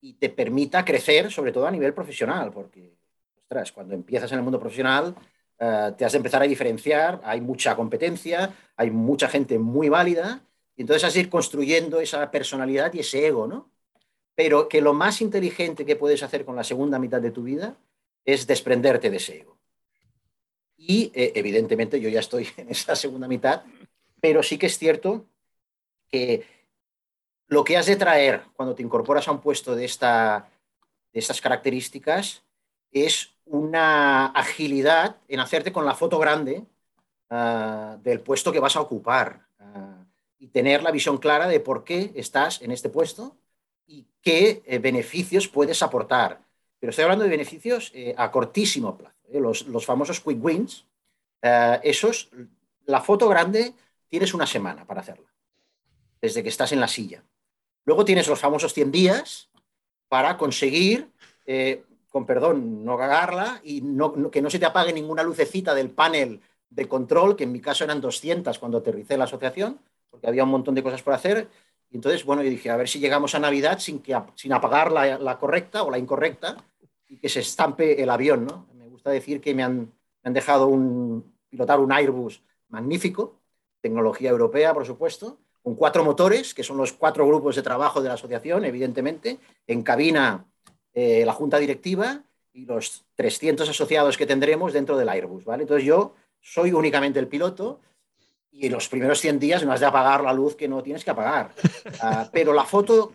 y 0.00 0.14
te 0.14 0.30
permita 0.30 0.84
crecer, 0.84 1.30
sobre 1.30 1.52
todo 1.52 1.66
a 1.66 1.70
nivel 1.70 1.94
profesional, 1.94 2.52
porque, 2.52 2.96
ostras, 3.42 3.72
cuando 3.72 3.94
empiezas 3.94 4.30
en 4.32 4.38
el 4.38 4.44
mundo 4.44 4.60
profesional, 4.60 5.14
ah, 5.58 5.94
te 5.96 6.04
has 6.04 6.12
de 6.12 6.18
empezar 6.18 6.42
a 6.42 6.46
diferenciar, 6.46 7.20
hay 7.24 7.40
mucha 7.40 7.76
competencia, 7.76 8.54
hay 8.76 8.90
mucha 8.90 9.28
gente 9.28 9.58
muy 9.58 9.88
válida, 9.88 10.44
y 10.76 10.82
entonces 10.82 11.04
has 11.04 11.14
de 11.14 11.20
ir 11.20 11.28
construyendo 11.28 12.00
esa 12.00 12.30
personalidad 12.30 12.92
y 12.94 13.00
ese 13.00 13.26
ego, 13.26 13.46
¿no? 13.46 13.70
pero 14.38 14.68
que 14.68 14.80
lo 14.80 14.94
más 14.94 15.20
inteligente 15.20 15.84
que 15.84 15.96
puedes 15.96 16.22
hacer 16.22 16.44
con 16.44 16.54
la 16.54 16.62
segunda 16.62 17.00
mitad 17.00 17.20
de 17.20 17.32
tu 17.32 17.42
vida 17.42 17.76
es 18.24 18.46
desprenderte 18.46 19.10
de 19.10 19.16
ese 19.16 19.40
ego. 19.40 19.58
Y 20.76 21.10
eh, 21.12 21.32
evidentemente 21.34 22.00
yo 22.00 22.08
ya 22.08 22.20
estoy 22.20 22.46
en 22.56 22.68
esa 22.68 22.94
segunda 22.94 23.26
mitad, 23.26 23.64
pero 24.20 24.44
sí 24.44 24.56
que 24.56 24.66
es 24.66 24.78
cierto 24.78 25.26
que 26.08 26.46
lo 27.48 27.64
que 27.64 27.76
has 27.76 27.86
de 27.86 27.96
traer 27.96 28.42
cuando 28.54 28.74
te 28.74 28.82
incorporas 28.82 29.26
a 29.26 29.32
un 29.32 29.40
puesto 29.40 29.74
de, 29.74 29.84
esta, 29.84 30.48
de 31.12 31.18
estas 31.18 31.40
características 31.40 32.44
es 32.92 33.34
una 33.46 34.26
agilidad 34.26 35.16
en 35.28 35.40
hacerte 35.40 35.72
con 35.72 35.86
la 35.86 35.94
foto 35.94 36.18
grande 36.18 36.64
ah, 37.30 37.96
del 38.02 38.20
puesto 38.20 38.52
que 38.52 38.60
vas 38.60 38.76
a 38.76 38.82
ocupar 38.82 39.46
ah, 39.58 40.04
y 40.38 40.48
tener 40.48 40.82
la 40.82 40.90
visión 40.90 41.16
clara 41.18 41.48
de 41.48 41.60
por 41.60 41.84
qué 41.84 42.12
estás 42.14 42.60
en 42.60 42.70
este 42.70 42.90
puesto 42.90 43.36
y 43.86 44.06
qué 44.20 44.62
eh, 44.66 44.78
beneficios 44.78 45.48
puedes 45.48 45.82
aportar. 45.82 46.42
Pero 46.78 46.90
estoy 46.90 47.04
hablando 47.04 47.24
de 47.24 47.30
beneficios 47.30 47.90
eh, 47.94 48.14
a 48.16 48.30
cortísimo 48.30 48.96
plazo, 48.96 49.16
¿eh? 49.32 49.40
los, 49.40 49.66
los, 49.66 49.86
famosos 49.86 50.20
quick 50.20 50.44
wins. 50.44 50.84
esos, 51.82 52.30
la 52.84 53.00
foto 53.00 53.28
grande 53.28 53.72
tienes 54.06 54.34
una 54.34 54.46
semana 54.46 54.84
para 54.84 55.00
hacerla, 55.00 55.28
desde 56.20 56.42
que 56.42 56.50
estás 56.50 56.72
en 56.72 56.80
la 56.80 56.88
silla. 56.88 57.24
Luego 57.88 58.04
tienes 58.04 58.28
los 58.28 58.38
famosos 58.38 58.74
100 58.74 58.92
días 58.92 59.48
para 60.08 60.36
conseguir, 60.36 61.10
con 62.10 62.26
perdón, 62.26 62.84
no 62.84 62.98
cagarla 62.98 63.62
y 63.64 63.80
no, 63.80 64.30
que 64.30 64.42
no 64.42 64.50
se 64.50 64.58
te 64.58 64.66
apague 64.66 64.92
ninguna 64.92 65.22
lucecita 65.22 65.74
del 65.74 65.88
panel 65.88 66.38
de 66.68 66.86
control, 66.86 67.34
que 67.34 67.44
en 67.44 67.52
mi 67.52 67.62
caso 67.62 67.84
eran 67.84 68.02
200 68.02 68.58
cuando 68.58 68.76
aterricé 68.76 69.16
la 69.16 69.24
asociación, 69.24 69.80
porque 70.10 70.26
había 70.26 70.44
un 70.44 70.50
montón 70.50 70.74
de 70.74 70.82
cosas 70.82 71.02
por 71.02 71.14
hacer 71.14 71.48
y 71.90 71.96
entonces, 71.96 72.26
bueno, 72.26 72.42
yo 72.42 72.50
dije, 72.50 72.68
a 72.68 72.76
ver 72.76 72.90
si 72.90 72.98
llegamos 72.98 73.34
a 73.34 73.38
Navidad 73.38 73.78
sin, 73.78 74.00
que, 74.00 74.14
sin 74.34 74.52
apagar 74.52 74.92
la, 74.92 75.38
correcta 75.38 75.82
o 75.82 75.90
la 75.90 75.96
incorrecta 75.96 76.58
y 77.08 77.16
que 77.16 77.30
se 77.30 77.40
estampe 77.40 78.02
el 78.02 78.10
avión, 78.10 78.44
¿no? 78.44 78.66
Me 78.74 78.86
gusta 78.86 79.08
decir 79.08 79.40
que 79.40 79.54
me 79.54 79.62
han, 79.62 79.94
dejado 80.24 80.66
un, 80.66 81.32
pilotar 81.48 81.80
un 81.80 81.90
Airbus 81.90 82.42
magnífico, 82.68 83.40
tecnología 83.80 84.28
europea, 84.28 84.74
por 84.74 84.84
supuesto, 84.84 85.38
con 85.68 85.74
cuatro 85.74 86.02
motores, 86.02 86.54
que 86.54 86.64
son 86.64 86.78
los 86.78 86.94
cuatro 86.94 87.26
grupos 87.26 87.54
de 87.54 87.60
trabajo 87.60 88.00
de 88.00 88.08
la 88.08 88.14
asociación, 88.14 88.64
evidentemente, 88.64 89.38
en 89.66 89.82
cabina 89.82 90.46
eh, 90.94 91.24
la 91.26 91.34
junta 91.34 91.58
directiva 91.58 92.22
y 92.54 92.64
los 92.64 93.04
300 93.16 93.68
asociados 93.68 94.16
que 94.16 94.24
tendremos 94.24 94.72
dentro 94.72 94.96
del 94.96 95.10
Airbus, 95.10 95.44
¿vale? 95.44 95.64
Entonces 95.64 95.84
yo 95.84 96.14
soy 96.40 96.72
únicamente 96.72 97.18
el 97.18 97.28
piloto 97.28 97.80
y 98.50 98.70
los 98.70 98.88
primeros 98.88 99.20
100 99.20 99.38
días 99.38 99.62
no 99.62 99.70
has 99.70 99.80
de 99.80 99.86
apagar 99.86 100.22
la 100.22 100.32
luz 100.32 100.56
que 100.56 100.68
no 100.68 100.82
tienes 100.82 101.04
que 101.04 101.10
apagar. 101.10 101.52
Ah, 102.00 102.26
pero 102.32 102.54
la 102.54 102.64
foto, 102.64 103.12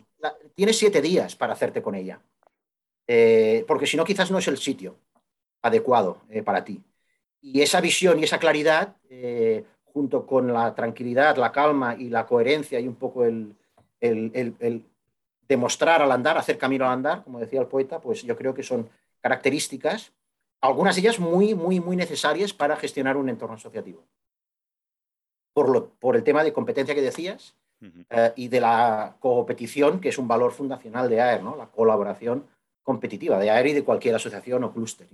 tienes 0.54 0.78
siete 0.78 1.02
días 1.02 1.36
para 1.36 1.54
hacerte 1.54 1.82
con 1.82 1.96
ella. 1.96 2.22
Eh, 3.08 3.66
porque 3.68 3.88
si 3.88 3.98
no, 3.98 4.06
quizás 4.06 4.30
no 4.30 4.38
es 4.38 4.48
el 4.48 4.60
sitio 4.60 4.96
adecuado 5.63 6.22
eh, 6.30 6.44
para 6.44 6.63
ti. 6.63 6.84
Y 7.42 7.62
esa 7.62 7.82
visión 7.82 8.20
y 8.20 8.26
esa 8.26 8.38
claridad, 8.38 8.96
eh, 9.10 9.66
junto 9.94 10.26
con 10.26 10.52
la 10.52 10.74
tranquilidad, 10.74 11.38
la 11.38 11.52
calma 11.52 11.96
y 11.96 12.10
la 12.10 12.26
coherencia 12.26 12.80
y 12.80 12.88
un 12.88 12.96
poco 12.96 13.24
el, 13.24 13.56
el, 14.02 14.86
demostrar 15.48 16.02
al 16.02 16.12
andar, 16.12 16.38
hacer 16.38 16.58
camino 16.58 16.86
al 16.86 16.94
andar, 16.94 17.24
como 17.24 17.40
decía 17.40 17.62
el 17.62 17.68
poeta, 17.68 18.02
pues 18.02 18.24
yo 18.24 18.36
creo 18.36 18.54
que 18.54 18.64
son 18.64 18.90
características, 19.22 20.12
algunas 20.62 20.96
de 20.96 21.02
ellas 21.02 21.20
muy, 21.20 21.54
muy, 21.54 21.80
muy 21.80 21.96
necesarias 21.96 22.54
para 22.54 22.76
gestionar 22.76 23.18
un 23.18 23.30
entorno 23.30 23.56
asociativo 23.56 24.04
por, 25.54 26.16
el 26.16 26.24
tema 26.24 26.44
de 26.44 26.54
competencia 26.54 26.96
que 26.96 27.02
decías 27.02 27.56
eh, 28.10 28.34
y 28.36 28.48
de 28.48 28.60
la 28.60 29.16
competición, 29.20 30.00
que 30.00 30.10
es 30.10 30.18
un 30.18 30.28
valor 30.28 30.52
fundacional 30.52 31.10
de 31.10 31.22
AER, 31.22 31.44
¿no? 31.44 31.56
la 31.56 31.68
colaboración 31.68 32.48
competitiva 32.82 33.38
de 33.38 33.52
AER 33.52 33.68
y 33.68 33.74
de 33.74 33.84
cualquier 33.84 34.16
asociación 34.16 34.64
o 34.64 34.74
clúster. 34.74 35.08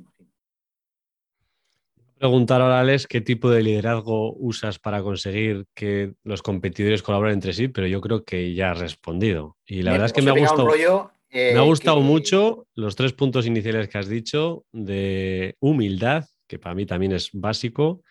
Preguntar 2.20 2.60
ahora, 2.60 2.82
Alex, 2.82 3.08
qué 3.08 3.22
tipo 3.22 3.50
de 3.50 3.64
liderazgo 3.64 4.34
usas 4.34 4.78
para 4.78 5.02
conseguir 5.02 5.66
que 5.74 6.16
los 6.26 6.42
competidores 6.42 7.02
colaboren 7.02 7.36
entre 7.36 7.54
sí, 7.54 7.70
pero 7.70 7.88
yo 7.88 8.02
creo 8.02 8.26
que 8.26 8.54
ya 8.54 8.72
has 8.72 8.80
respondido. 8.80 9.56
Y 9.66 9.84
la 9.84 9.94
verdad 9.94 10.08
es 10.08 10.14
que 10.14 10.22
me 10.22 10.32
ha 10.32 10.34
gustado, 10.34 11.14
me 11.32 11.58
ha 11.58 11.62
gustado 11.62 12.02
mucho 12.02 12.68
los 12.76 12.98
tres 12.98 13.14
puntos 13.14 13.46
iniciales 13.46 13.88
que 13.88 14.00
has 14.00 14.10
dicho 14.10 14.66
de 14.74 15.56
humildad, 15.62 16.26
que 16.46 16.60
para 16.60 16.76
mí 16.76 16.86
también 16.86 17.14
es 17.14 17.30
básico, 17.32 18.04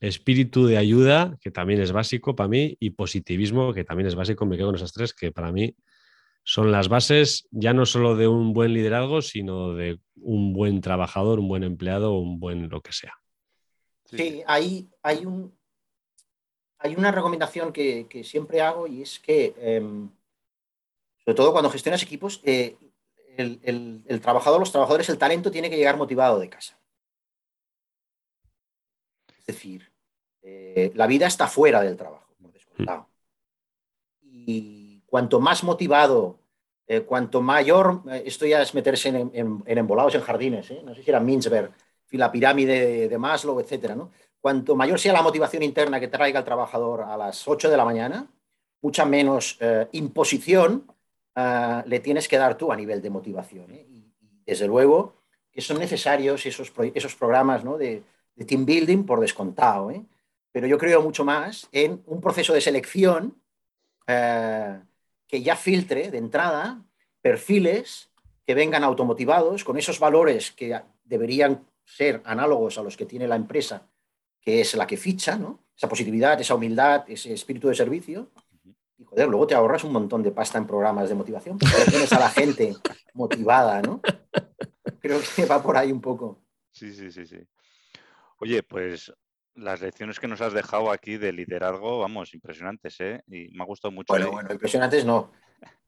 espíritu 0.00 0.66
de 0.66 0.76
ayuda, 0.76 1.38
que 1.40 1.52
también 1.52 1.80
es 1.80 1.92
básico 1.92 2.34
para 2.34 2.48
mí, 2.48 2.76
y 2.80 2.90
positivismo, 2.90 3.72
que 3.72 3.84
también 3.84 4.08
es 4.08 4.16
básico, 4.16 4.46
me 4.46 4.56
quedo 4.56 4.66
con 4.66 4.74
esas 4.74 4.92
tres, 4.92 5.14
que 5.14 5.30
para 5.30 5.52
mí 5.52 5.76
son 6.42 6.72
las 6.72 6.88
bases 6.88 7.46
ya 7.52 7.72
no 7.72 7.86
solo 7.86 8.16
de 8.16 8.26
un 8.26 8.52
buen 8.52 8.74
liderazgo, 8.74 9.22
sino 9.22 9.74
de 9.74 10.00
un 10.16 10.52
buen 10.52 10.80
trabajador, 10.80 11.38
un 11.38 11.46
buen 11.46 11.62
empleado, 11.62 12.18
un 12.18 12.40
buen 12.40 12.68
lo 12.68 12.80
que 12.80 12.92
sea. 12.92 13.14
Sí, 14.16 14.42
hay, 14.46 14.88
hay, 15.02 15.26
un, 15.26 15.56
hay 16.78 16.94
una 16.96 17.10
recomendación 17.10 17.72
que, 17.72 18.22
siempre 18.24 18.60
hago 18.60 18.86
y 18.86 19.02
es 19.02 19.18
que, 19.18 19.54
em, 19.58 20.10
sobre 21.24 21.34
todo 21.34 21.52
cuando 21.52 21.70
gestionas 21.70 22.02
equipos, 22.02 22.40
eh, 22.44 22.76
el, 23.36 24.04
el 24.06 24.20
trabajador, 24.20 24.60
los 24.60 24.70
trabajadores, 24.70 25.08
el 25.08 25.18
talento 25.18 25.50
tiene 25.50 25.70
que 25.70 25.76
llegar 25.76 25.96
motivado 25.96 26.38
de 26.38 26.48
casa. 26.48 26.78
Es 29.46 29.46
decir, 29.46 29.92
eh, 30.40 30.90
la 30.94 31.06
vida 31.06 31.26
está 31.26 31.48
fuera 31.48 31.80
del 31.82 31.96
trabajo, 31.96 32.34
por 32.40 32.52
descontado. 32.52 33.08
Y 34.22 35.02
cuanto 35.06 35.40
más 35.40 35.64
motivado, 35.64 36.38
eh, 36.86 37.00
cuanto 37.00 37.40
mayor, 37.40 38.02
eh, 38.10 38.22
esto 38.26 38.46
ya 38.46 38.60
es 38.60 38.74
meterse 38.74 39.08
en, 39.08 39.62
embolados 39.66 40.14
en 40.14 40.20
jardines, 40.20 40.70
no 40.82 40.94
sé 40.94 41.02
si 41.02 41.10
era 41.10 41.20
Mintzberg, 41.20 41.72
la 42.18 42.32
pirámide 42.32 43.08
de 43.08 43.18
Maslow, 43.18 43.60
etcétera, 43.60 43.94
¿no? 43.94 44.10
Cuanto 44.40 44.76
mayor 44.76 45.00
sea 45.00 45.12
la 45.12 45.22
motivación 45.22 45.62
interna 45.62 45.98
que 45.98 46.08
traiga 46.08 46.38
el 46.38 46.44
trabajador 46.44 47.02
a 47.02 47.16
las 47.16 47.48
8 47.48 47.70
de 47.70 47.76
la 47.76 47.84
mañana, 47.84 48.26
mucha 48.82 49.06
menos 49.06 49.58
imposición 49.92 50.86
le 51.86 52.00
tienes 52.00 52.28
que 52.28 52.36
dar 52.36 52.56
tú 52.56 52.70
a 52.70 52.76
nivel 52.76 53.00
de 53.00 53.08
motivación. 53.10 53.74
y, 53.74 54.04
desde 54.46 54.66
luego, 54.66 55.14
que 55.54 55.60
son 55.60 55.78
necesarios 55.78 56.44
esos, 56.46 56.72
esos 56.94 57.14
programas 57.14 57.64
¿no? 57.64 57.78
de, 57.78 58.02
team 58.46 58.66
building 58.66 59.04
por 59.04 59.20
descontado. 59.20 59.90
¿eh? 59.90 60.04
Pero 60.50 60.66
yo 60.66 60.76
creo 60.76 61.00
mucho 61.00 61.24
más 61.24 61.68
en 61.70 62.02
un 62.06 62.20
proceso 62.20 62.52
de 62.52 62.60
selección 62.60 63.40
eh, 64.08 64.80
que 65.28 65.42
ya 65.42 65.54
filtre 65.54 66.10
de 66.10 66.18
entrada 66.18 66.82
perfiles 67.22 68.10
que 68.44 68.54
vengan 68.54 68.84
automotivados 68.84 69.64
con 69.64 69.78
esos 69.78 69.98
valores 69.98 70.50
que 70.50 70.78
deberían 71.04 71.64
ser 71.84 72.22
análogos 72.24 72.78
a 72.78 72.82
los 72.82 72.96
que 72.96 73.06
tiene 73.06 73.28
la 73.28 73.36
empresa, 73.36 73.88
que 74.40 74.60
es 74.60 74.74
la 74.74 74.86
que 74.86 74.96
ficha, 74.96 75.36
¿no? 75.36 75.64
esa 75.76 75.88
positividad, 75.88 76.40
esa 76.40 76.54
humildad, 76.54 77.04
ese 77.08 77.32
espíritu 77.32 77.68
de 77.68 77.74
servicio. 77.74 78.30
Y 78.96 79.04
joder, 79.04 79.28
luego 79.28 79.46
te 79.46 79.54
ahorras 79.54 79.84
un 79.84 79.92
montón 79.92 80.22
de 80.22 80.30
pasta 80.30 80.58
en 80.58 80.66
programas 80.66 81.08
de 81.08 81.14
motivación, 81.14 81.58
porque 81.58 81.90
tienes 81.90 82.12
a 82.12 82.20
la 82.20 82.30
gente 82.30 82.74
motivada, 83.14 83.82
¿no? 83.82 84.00
Creo 85.00 85.20
que 85.34 85.46
va 85.46 85.62
por 85.62 85.76
ahí 85.76 85.90
un 85.90 86.00
poco. 86.00 86.42
Sí, 86.70 86.92
sí, 86.92 87.10
sí, 87.10 87.26
sí. 87.26 87.38
Oye, 88.38 88.62
pues 88.62 89.12
las 89.54 89.80
lecciones 89.80 90.18
que 90.18 90.28
nos 90.28 90.40
has 90.40 90.52
dejado 90.52 90.90
aquí 90.90 91.16
de 91.16 91.32
liderazgo, 91.32 92.00
vamos, 92.00 92.34
impresionantes, 92.34 93.00
¿eh? 93.00 93.22
Y 93.26 93.48
me 93.50 93.62
ha 93.62 93.66
gustado 93.66 93.92
mucho. 93.92 94.12
Bueno, 94.12 94.30
bueno, 94.30 94.52
impresionantes 94.52 95.04
no. 95.04 95.32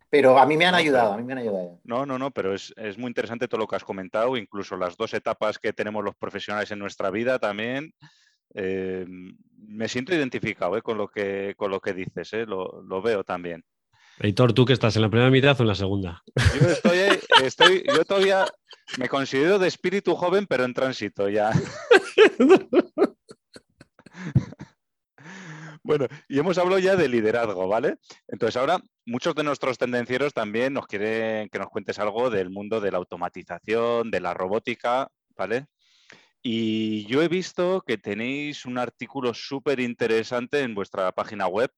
Pero 0.08 0.38
a 0.38 0.46
mí 0.46 0.56
me 0.56 0.66
han 0.66 0.74
ayudado, 0.74 1.14
a 1.14 1.16
mí 1.16 1.24
me 1.24 1.32
han 1.32 1.38
ayudado. 1.38 1.80
No, 1.84 2.06
no, 2.06 2.18
no, 2.18 2.30
pero 2.30 2.54
es, 2.54 2.72
muy 2.96 3.08
interesante 3.08 3.48
todo 3.48 3.60
lo 3.60 3.66
que 3.66 3.76
has 3.76 3.84
comentado, 3.84 4.36
incluso 4.36 4.76
las 4.76 4.96
dos 4.96 5.12
etapas 5.14 5.58
que 5.58 5.72
tenemos 5.72 6.04
los 6.04 6.14
profesionales 6.14 6.70
en 6.70 6.78
nuestra 6.78 7.10
vida 7.10 7.38
también. 7.38 7.92
Eh, 8.54 9.04
me 9.68 9.88
siento 9.88 10.14
identificado 10.14 10.76
eh, 10.76 10.82
con, 10.82 10.96
lo 10.96 11.08
que, 11.08 11.54
con 11.56 11.70
lo 11.70 11.80
que 11.80 11.92
dices, 11.92 12.32
eh, 12.32 12.46
lo, 12.46 12.82
lo, 12.82 13.02
veo 13.02 13.24
también. 13.24 13.64
Heitor, 14.20 14.52
¿tú 14.52 14.64
que 14.64 14.72
estás 14.72 14.96
en 14.96 15.02
la 15.02 15.10
primera 15.10 15.30
mitad 15.30 15.58
o 15.58 15.62
en 15.64 15.68
la 15.68 15.74
segunda? 15.74 16.22
Yo 16.60 16.68
estoy, 16.70 17.00
estoy, 17.42 17.84
yo 17.94 18.04
todavía 18.04 18.46
me 18.98 19.08
considero 19.08 19.58
de 19.58 19.68
espíritu 19.68 20.14
joven, 20.14 20.46
pero 20.46 20.64
en 20.64 20.72
tránsito 20.72 21.28
ya. 21.28 21.50
Bueno, 25.86 26.08
y 26.26 26.40
hemos 26.40 26.58
hablado 26.58 26.80
ya 26.80 26.96
de 26.96 27.08
liderazgo, 27.08 27.68
¿vale? 27.68 27.98
Entonces 28.26 28.56
ahora 28.56 28.80
muchos 29.04 29.36
de 29.36 29.44
nuestros 29.44 29.78
tendencieros 29.78 30.34
también 30.34 30.72
nos 30.72 30.88
quieren 30.88 31.48
que 31.48 31.60
nos 31.60 31.68
cuentes 31.68 32.00
algo 32.00 32.28
del 32.28 32.50
mundo 32.50 32.80
de 32.80 32.90
la 32.90 32.98
automatización, 32.98 34.10
de 34.10 34.18
la 34.18 34.34
robótica, 34.34 35.08
¿vale? 35.36 35.66
Y 36.42 37.06
yo 37.06 37.22
he 37.22 37.28
visto 37.28 37.82
que 37.86 37.98
tenéis 37.98 38.66
un 38.66 38.78
artículo 38.78 39.32
súper 39.32 39.78
interesante 39.78 40.62
en 40.62 40.74
vuestra 40.74 41.12
página 41.12 41.46
web 41.46 41.70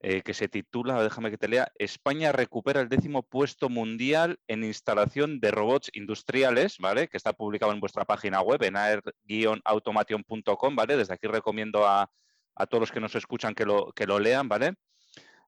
eh, 0.00 0.20
que 0.20 0.34
se 0.34 0.48
titula, 0.48 1.02
déjame 1.02 1.30
que 1.30 1.38
te 1.38 1.48
lea, 1.48 1.72
España 1.78 2.32
recupera 2.32 2.82
el 2.82 2.90
décimo 2.90 3.22
puesto 3.22 3.70
mundial 3.70 4.38
en 4.48 4.64
instalación 4.64 5.40
de 5.40 5.50
robots 5.50 5.90
industriales, 5.94 6.76
¿vale? 6.78 7.08
Que 7.08 7.16
está 7.16 7.32
publicado 7.32 7.72
en 7.72 7.80
vuestra 7.80 8.04
página 8.04 8.42
web, 8.42 8.62
en 8.64 8.76
air-automation.com, 8.76 10.76
¿vale? 10.76 10.98
Desde 10.98 11.14
aquí 11.14 11.26
recomiendo 11.26 11.86
a, 11.86 12.10
a 12.56 12.66
todos 12.66 12.80
los 12.80 12.92
que 12.92 13.00
nos 13.00 13.14
escuchan 13.14 13.54
que 13.54 13.64
lo, 13.64 13.92
que 13.92 14.06
lo 14.06 14.18
lean, 14.18 14.48
¿vale? 14.48 14.74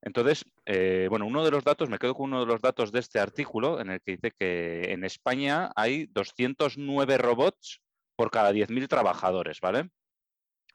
Entonces, 0.01 0.45
eh, 0.65 1.07
bueno, 1.11 1.27
uno 1.27 1.45
de 1.45 1.51
los 1.51 1.65
datos, 1.65 1.89
me 1.89 1.99
quedo 1.99 2.15
con 2.15 2.27
uno 2.27 2.41
de 2.41 2.47
los 2.47 2.61
datos 2.61 2.93
de 2.93 3.01
este 3.01 3.19
artículo 3.19 3.81
en 3.81 3.91
el 3.91 4.01
que 4.01 4.13
dice 4.13 4.31
que 4.31 4.93
en 4.93 5.05
España 5.05 5.73
hay 5.75 6.07
209 6.07 7.19
robots 7.19 7.81
por 8.15 8.31
cada 8.31 8.53
10.000 8.53 8.89
trabajadores, 8.89 9.61
¿vale? 9.61 9.91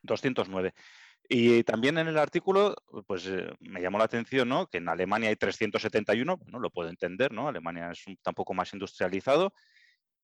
209. 0.02 0.74
Y 1.30 1.64
también 1.64 1.98
en 1.98 2.08
el 2.08 2.18
artículo, 2.18 2.76
pues 3.08 3.26
eh, 3.28 3.50
me 3.60 3.82
llamó 3.82 3.98
la 3.98 4.04
atención, 4.06 4.50
¿no? 4.50 4.68
Que 4.68 4.80
en 4.80 4.90
Alemania 4.90 5.30
hay 5.30 5.38
371, 5.38 6.38
bueno, 6.38 6.60
lo 6.60 6.70
puedo 6.70 6.90
entender, 6.90 7.32
¿no? 7.32 7.48
Alemania 7.48 7.92
es 7.92 8.06
un, 8.08 8.18
tampoco 8.18 8.54
más 8.54 8.74
industrializado. 8.74 9.54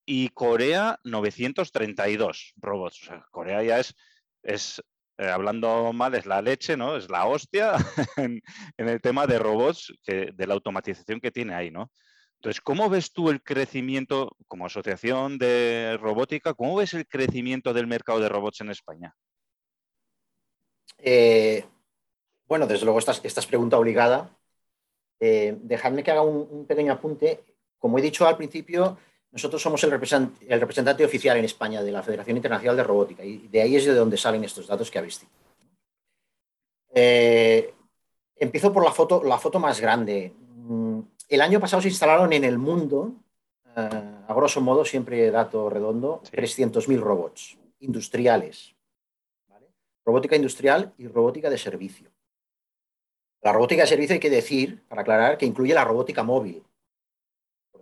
Y 0.06 0.30
Corea, 0.30 1.00
932 1.04 2.54
robots. 2.58 3.04
O 3.04 3.06
sea, 3.06 3.26
Corea 3.32 3.64
ya 3.64 3.80
es, 3.80 3.96
es 4.44 4.82
eh, 5.20 5.30
hablando 5.30 5.94
mal, 5.94 6.16
es 6.16 6.26
la 6.26 6.42
leche, 6.42 6.76
¿no? 6.76 6.96
Es 6.96 7.10
la 7.10 7.28
hostia 7.28 7.74
en, 8.18 8.42
el 8.78 9.02
tema 9.02 9.28
de 9.28 9.38
robots, 9.38 9.94
de 10.08 10.48
la 10.48 10.56
automatización 10.56 11.20
que 11.20 11.32
tiene 11.32 11.54
ahí, 11.54 11.70
¿no? 11.70 11.92
Entonces, 12.40 12.62
¿cómo 12.62 12.90
ves 12.90 13.12
tú 13.12 13.30
el 13.30 13.44
crecimiento 13.44 14.38
como 14.48 14.66
asociación 14.66 15.38
de 15.38 15.98
robótica? 16.00 16.54
¿Cómo 16.54 16.78
ves 16.78 16.94
el 16.94 17.06
crecimiento 17.06 17.74
del 17.74 17.86
mercado 17.86 18.22
de 18.22 18.30
robots 18.30 18.62
en 18.62 18.70
España? 18.70 19.14
Eh, 21.00 21.66
bueno, 22.48 22.66
desde 22.66 22.86
luego 22.86 23.00
esta, 23.00 23.12
esta 23.12 23.42
es 23.42 23.46
pregunta 23.46 23.78
obligada. 23.78 24.38
Eh, 25.20 25.58
dejadme 25.64 26.02
que 26.02 26.12
haga 26.12 26.22
un, 26.22 26.66
pequeño 26.66 26.94
apunte. 26.94 27.44
Como 27.78 28.00
he 28.00 28.02
dicho 28.02 28.26
al 28.26 28.38
principio, 28.38 28.98
nosotros 29.32 29.62
somos 29.62 29.84
el, 29.84 29.92
representante 29.92 31.06
oficial 31.06 31.38
en 31.38 31.46
España 31.46 31.84
de 31.84 31.92
la 31.92 32.02
Federación 32.02 32.38
Internacional 32.38 32.78
de 32.78 32.84
Robótica 32.84 33.24
y 33.24 33.48
de 33.48 33.62
ahí 33.62 33.76
es 33.76 33.86
de 33.86 33.94
donde 33.94 34.18
salen 34.18 34.44
estos 34.44 34.68
datos 34.68 34.90
que 34.90 34.98
habéis 34.98 35.20
visto. 35.20 35.36
Eh, 36.92 37.74
empiezo 38.36 38.74
por 38.74 38.84
la 38.84 38.92
foto, 38.92 39.24
la 39.24 39.38
foto 39.38 39.60
más 39.60 39.80
grande. 39.80 40.34
Mm, 40.56 41.00
el 41.30 41.42
año 41.42 41.60
pasado 41.60 41.82
se 41.82 41.90
instalaron 41.90 42.34
en 42.34 42.44
el 42.44 42.58
mundo, 42.58 43.14
eh, 43.76 43.90
a 44.28 44.34
grosso 44.34 44.62
modo, 44.62 44.84
siempre 44.84 45.30
dato 45.30 45.70
redondo, 45.70 46.24
300.000 46.32 47.00
robots 47.00 47.58
industriales. 47.82 48.76
Robótica 50.04 50.36
industrial 50.36 50.94
y 50.98 51.08
robótica 51.08 51.52
de 51.52 51.58
servicio. 51.60 52.10
La 53.42 53.54
robótica 53.54 53.84
de 53.84 53.88
servicio 53.88 54.16
hay 54.16 54.20
que 54.20 54.32
decir, 54.32 54.84
para 54.88 55.04
aclarar, 55.04 55.38
que 55.38 55.46
incluye 55.46 55.74
la 55.76 55.86
robótica 55.86 56.24
móvil, 56.24 56.64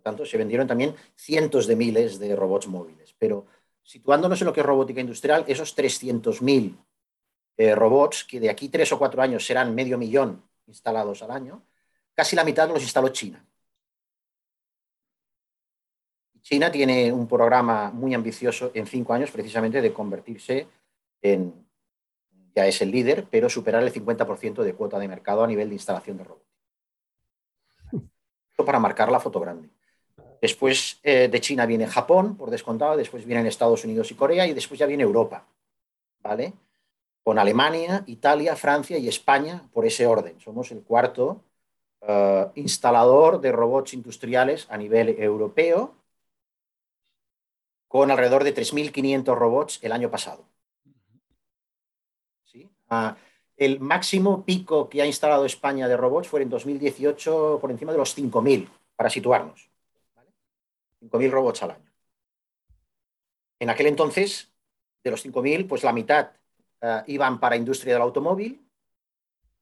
tanto, 0.07 0.25
se 0.25 0.37
vendieron 0.37 0.67
también 0.67 0.95
cientos 1.15 1.67
de 1.67 1.75
miles 1.75 2.17
de 2.17 2.35
robots 2.35 2.67
móviles. 2.67 3.13
Pero 3.19 3.45
situándonos 3.83 4.39
en 4.41 4.47
lo 4.47 4.53
que 4.53 4.61
es 4.61 4.65
robótica 4.65 5.01
industrial, 5.01 5.43
esos 5.47 5.75
300.000 5.75 6.77
eh, 7.57 7.75
robots, 7.75 8.23
que 8.23 8.39
de 8.39 8.49
aquí 8.49 8.69
tres 8.69 8.91
o 8.91 8.99
cuatro 8.99 9.21
años 9.21 9.45
serán 9.45 9.75
medio 9.75 9.97
millón 9.97 10.43
instalados 10.67 11.23
al 11.23 11.31
año, 11.31 11.63
casi 12.13 12.35
la 12.35 12.43
mitad 12.43 12.69
los 12.69 12.81
instaló 12.81 13.09
China. 13.09 13.43
China 16.41 16.71
tiene 16.71 17.11
un 17.11 17.27
programa 17.27 17.91
muy 17.91 18.13
ambicioso 18.13 18.71
en 18.73 18.87
cinco 18.87 19.13
años, 19.13 19.31
precisamente, 19.31 19.81
de 19.81 19.91
convertirse 19.91 20.67
en, 21.21 21.53
ya 22.55 22.65
es 22.65 22.81
el 22.81 22.91
líder, 22.91 23.27
pero 23.29 23.49
superar 23.49 23.83
el 23.83 23.91
50% 23.91 24.63
de 24.63 24.73
cuota 24.73 24.97
de 24.99 25.09
mercado 25.09 25.43
a 25.43 25.47
nivel 25.47 25.67
de 25.67 25.75
instalación 25.75 26.17
de 26.17 26.23
robots. 26.23 26.47
Esto 28.49 28.65
para 28.65 28.79
marcar 28.79 29.11
la 29.11 29.19
foto 29.19 29.39
grande. 29.39 29.69
Después 30.41 30.99
eh, 31.03 31.27
de 31.29 31.41
China 31.41 31.65
viene 31.65 31.87
Japón, 31.87 32.37
por 32.37 32.49
descontado, 32.49 32.97
después 32.97 33.25
vienen 33.25 33.47
Estados 33.47 33.83
Unidos 33.83 34.11
y 34.11 34.15
Corea 34.15 34.45
y 34.47 34.53
después 34.53 34.79
ya 34.79 34.85
viene 34.85 35.03
Europa, 35.03 35.47
¿vale? 36.21 36.53
Con 37.23 37.39
Alemania, 37.39 38.03
Italia, 38.07 38.55
Francia 38.55 38.97
y 38.97 39.07
España 39.07 39.63
por 39.73 39.85
ese 39.85 40.05
orden. 40.07 40.39
Somos 40.39 40.71
el 40.71 40.83
cuarto 40.83 41.43
eh, 42.01 42.47
instalador 42.55 43.41
de 43.41 43.51
robots 43.51 43.93
industriales 43.93 44.67
a 44.69 44.77
nivel 44.77 45.09
europeo, 45.19 45.95
con 47.87 48.11
alrededor 48.11 48.43
de 48.43 48.53
3.500 48.53 49.35
robots 49.35 49.79
el 49.81 49.91
año 49.91 50.11
pasado. 50.11 50.45
Ah, 52.89 53.17
el 53.57 53.79
máximo 53.79 54.45
pico 54.45 54.87
que 54.89 55.01
ha 55.01 55.05
instalado 55.05 55.45
España 55.45 55.87
de 55.87 55.97
robots 55.97 56.27
fue 56.29 56.41
en 56.41 56.49
2018 56.49 57.59
por 57.59 57.71
encima 57.71 57.91
de 57.91 57.97
los 57.97 58.15
5.000, 58.15 58.69
para 58.95 59.09
situarnos. 59.09 59.69
5.000 61.01 61.31
robots 61.31 61.63
al 61.63 61.71
año. 61.71 61.91
En 63.59 63.69
aquel 63.69 63.87
entonces, 63.87 64.51
de 65.03 65.11
los 65.11 65.25
5.000, 65.25 65.67
pues 65.67 65.83
la 65.83 65.93
mitad 65.93 66.31
eh, 66.81 67.03
iban 67.07 67.39
para 67.39 67.55
industria 67.55 67.93
del 67.93 68.03
automóvil 68.03 68.67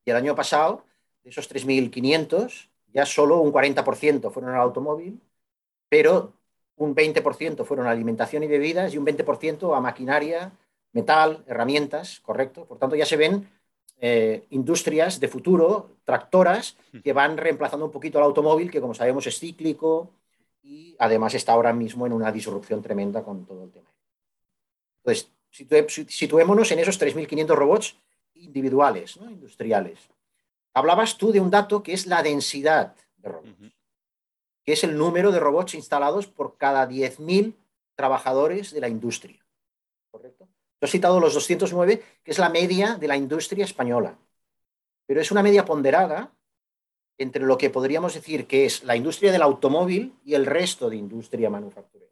y 0.03 0.11
el 0.11 0.17
año 0.17 0.35
pasado, 0.35 0.85
de 1.23 1.31
esos 1.31 1.49
3.500, 1.49 2.69
ya 2.93 3.05
solo 3.05 3.39
un 3.39 3.51
40% 3.51 4.31
fueron 4.31 4.53
al 4.53 4.61
automóvil, 4.61 5.19
pero 5.89 6.33
un 6.77 6.93
20% 6.95 7.65
fueron 7.65 7.87
a 7.87 7.91
alimentación 7.91 8.43
y 8.43 8.47
bebidas 8.47 8.93
y 8.93 8.97
un 8.97 9.05
20% 9.05 9.75
a 9.75 9.81
maquinaria, 9.81 10.51
metal, 10.91 11.43
herramientas, 11.47 12.19
correcto. 12.19 12.65
Por 12.65 12.77
tanto, 12.77 12.95
ya 12.95 13.05
se 13.05 13.17
ven 13.17 13.49
eh, 13.99 14.45
industrias 14.49 15.19
de 15.19 15.27
futuro, 15.27 15.97
tractoras, 16.03 16.77
que 17.03 17.13
van 17.13 17.37
reemplazando 17.37 17.85
un 17.85 17.91
poquito 17.91 18.17
al 18.17 18.25
automóvil, 18.25 18.69
que 18.69 18.81
como 18.81 18.93
sabemos 18.93 19.25
es 19.27 19.39
cíclico, 19.39 20.11
y 20.65 20.95
además 20.97 21.35
está 21.35 21.53
ahora 21.53 21.73
mismo 21.73 22.07
en 22.07 22.13
una 22.13 22.31
disrupción 22.31 22.81
tremenda 22.81 23.23
con 23.23 23.45
todo 23.45 23.63
el 23.63 23.71
tema. 23.71 23.89
Entonces, 25.03 25.31
situémonos 26.07 26.71
en 26.71 26.79
esos 26.79 26.99
3.500 26.99 27.55
robots 27.55 27.97
individuales, 28.33 29.17
industriales. 29.17 29.99
Hablabas 30.73 31.17
tú 31.17 31.31
de 31.31 31.39
un 31.39 31.51
dato 31.51 31.83
que 31.83 31.93
es 31.93 32.07
la 32.07 32.23
densidad 32.23 32.95
de 33.17 33.29
robots, 33.29 33.75
que 34.63 34.73
es 34.73 34.83
el 34.83 34.97
número 34.97 35.31
de 35.31 35.39
robots 35.39 35.75
instalados 35.75 36.25
por 36.25 36.57
cada 36.57 36.89
10.000 36.89 37.53
trabajadores 37.93 38.71
de 38.71 38.81
la 38.81 38.89
industria. 38.89 39.45
¿Correcto? 40.09 40.47
Tú 40.79 40.85
has 40.85 40.91
citado 40.91 41.19
los 41.19 41.35
209, 41.35 42.03
que 42.23 42.31
es 42.31 42.39
la 42.39 42.49
media 42.49 42.95
de 42.95 43.07
la 43.07 43.15
industria 43.15 43.63
española. 43.63 44.17
Pero 45.05 45.21
es 45.21 45.31
una 45.31 45.43
media 45.43 45.63
ponderada 45.63 46.33
entre 47.17 47.45
lo 47.45 47.57
que 47.57 47.69
podríamos 47.69 48.13
decir 48.13 48.47
que 48.47 48.65
es 48.65 48.83
la 48.83 48.95
industria 48.95 49.31
del 49.31 49.41
automóvil 49.41 50.15
y 50.23 50.33
el 50.33 50.45
resto 50.45 50.89
de 50.89 50.97
industria 50.97 51.49
manufacturera. 51.49 52.11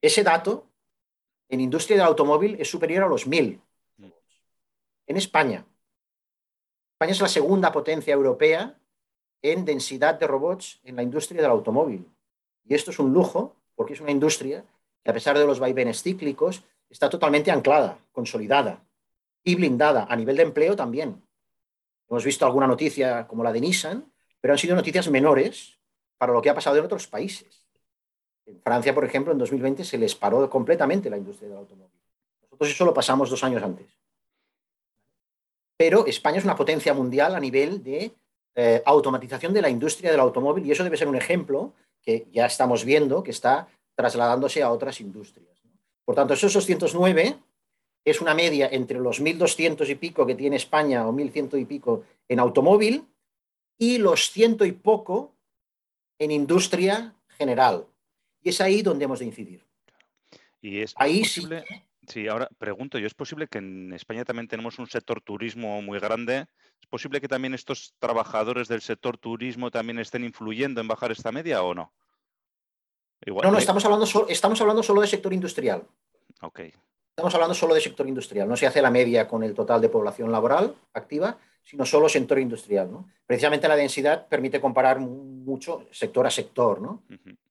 Ese 0.00 0.22
dato 0.22 0.66
en 1.48 1.60
industria 1.60 1.96
del 1.96 2.06
automóvil 2.06 2.56
es 2.58 2.70
superior 2.70 3.04
a 3.04 3.08
los 3.08 3.26
1.000 3.26 3.60
en 5.08 5.16
España. 5.16 5.64
España 6.94 7.12
es 7.12 7.20
la 7.20 7.28
segunda 7.28 7.72
potencia 7.72 8.14
europea 8.14 8.78
en 9.42 9.64
densidad 9.64 10.18
de 10.18 10.26
robots 10.26 10.80
en 10.82 10.96
la 10.96 11.02
industria 11.02 11.42
del 11.42 11.50
automóvil. 11.50 12.08
Y 12.64 12.74
esto 12.74 12.90
es 12.90 12.98
un 12.98 13.12
lujo, 13.12 13.54
porque 13.74 13.92
es 13.92 14.00
una 14.00 14.10
industria 14.10 14.64
que 15.04 15.10
a 15.10 15.14
pesar 15.14 15.38
de 15.38 15.46
los 15.46 15.60
vaivenes 15.60 16.02
cíclicos, 16.02 16.64
está 16.90 17.08
totalmente 17.08 17.52
anclada, 17.52 17.98
consolidada 18.12 18.84
y 19.44 19.54
blindada 19.54 20.06
a 20.10 20.16
nivel 20.16 20.36
de 20.36 20.42
empleo 20.42 20.74
también. 20.74 21.22
Hemos 22.08 22.24
visto 22.24 22.46
alguna 22.46 22.66
noticia 22.66 23.26
como 23.26 23.42
la 23.42 23.52
de 23.52 23.60
Nissan, 23.60 24.12
pero 24.40 24.52
han 24.52 24.58
sido 24.58 24.76
noticias 24.76 25.08
menores 25.10 25.78
para 26.18 26.32
lo 26.32 26.40
que 26.40 26.50
ha 26.50 26.54
pasado 26.54 26.76
en 26.76 26.84
otros 26.84 27.06
países. 27.06 27.66
En 28.46 28.60
Francia, 28.62 28.94
por 28.94 29.04
ejemplo, 29.04 29.32
en 29.32 29.38
2020 29.38 29.84
se 29.84 29.98
les 29.98 30.14
paró 30.14 30.48
completamente 30.48 31.10
la 31.10 31.16
industria 31.16 31.48
del 31.48 31.58
automóvil. 31.58 32.00
Nosotros 32.42 32.70
eso 32.70 32.84
lo 32.84 32.94
pasamos 32.94 33.28
dos 33.28 33.42
años 33.42 33.62
antes. 33.62 33.86
Pero 35.76 36.06
España 36.06 36.38
es 36.38 36.44
una 36.44 36.56
potencia 36.56 36.94
mundial 36.94 37.34
a 37.34 37.40
nivel 37.40 37.82
de 37.82 38.12
eh, 38.54 38.82
automatización 38.86 39.52
de 39.52 39.62
la 39.62 39.68
industria 39.68 40.10
del 40.10 40.20
automóvil 40.20 40.64
y 40.64 40.70
eso 40.70 40.84
debe 40.84 40.96
ser 40.96 41.08
un 41.08 41.16
ejemplo 41.16 41.74
que 42.00 42.26
ya 42.32 42.46
estamos 42.46 42.84
viendo 42.84 43.22
que 43.22 43.32
está 43.32 43.68
trasladándose 43.94 44.62
a 44.62 44.70
otras 44.70 45.00
industrias. 45.00 45.60
Por 46.04 46.14
tanto, 46.14 46.34
esos 46.34 46.52
209 46.54 47.36
es 48.06 48.20
una 48.20 48.34
media 48.34 48.68
entre 48.70 49.00
los 49.00 49.20
1.200 49.20 49.90
y 49.90 49.96
pico 49.96 50.24
que 50.24 50.36
tiene 50.36 50.56
España 50.56 51.06
o 51.06 51.12
1.100 51.12 51.60
y 51.60 51.64
pico 51.64 52.04
en 52.28 52.38
automóvil 52.38 53.04
y 53.76 53.98
los 53.98 54.30
ciento 54.30 54.64
y 54.64 54.70
poco 54.70 55.34
en 56.20 56.30
industria 56.30 57.14
general. 57.36 57.84
Y 58.40 58.50
es 58.50 58.60
ahí 58.60 58.80
donde 58.80 59.04
hemos 59.04 59.18
de 59.18 59.24
incidir. 59.24 59.66
Y 60.62 60.80
es 60.82 60.94
ahí 60.96 61.18
posible, 61.18 61.64
sí. 62.06 62.28
ahora 62.28 62.48
pregunto 62.58 62.96
yo, 62.98 63.08
¿es 63.08 63.14
posible 63.14 63.48
que 63.48 63.58
en 63.58 63.92
España 63.92 64.24
también 64.24 64.46
tenemos 64.46 64.78
un 64.78 64.86
sector 64.86 65.20
turismo 65.20 65.82
muy 65.82 65.98
grande? 65.98 66.46
¿Es 66.80 66.86
posible 66.88 67.20
que 67.20 67.28
también 67.28 67.54
estos 67.54 67.92
trabajadores 67.98 68.68
del 68.68 68.82
sector 68.82 69.18
turismo 69.18 69.72
también 69.72 69.98
estén 69.98 70.24
influyendo 70.24 70.80
en 70.80 70.86
bajar 70.86 71.10
esta 71.10 71.32
media 71.32 71.60
o 71.62 71.74
no? 71.74 71.92
no, 73.26 73.50
no, 73.50 73.58
estamos 73.58 73.84
hablando, 73.84 74.06
estamos 74.28 74.60
hablando 74.60 74.84
solo 74.84 75.00
de 75.00 75.08
sector 75.08 75.32
industrial. 75.32 75.84
Ok. 76.42 76.60
Estamos 77.16 77.34
hablando 77.34 77.54
solo 77.54 77.74
de 77.74 77.80
sector 77.80 78.06
industrial. 78.06 78.46
No 78.46 78.58
se 78.58 78.66
hace 78.66 78.82
la 78.82 78.90
media 78.90 79.26
con 79.26 79.42
el 79.42 79.54
total 79.54 79.80
de 79.80 79.88
población 79.88 80.30
laboral 80.30 80.74
activa, 80.92 81.38
sino 81.62 81.86
solo 81.86 82.10
sector 82.10 82.38
industrial. 82.38 82.92
¿no? 82.92 83.08
Precisamente 83.24 83.66
la 83.66 83.74
densidad 83.74 84.28
permite 84.28 84.60
comparar 84.60 85.00
mucho 85.00 85.86
sector 85.90 86.26
a 86.26 86.30
sector, 86.30 86.82
¿no? 86.82 87.04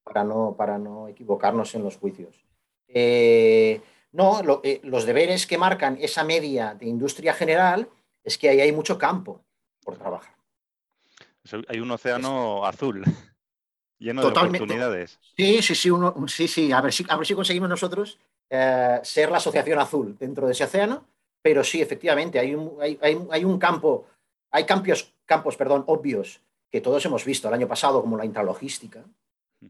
para, 0.04 0.24
no 0.24 0.54
para 0.56 0.78
no 0.78 1.08
equivocarnos 1.08 1.74
en 1.74 1.82
los 1.82 1.98
juicios. 1.98 2.46
Eh, 2.88 3.82
no, 4.12 4.40
eh, 4.64 4.82
los 4.84 5.04
deberes 5.04 5.48
que 5.48 5.58
marcan 5.58 5.98
esa 6.00 6.24
media 6.24 6.76
de 6.76 6.86
industria 6.86 7.34
general 7.34 7.90
es 8.24 8.38
que 8.38 8.50
ahí 8.50 8.62
hay 8.62 8.72
mucho 8.72 9.00
campo 9.00 9.42
por 9.84 9.98
trabajar. 9.98 10.36
Hay 11.68 11.80
un 11.80 11.90
océano 11.90 12.68
azul 12.68 13.04
lleno 13.98 14.22
de 14.22 14.28
oportunidades. 14.28 15.18
Sí, 15.36 15.64
sí, 15.64 15.74
sí, 15.74 15.90
sí, 16.28 16.48
sí. 16.48 16.72
A 16.72 16.82
ver 16.82 16.94
si, 16.94 17.04
a 17.10 17.18
ver 17.18 17.26
si 17.26 17.34
conseguimos 17.34 17.68
nosotros 17.68 18.20
eh, 18.50 19.00
ser 19.04 19.32
la 19.32 19.38
asociación 19.38 19.80
azul 19.80 20.18
dentro 20.18 20.46
de 20.46 20.54
ese 20.54 20.66
océano 20.66 21.06
pero 21.46 21.64
sí, 21.64 21.80
efectivamente, 21.80 22.40
hay 22.40 22.56
un, 22.56 22.76
hay, 22.82 23.46
un 23.46 23.60
campo, 23.60 24.08
hay 24.50 24.66
campos, 24.66 25.14
campos 25.28 25.56
perdón, 25.56 25.84
obvios 25.86 26.42
que 26.72 26.82
todos 26.82 27.06
hemos 27.06 27.24
visto 27.24 27.48
el 27.48 27.54
año 27.54 27.68
pasado, 27.68 28.02
como 28.02 28.18
la 28.18 28.26
intralogística, 28.26 29.06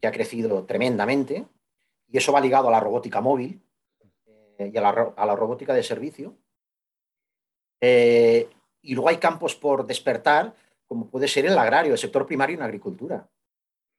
que 0.00 0.06
ha 0.08 0.10
crecido 0.10 0.64
tremendamente, 0.64 1.44
y 2.08 2.16
eso 2.16 2.32
va 2.32 2.40
ligado 2.40 2.68
a 2.68 2.70
la 2.70 2.80
robótica 2.80 3.20
móvil 3.20 3.60
eh, 4.56 4.70
y 4.72 4.76
a 4.78 4.80
la, 4.80 5.36
robótica 5.36 5.74
de 5.74 5.82
servicio. 5.82 6.34
Eh, 7.82 8.48
y 8.80 8.94
luego 8.94 9.10
hay 9.10 9.18
campos 9.18 9.54
por 9.54 9.86
despertar, 9.86 10.54
como 10.86 11.08
puede 11.08 11.28
ser 11.28 11.44
el 11.44 11.58
agrario, 11.58 11.92
el 11.92 11.98
sector 11.98 12.26
primario 12.26 12.56
en 12.56 12.62
agricultura. 12.62 13.28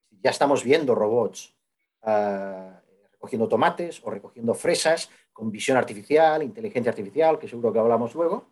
Ya 0.10 0.32
estamos 0.32 0.64
viendo 0.64 0.96
robots 0.96 1.54
eh, 2.08 2.72
recogiendo 3.18 3.48
tomates 3.48 4.02
o 4.04 4.10
recogiendo 4.10 4.54
fresas 4.54 5.10
con 5.34 5.52
visión 5.52 5.78
artificial, 5.78 6.44
inteligencia 6.44 6.92
artificial, 6.92 7.38
que 7.40 7.48
seguro 7.48 7.74
que 7.74 7.80
hablamos 7.80 8.14
luego. 8.14 8.46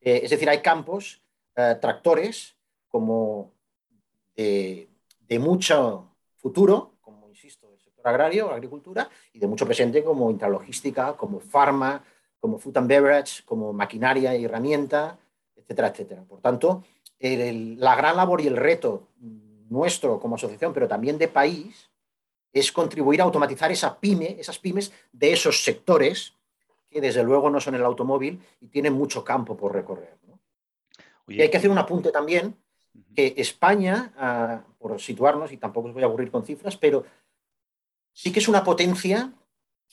Eh, 0.00 0.20
es 0.22 0.30
decir, 0.30 0.48
hay 0.48 0.60
campos, 0.60 1.22
eh, 1.56 1.76
tractores, 1.80 2.54
como 2.88 3.52
de, 4.36 4.88
mucho 5.38 6.14
futuro, 6.36 6.96
como 7.00 7.28
insisto, 7.28 7.70
el 7.72 7.80
sector 7.80 8.06
agrario, 8.06 8.50
agricultura, 8.50 9.08
y 9.32 9.38
de 9.38 9.46
mucho 9.46 9.64
presente 9.64 10.04
como 10.04 10.30
intralogística, 10.30 11.16
como 11.16 11.40
farma, 11.40 12.04
como 12.38 12.58
food 12.58 12.76
and 12.76 12.88
beverage, 12.88 13.42
como 13.44 13.72
maquinaria 13.72 14.36
y 14.36 14.44
herramienta, 14.44 15.18
etcétera, 15.56 15.88
etcétera. 15.88 16.22
Por 16.24 16.40
tanto, 16.40 16.84
la 17.18 17.94
gran 17.96 18.16
labor 18.16 18.42
y 18.42 18.46
el 18.46 18.56
reto 18.56 19.08
nuestro 19.70 20.20
como 20.20 20.34
asociación, 20.34 20.74
pero 20.74 20.86
también 20.86 21.16
de 21.16 21.28
país, 21.28 21.91
es 22.52 22.70
contribuir 22.70 23.20
a 23.20 23.24
automatizar 23.24 23.72
esa 23.72 23.98
pyme, 23.98 24.36
esas 24.38 24.58
pymes 24.58 24.92
de 25.12 25.32
esos 25.32 25.64
sectores 25.64 26.34
que 26.90 27.00
desde 27.00 27.24
luego 27.24 27.48
no 27.48 27.60
son 27.60 27.74
el 27.74 27.84
automóvil 27.84 28.40
y 28.60 28.68
tienen 28.68 28.92
mucho 28.92 29.24
campo 29.24 29.56
por 29.56 29.72
recorrer. 29.72 30.18
y 31.28 31.40
hay 31.40 31.50
que 31.50 31.56
hacer 31.56 31.70
un 31.70 31.78
apunte 31.78 32.12
también, 32.12 32.56
que 33.14 33.32
España, 33.38 34.12
ah, 34.18 34.62
por 34.78 35.00
situarnos, 35.00 35.50
y 35.52 35.56
tampoco 35.56 35.88
os 35.88 35.94
voy 35.94 36.02
a 36.02 36.06
aburrir 36.06 36.30
con 36.30 36.44
cifras, 36.44 36.76
pero 36.76 37.04
sí 38.12 38.30
que 38.30 38.40
es 38.40 38.48
una 38.48 38.62
potencia 38.62 39.32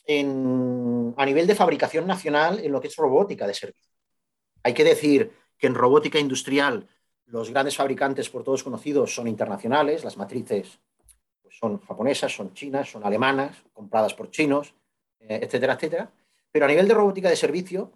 a 0.08 1.24
nivel 1.24 1.46
de 1.46 1.54
fabricación 1.54 2.06
nacional 2.06 2.58
en 2.58 2.72
lo 2.72 2.80
que 2.80 2.88
es 2.88 2.96
robótica 2.96 3.46
de 3.46 3.54
servicio. 3.54 3.94
Hay 4.62 4.74
que 4.74 4.84
decir 4.84 5.32
que 5.56 5.68
en 5.68 5.74
robótica 5.74 6.18
industrial 6.18 6.88
los 7.26 7.50
grandes 7.50 7.76
fabricantes 7.76 8.28
por 8.28 8.42
todos 8.42 8.64
conocidos 8.64 9.14
son 9.14 9.28
internacionales, 9.28 10.02
las 10.02 10.16
matrices 10.16 10.80
son 11.50 11.80
japonesas, 11.80 12.34
son 12.34 12.54
chinas, 12.54 12.90
son 12.90 13.04
alemanas, 13.04 13.62
compradas 13.72 14.14
por 14.14 14.30
chinos, 14.30 14.74
eh, 15.20 15.40
etcétera, 15.42 15.74
etcétera. 15.74 16.10
Pero 16.50 16.64
a 16.64 16.68
nivel 16.68 16.88
de 16.88 16.94
robótica 16.94 17.28
de 17.28 17.36
servicio, 17.36 17.92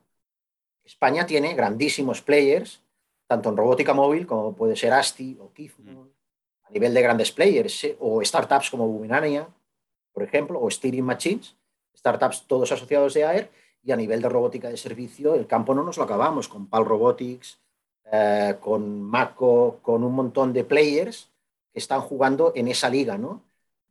España 0.84 1.24
tiene 1.26 1.54
grandísimos 1.54 2.20
players, 2.20 2.82
tanto 3.26 3.48
en 3.48 3.56
robótica 3.56 3.94
móvil 3.94 4.26
como 4.26 4.54
puede 4.54 4.76
ser 4.76 4.92
ASTI 4.92 5.38
o 5.40 5.52
Kifmon, 5.52 6.12
a 6.64 6.70
nivel 6.70 6.92
de 6.92 7.02
grandes 7.02 7.32
players, 7.32 7.84
eh, 7.84 7.96
o 8.00 8.22
startups 8.22 8.70
como 8.70 8.86
Bumenania, 8.86 9.48
por 10.12 10.22
ejemplo, 10.22 10.60
o 10.60 10.70
Steering 10.70 11.04
Machines, 11.04 11.56
startups 11.96 12.46
todos 12.46 12.70
asociados 12.70 13.14
de 13.14 13.24
AER, 13.24 13.50
y 13.82 13.92
a 13.92 13.96
nivel 13.96 14.22
de 14.22 14.28
robótica 14.28 14.68
de 14.68 14.78
servicio, 14.78 15.34
el 15.34 15.46
campo 15.46 15.74
no 15.74 15.82
nos 15.82 15.98
lo 15.98 16.04
acabamos, 16.04 16.48
con 16.48 16.68
PAL 16.68 16.86
Robotics, 16.86 17.60
eh, 18.10 18.56
con 18.60 19.02
Mako, 19.02 19.80
con 19.82 20.02
un 20.04 20.14
montón 20.14 20.52
de 20.52 20.64
players 20.64 21.33
que 21.74 21.80
están 21.80 22.00
jugando 22.00 22.52
en 22.54 22.68
esa 22.68 22.88
liga, 22.88 23.18
¿no? 23.18 23.42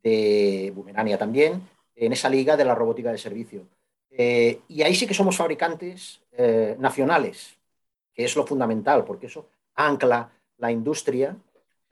de 0.02 0.72
Bumerania 0.74 1.18
también, 1.18 1.62
en 1.94 2.12
esa 2.12 2.28
liga 2.28 2.56
de 2.56 2.64
la 2.64 2.74
robótica 2.74 3.12
de 3.12 3.18
servicio. 3.18 3.66
Eh, 4.10 4.60
y 4.68 4.82
ahí 4.82 4.94
sí 4.94 5.06
que 5.06 5.14
somos 5.14 5.36
fabricantes 5.36 6.20
eh, 6.32 6.76
nacionales, 6.78 7.56
que 8.12 8.24
es 8.24 8.36
lo 8.36 8.46
fundamental, 8.46 9.04
porque 9.04 9.26
eso 9.26 9.48
ancla 9.74 10.30
la 10.58 10.70
industria 10.70 11.36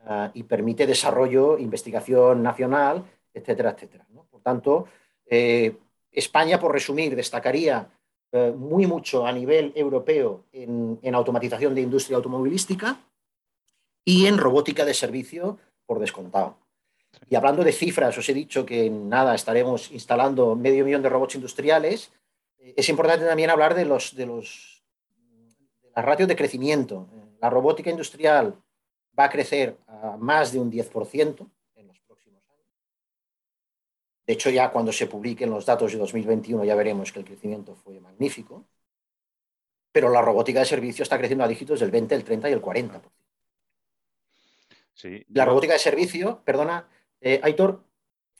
eh, 0.08 0.30
y 0.34 0.42
permite 0.44 0.86
desarrollo, 0.86 1.58
investigación 1.58 2.42
nacional, 2.42 3.04
etcétera, 3.34 3.70
etcétera. 3.70 4.06
Por 4.30 4.40
tanto, 4.40 4.88
España, 6.10 6.58
por 6.58 6.72
resumir, 6.72 7.16
destacaría 7.16 7.88
muy 8.56 8.86
mucho 8.86 9.26
a 9.26 9.32
nivel 9.32 9.72
europeo 9.74 10.44
en, 10.52 10.98
en 11.02 11.14
automatización 11.14 11.74
de 11.74 11.82
industria 11.82 12.16
automovilística 12.16 12.98
y 14.04 14.26
en 14.26 14.36
robótica 14.36 14.84
de 14.84 14.94
servicio 14.94 15.58
por 15.92 16.00
descontado. 16.00 16.56
Y 17.28 17.34
hablando 17.34 17.62
de 17.62 17.72
cifras, 17.72 18.16
os 18.16 18.26
he 18.26 18.32
dicho 18.32 18.64
que 18.64 18.86
en 18.86 19.10
nada 19.10 19.34
estaremos 19.34 19.90
instalando 19.90 20.56
medio 20.56 20.86
millón 20.86 21.02
de 21.02 21.10
robots 21.10 21.34
industriales. 21.34 22.10
Eh, 22.58 22.72
es 22.78 22.88
importante 22.88 23.26
también 23.26 23.50
hablar 23.50 23.74
de, 23.74 23.84
los, 23.84 24.16
de, 24.16 24.24
los, 24.24 24.82
de 25.82 25.90
las 25.94 26.02
ratios 26.02 26.30
de 26.30 26.36
crecimiento. 26.36 27.06
La 27.42 27.50
robótica 27.50 27.90
industrial 27.90 28.56
va 29.18 29.24
a 29.24 29.30
crecer 29.30 29.76
a 29.86 30.16
más 30.16 30.50
de 30.50 30.60
un 30.60 30.72
10% 30.72 31.46
en 31.74 31.86
los 31.86 32.00
próximos 32.00 32.42
años. 32.48 32.72
De 34.26 34.32
hecho, 34.32 34.48
ya 34.48 34.70
cuando 34.70 34.92
se 34.92 35.08
publiquen 35.08 35.50
los 35.50 35.66
datos 35.66 35.92
de 35.92 35.98
2021 35.98 36.64
ya 36.64 36.74
veremos 36.74 37.12
que 37.12 37.18
el 37.18 37.26
crecimiento 37.26 37.74
fue 37.74 38.00
magnífico. 38.00 38.64
Pero 39.92 40.08
la 40.08 40.22
robótica 40.22 40.60
de 40.60 40.64
servicio 40.64 41.02
está 41.02 41.18
creciendo 41.18 41.44
a 41.44 41.48
dígitos 41.48 41.80
del 41.80 41.90
20, 41.90 42.14
el 42.14 42.24
30 42.24 42.48
y 42.48 42.52
el 42.54 42.62
40%. 42.62 43.02
Sí, 44.94 45.24
la 45.30 45.44
robótica 45.44 45.72
de 45.72 45.78
servicio, 45.78 46.40
perdona, 46.44 46.88
eh, 47.20 47.40
Aitor, 47.42 47.82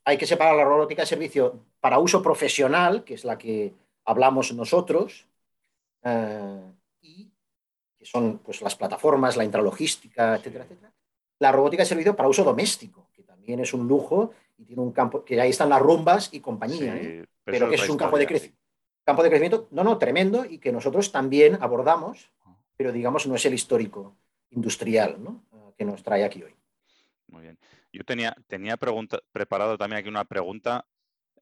hay 0.04 0.18
que 0.18 0.26
separar 0.26 0.56
la 0.56 0.64
robótica 0.64 1.02
de 1.02 1.06
servicio 1.06 1.64
para 1.80 1.98
uso 1.98 2.22
profesional, 2.22 3.04
que 3.04 3.14
es 3.14 3.24
la 3.24 3.38
que 3.38 3.74
hablamos 4.04 4.52
nosotros, 4.52 5.26
eh, 6.02 6.72
y 7.00 7.30
que 7.98 8.04
son 8.04 8.38
pues, 8.38 8.60
las 8.60 8.74
plataformas, 8.74 9.36
la 9.36 9.44
intralogística, 9.44 10.36
etcétera, 10.36 10.64
etcétera. 10.64 10.92
La 11.38 11.52
robótica 11.52 11.82
de 11.82 11.88
servicio 11.88 12.14
para 12.14 12.28
uso 12.28 12.44
doméstico, 12.44 13.08
que 13.12 13.22
también 13.22 13.60
es 13.60 13.72
un 13.72 13.86
lujo 13.86 14.32
y 14.58 14.64
tiene 14.64 14.82
un 14.82 14.92
campo, 14.92 15.24
que 15.24 15.40
ahí 15.40 15.50
están 15.50 15.70
las 15.70 15.80
rumbas 15.80 16.28
y 16.32 16.40
compañía. 16.40 16.96
¿eh? 16.96 17.24
pero, 17.44 17.68
que 17.68 17.76
es 17.76 17.88
un 17.88 17.96
campo 17.96 18.18
de, 18.18 18.52
campo 19.04 19.22
de 19.22 19.28
crecimiento, 19.28 19.68
no, 19.70 19.82
no, 19.82 19.98
tremendo 19.98 20.44
y 20.44 20.58
que 20.58 20.72
nosotros 20.72 21.10
también 21.10 21.58
abordamos, 21.60 22.30
pero 22.76 22.92
digamos 22.92 23.26
no 23.26 23.34
es 23.34 23.44
el 23.44 23.54
histórico 23.54 24.16
industrial 24.50 25.18
que 25.84 25.90
nos 25.90 26.02
trae 26.02 26.24
aquí 26.24 26.42
hoy. 26.42 26.54
Muy 27.28 27.42
bien. 27.42 27.58
Yo 27.92 28.04
tenía, 28.04 28.34
tenía 28.46 28.76
preparado 28.76 29.76
también 29.76 30.00
aquí 30.00 30.08
una 30.08 30.24
pregunta 30.24 30.86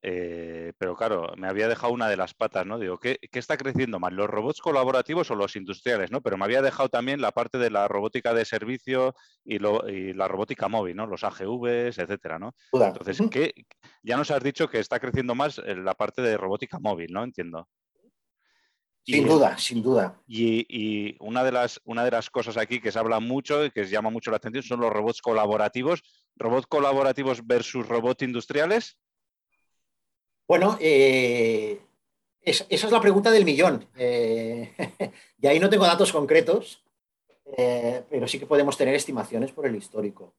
eh, 0.03 0.73
pero 0.79 0.95
claro, 0.95 1.31
me 1.37 1.47
había 1.47 1.67
dejado 1.67 1.93
una 1.93 2.09
de 2.09 2.17
las 2.17 2.33
patas, 2.33 2.65
¿no? 2.65 2.79
Digo, 2.79 2.97
¿qué, 2.97 3.19
está 3.31 3.55
creciendo 3.55 3.99
más, 3.99 4.11
los 4.11 4.27
robots 4.27 4.59
colaborativos 4.59 5.29
o 5.29 5.35
los 5.35 5.55
industriales, 5.55 6.09
¿no? 6.09 6.21
Pero 6.21 6.37
me 6.37 6.45
había 6.45 6.63
dejado 6.63 6.89
también 6.89 7.21
la 7.21 7.31
parte 7.31 7.59
de 7.59 7.69
la 7.69 7.87
robótica 7.87 8.33
de 8.33 8.45
servicio 8.45 9.13
y, 9.45 9.59
la 9.59 10.27
robótica 10.27 10.67
móvil, 10.67 10.95
¿no? 10.95 11.05
Los 11.05 11.23
AGVs, 11.23 11.99
etcétera, 11.99 12.39
¿no? 12.39 12.55
Entonces, 12.73 13.21
¿qué, 13.29 13.53
ya 14.01 14.17
nos 14.17 14.31
has 14.31 14.43
dicho 14.43 14.67
que 14.67 14.79
está 14.79 14.99
creciendo 14.99 15.35
más 15.35 15.59
la 15.59 15.93
parte 15.93 16.23
de 16.23 16.35
robótica 16.35 16.79
móvil, 16.79 17.11
¿no? 17.13 17.23
Entiendo. 17.23 17.67
Sin 19.03 19.27
duda, 19.27 19.57
sin 19.57 19.81
duda. 19.81 20.15
Y, 20.27 21.15
una, 21.19 21.43
de 21.43 21.51
las, 21.51 21.81
una 21.85 22.05
de 22.05 22.11
las 22.11 22.29
cosas 22.29 22.57
aquí 22.57 22.79
que 22.79 22.91
se 22.91 22.99
habla 22.99 23.19
mucho 23.19 23.65
y 23.65 23.71
que 23.71 23.85
se 23.85 23.91
llama 23.91 24.11
mucho 24.11 24.29
la 24.29 24.37
atención 24.37 24.63
son 24.63 24.79
los 24.79 24.93
robots 24.93 25.21
colaborativos. 25.21 26.03
¿Robots 26.35 26.67
colaborativos 26.67 27.45
versus 27.45 27.87
robots 27.87 28.21
industriales? 28.21 28.97
Bueno, 30.47 30.77
eh, 30.79 31.81
esa 32.41 32.65
es 32.69 32.91
la 32.91 33.01
pregunta 33.01 33.31
del 33.31 33.45
millón. 33.45 33.87
Eh, 33.95 34.71
y 35.41 35.47
ahí 35.47 35.59
no 35.59 35.69
tengo 35.69 35.85
datos 35.85 36.11
concretos, 36.11 36.83
eh, 37.57 38.03
pero 38.07 38.27
sí 38.27 38.37
que 38.37 38.45
podemos 38.45 38.77
tener 38.77 38.93
estimaciones 38.93 39.51
por 39.51 39.65
el 39.65 39.75
histórico. 39.75 40.35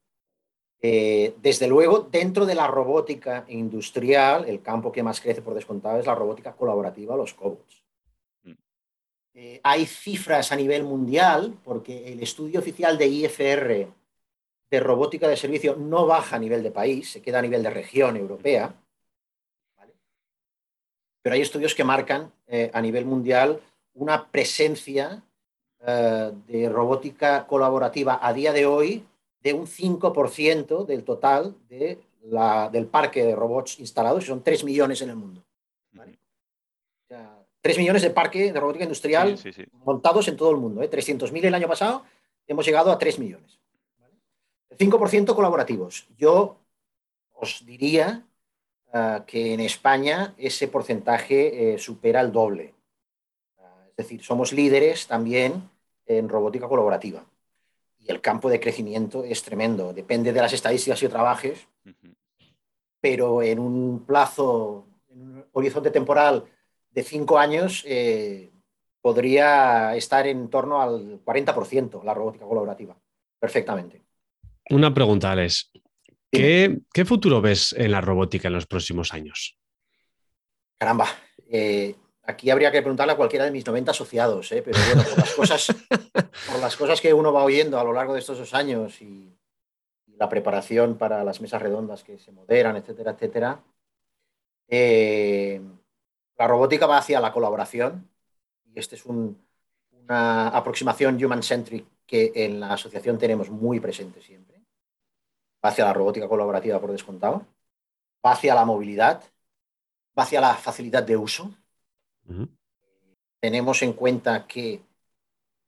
desde 0.81 1.67
luego, 1.67 2.09
dentro 2.11 2.45
de 2.45 2.55
la 2.55 2.67
robótica 2.67 3.45
industrial, 3.47 4.45
el 4.47 4.61
campo 4.61 4.91
que 4.91 5.03
más 5.03 5.21
crece 5.21 5.41
por 5.41 5.53
descontado 5.53 5.99
es 5.99 6.05
la 6.05 6.15
robótica 6.15 6.53
colaborativa, 6.53 7.15
los 7.15 7.33
cobots. 7.33 7.82
Mm. 9.33 9.39
hay 9.63 9.85
cifras 9.85 10.51
a 10.51 10.55
nivel 10.55 10.83
mundial, 10.83 11.57
porque 11.63 12.11
el 12.11 12.21
estudio 12.21 12.59
oficial 12.59 12.97
de 12.97 13.07
IFR 13.07 13.87
de 14.69 14.79
robótica 14.79 15.27
de 15.27 15.37
servicio 15.37 15.75
no 15.75 16.05
baja 16.05 16.35
a 16.35 16.39
nivel 16.39 16.63
de 16.63 16.71
país, 16.71 17.11
se 17.11 17.21
queda 17.21 17.39
a 17.39 17.43
nivel 17.43 17.61
de 17.63 17.69
región 17.69 18.17
europea 18.17 18.75
pero 21.23 21.35
hay 21.35 21.41
estudios 21.41 21.73
que 21.73 21.85
marcan 21.85 22.31
eh, 22.47 22.69
a 22.73 22.81
nivel 22.81 23.05
mundial 23.05 23.59
una 23.95 24.27
presencia 24.27 25.23
eh, 25.79 26.31
de 26.47 26.69
robótica 26.69 27.47
colaborativa 27.47 28.19
a 28.21 28.33
día 28.33 28.51
de 28.51 28.65
hoy 28.65 29.05
de 29.41 29.53
un 29.53 29.65
5% 29.65 30.85
del 30.85 31.03
total 31.03 31.55
de 31.69 31.99
del 32.71 32.87
parque 32.87 33.25
de 33.25 33.35
robots 33.35 33.81
instalados, 33.81 34.25
son 34.25 34.41
3 34.41 34.63
millones 34.63 35.01
en 35.01 35.09
el 35.09 35.17
mundo. 35.17 35.43
3 37.63 37.77
millones 37.79 38.03
de 38.03 38.11
parque 38.11 38.53
de 38.53 38.59
robótica 38.59 38.83
industrial 38.83 39.39
montados 39.83 40.27
en 40.27 40.37
todo 40.37 40.51
el 40.51 40.57
mundo. 40.57 40.83
¿eh? 40.83 40.89
300.000 40.91 41.45
el 41.45 41.55
año 41.55 41.67
pasado, 41.67 42.03
hemos 42.45 42.63
llegado 42.63 42.91
a 42.91 42.99
3 42.99 43.17
millones. 43.17 43.59
5% 44.77 45.33
colaborativos. 45.33 46.07
Yo 46.17 46.59
os 47.33 47.65
diría 47.65 48.23
Ah, 48.95 49.23
que 49.25 49.55
en 49.55 49.59
España 49.59 50.35
ese 50.37 50.67
porcentaje 50.67 51.73
eh, 51.73 51.79
supera 51.79 52.21
el 52.21 52.31
doble. 52.31 52.75
Ah, 53.57 53.85
es 53.89 53.95
decir, 53.95 54.21
somos 54.23 54.53
líderes 54.53 55.07
también 55.07 55.67
en 56.05 56.29
robótica 56.29 56.67
colaborativa. 56.67 57.25
Y 57.97 58.11
el 58.11 58.21
campo 58.21 58.51
de 58.51 58.59
crecimiento 58.59 59.23
es 59.23 59.41
tremendo. 59.41 59.93
Depende 59.93 60.31
de 60.31 60.39
las 60.39 60.53
estadísticas 60.53 60.99
que 60.99 61.09
trabajes, 61.09 61.67
pero 63.01 63.41
en 63.41 63.57
un 63.57 64.05
plazo, 64.05 64.85
en 65.09 65.21
un 65.21 65.45
horizonte 65.53 65.89
temporal 65.89 66.45
de 66.93 67.03
cinco 67.03 67.37
años, 67.37 67.83
eh, 67.87 68.51
podría 69.01 69.95
estar 69.95 70.27
en 70.27 70.49
torno 70.49 70.81
al 70.81 71.19
40% 71.23 72.03
la 72.03 72.13
robótica 72.13 72.45
colaborativa, 72.45 72.95
perfectamente. 73.39 74.01
Una 74.69 74.93
pregunta, 74.93 75.31
Alex. 75.31 75.71
¿Qué, 76.31 77.05
futuro 77.05 77.41
ves 77.41 77.73
en 77.77 77.91
la 77.91 78.01
robótica 78.01 78.47
en 78.47 78.55
los 78.55 78.65
próximos 78.65 79.13
años? 79.13 79.57
Caramba, 80.79 81.07
eh, 81.47 81.95
aquí 82.23 82.49
habría 82.49 82.71
que 82.71 82.81
preguntarle 82.81 83.13
a 83.13 83.17
cualquiera 83.17 83.45
de 83.45 83.51
mis 83.51 83.65
90 83.65 83.91
asociados, 83.91 84.51
¿eh? 84.51 84.63
pero 84.63 84.79
bueno, 84.87 85.03
por 85.03 85.19
las, 85.19 85.33
cosas, 85.33 85.75
por 86.49 86.59
las 86.59 86.75
cosas 86.75 87.01
que 87.01 87.13
uno 87.13 87.31
va 87.31 87.43
oyendo 87.43 87.79
a 87.79 87.83
lo 87.83 87.93
largo 87.93 88.13
de 88.13 88.19
estos 88.19 88.39
dos 88.39 88.53
años 88.53 89.01
y, 89.01 89.37
la 90.17 90.29
preparación 90.29 90.97
para 90.97 91.23
las 91.23 91.41
mesas 91.41 91.61
redondas 91.61 92.03
que 92.03 92.17
se 92.17 92.31
moderan, 92.31 92.77
etcétera, 92.77 93.11
etcétera, 93.11 93.63
eh, 94.69 95.59
la 96.37 96.47
robótica 96.47 96.85
va 96.85 96.97
hacia 96.97 97.19
la 97.19 97.31
colaboración. 97.31 98.09
Y 98.65 98.79
esta 98.79 98.95
es 98.95 99.05
una 99.05 100.47
aproximación 100.49 101.23
human-centric 101.23 101.85
que 102.05 102.31
en 102.35 102.59
la 102.59 102.73
asociación 102.73 103.17
tenemos 103.17 103.49
muy 103.49 103.79
presente 103.79 104.21
siempre. 104.21 104.61
Va 105.63 105.69
hacia 105.69 105.85
la 105.85 105.93
robótica 105.93 106.27
colaborativa 106.27 106.79
por 106.79 106.91
descontado, 106.91 107.45
va 108.25 108.31
hacia 108.31 108.55
la 108.55 108.65
movilidad, 108.65 109.23
va 110.17 110.23
hacia 110.23 110.41
la 110.41 110.55
facilidad 110.55 111.03
de 111.03 111.17
uso. 111.17 111.51
Tenemos 113.39 113.81
en 113.81 113.93
cuenta 113.93 114.45
que 114.47 114.81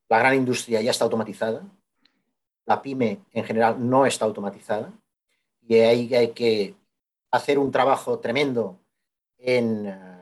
la 0.10 0.20
gran 0.20 0.36
industria 0.36 0.82
ya 0.82 0.92
está 0.92 1.06
automatizada, 1.06 1.64
la 2.66 2.82
pyme 2.82 3.20
en 3.32 3.44
general 3.44 3.76
no 3.88 4.06
está 4.06 4.26
automatizada. 4.26 4.92
Y 5.62 5.76
ahí 5.76 6.14
hay 6.14 6.32
que 6.32 6.76
hacer 7.32 7.58
un 7.58 7.72
trabajo 7.72 8.20
tremendo 8.20 8.80
en 9.38 10.15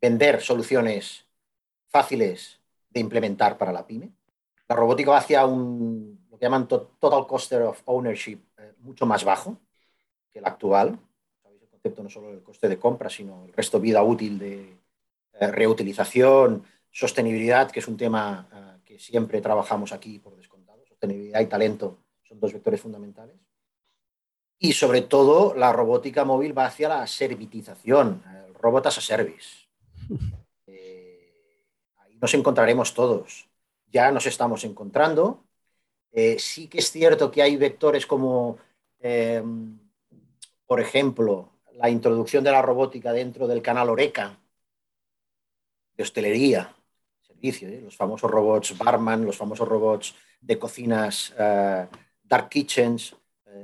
vender 0.00 0.40
soluciones 0.40 1.26
fáciles 1.88 2.60
de 2.90 3.00
implementar 3.00 3.58
para 3.58 3.72
la 3.72 3.86
pyme. 3.86 4.10
La 4.68 4.76
robótica 4.76 5.10
va 5.10 5.18
hacia 5.18 5.46
un, 5.46 6.26
lo 6.30 6.38
que 6.38 6.44
llaman 6.44 6.68
total 6.68 7.26
cost 7.26 7.52
of 7.52 7.82
ownership 7.86 8.40
mucho 8.80 9.06
más 9.06 9.24
bajo 9.24 9.58
que 10.30 10.38
el 10.38 10.46
actual. 10.46 10.98
El 11.44 11.68
concepto 11.68 12.02
no 12.02 12.10
solo 12.10 12.28
del 12.30 12.42
coste 12.42 12.68
de 12.68 12.78
compra, 12.78 13.08
sino 13.08 13.44
el 13.44 13.52
resto 13.52 13.80
vida 13.80 14.02
útil 14.02 14.38
de 14.38 14.76
eh, 15.34 15.46
reutilización, 15.48 16.64
sostenibilidad, 16.90 17.70
que 17.70 17.80
es 17.80 17.88
un 17.88 17.96
tema 17.96 18.48
eh, 18.52 18.80
que 18.84 18.98
siempre 18.98 19.40
trabajamos 19.40 19.92
aquí 19.92 20.18
por 20.18 20.36
descontado. 20.36 20.84
Sostenibilidad 20.86 21.40
y 21.40 21.46
talento 21.46 21.98
son 22.22 22.40
dos 22.40 22.52
vectores 22.52 22.80
fundamentales. 22.80 23.36
Y 24.58 24.72
sobre 24.72 25.02
todo, 25.02 25.54
la 25.54 25.72
robótica 25.72 26.24
móvil 26.24 26.56
va 26.56 26.66
hacia 26.66 26.88
la 26.88 27.06
servitización, 27.06 28.24
el 28.46 28.54
robot 28.54 28.86
as 28.86 28.98
a 28.98 29.00
service. 29.00 29.67
Eh, 30.66 31.64
ahí 31.98 32.16
nos 32.20 32.34
encontraremos 32.34 32.94
todos. 32.94 33.48
Ya 33.90 34.10
nos 34.10 34.26
estamos 34.26 34.64
encontrando. 34.64 35.44
sí 36.38 36.68
que 36.68 36.78
es 36.78 36.90
cierto 36.90 37.30
que 37.30 37.42
hay 37.42 37.56
vectores 37.56 38.06
como 38.06 38.58
eh, 39.00 39.42
por 40.66 40.80
ejemplo, 40.80 41.50
la 41.72 41.88
introducción 41.88 42.44
de 42.44 42.50
la 42.52 42.62
robótica 42.62 43.12
dentro 43.12 43.46
del 43.46 43.62
canal 43.62 43.88
Oreca, 43.90 44.38
de 45.96 46.02
hostelería, 46.02 46.74
servicio, 47.20 47.68
¿eh? 47.68 47.80
los 47.82 47.96
famosos 47.96 48.30
robots 48.30 48.76
barman, 48.76 49.24
los 49.24 49.36
famosos 49.36 49.66
robots 49.68 50.14
de 50.40 50.58
cocinas 50.58 51.34
eh, 51.38 51.86
dark 52.22 52.48
kitchens, 52.48 53.16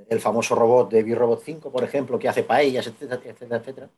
el 0.09 0.19
famoso 0.19 0.55
robot 0.55 0.91
de 0.91 1.03
B-Robot 1.05 1.43
5, 1.45 1.71
por 1.71 1.85
ejemplo, 1.85 2.19
que 2.19 2.29
hace 2.29 2.43
paellas, 2.43 2.87
etcétera, 2.87 3.21
etcétera, 3.23 3.57
etcétera. 3.59 3.91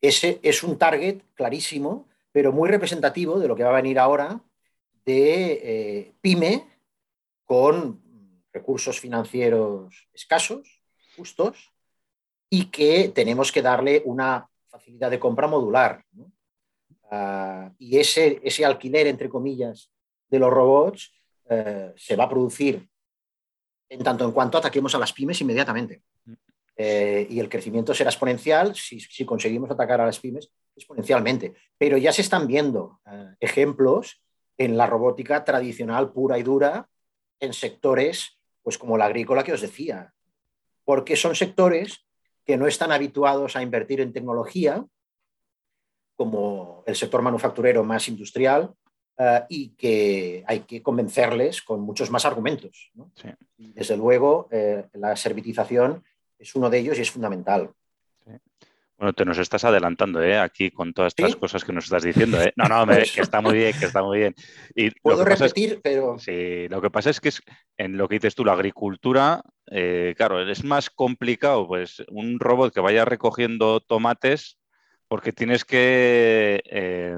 Ese 0.00 0.40
es 0.42 0.62
un 0.62 0.78
target 0.78 1.22
clarísimo, 1.34 2.08
pero 2.32 2.52
muy 2.52 2.68
representativo 2.68 3.38
de 3.38 3.48
lo 3.48 3.56
que 3.56 3.64
va 3.64 3.70
a 3.70 3.82
venir 3.82 3.98
ahora 3.98 4.40
de 5.04 6.14
pyme 6.20 6.66
con 7.44 8.02
recursos 8.52 8.98
financieros 9.00 10.08
escasos, 10.12 10.82
justos, 11.16 11.72
y 12.50 12.66
que 12.66 13.10
tenemos 13.14 13.52
que 13.52 13.62
darle 13.62 14.02
una 14.04 14.48
facilidad 14.68 15.10
de 15.10 15.18
compra 15.18 15.46
modular. 15.46 16.04
Ah, 17.10 17.70
y 17.78 17.98
ese, 17.98 18.40
ese 18.42 18.64
alquiler, 18.64 19.06
entre 19.06 19.28
comillas, 19.28 19.90
de 20.28 20.38
los 20.38 20.50
robots 20.50 21.12
eh, 21.48 21.92
se 21.96 22.16
va 22.16 22.24
a 22.24 22.28
producir 22.28 22.88
en 23.88 24.02
tanto 24.02 24.24
en 24.24 24.32
cuanto 24.32 24.58
ataquemos 24.58 24.94
a 24.94 24.98
las 24.98 25.12
pymes 25.12 25.40
inmediatamente. 25.40 26.02
Eh, 26.78 27.26
y 27.30 27.40
el 27.40 27.48
crecimiento 27.48 27.94
será 27.94 28.10
exponencial 28.10 28.74
si, 28.74 29.00
si, 29.00 29.24
conseguimos 29.24 29.70
atacar 29.70 30.00
a 30.00 30.06
las 30.06 30.20
pymes 30.20 30.50
exponencialmente. 30.76 31.54
Pero 31.78 31.96
ya 31.96 32.12
se 32.12 32.20
están 32.20 32.46
viendo 32.46 33.00
eh, 33.10 33.34
ejemplos 33.40 34.22
en 34.58 34.76
la 34.76 34.86
robótica 34.86 35.42
tradicional 35.44 36.12
pura 36.12 36.38
y 36.38 36.42
dura 36.42 36.88
en 37.40 37.52
sectores 37.52 38.36
pues 38.66 38.78
como 38.78 38.98
la 38.98 39.04
agrícola 39.04 39.44
que 39.44 39.52
os 39.52 39.60
decía, 39.60 40.12
porque 40.84 41.14
son 41.14 41.36
sectores 41.36 42.04
que 42.44 42.56
no 42.56 42.66
están 42.66 42.90
habituados 42.90 43.54
a 43.54 43.62
invertir 43.62 44.00
en 44.00 44.12
tecnología, 44.12 44.84
como 46.16 46.82
el 46.84 46.96
sector 46.96 47.22
manufacturero 47.22 47.84
más 47.84 48.08
industrial, 48.08 48.74
eh, 49.18 49.42
y 49.48 49.68
que 49.76 50.42
hay 50.48 50.60
que 50.60 50.82
convencerles 50.82 51.62
con 51.62 51.80
muchos 51.80 52.10
más 52.10 52.24
argumentos. 52.24 52.90
Desde 53.56 53.96
luego, 53.96 54.48
eh, 54.50 54.88
la 54.94 55.14
servitización 55.14 56.02
es 56.38 56.54
uno 56.54 56.70
de 56.70 56.78
ellos 56.78 56.98
y 56.98 57.02
es 57.02 57.10
fundamental. 57.10 57.70
Bueno, 58.98 59.12
te 59.12 59.26
nos 59.26 59.36
estás 59.36 59.62
adelantando, 59.64 60.22
¿eh? 60.22 60.38
Aquí 60.38 60.70
con 60.70 60.94
todas 60.94 61.12
estas 61.14 61.36
cosas 61.36 61.62
que 61.64 61.72
nos 61.72 61.84
estás 61.84 62.02
diciendo, 62.02 62.40
¿eh? 62.40 62.54
No, 62.56 62.66
no, 62.66 62.86
que 62.86 63.20
está 63.20 63.42
muy 63.42 63.52
bien, 63.52 63.78
que 63.78 63.84
está 63.84 64.02
muy 64.02 64.20
bien. 64.20 64.34
Y 64.74 64.90
Puedo 64.90 65.22
repetir, 65.22 65.80
pero... 65.82 66.18
Sí, 66.18 66.66
lo 66.68 66.80
que 66.80 66.90
pasa 66.90 67.10
es 67.10 67.20
que 67.20 67.28
es, 67.28 67.42
en 67.76 67.98
lo 67.98 68.08
que 68.08 68.14
dices 68.14 68.34
tú, 68.34 68.42
la 68.42 68.54
agricultura, 68.54 69.42
eh, 69.70 70.14
claro, 70.16 70.40
es 70.48 70.64
más 70.64 70.88
complicado, 70.88 71.68
pues, 71.68 72.02
un 72.08 72.40
robot 72.40 72.72
que 72.72 72.80
vaya 72.80 73.04
recogiendo 73.04 73.80
tomates 73.80 74.56
porque 75.08 75.32
tienes 75.32 75.64
que 75.64 76.62
eh, 76.64 77.16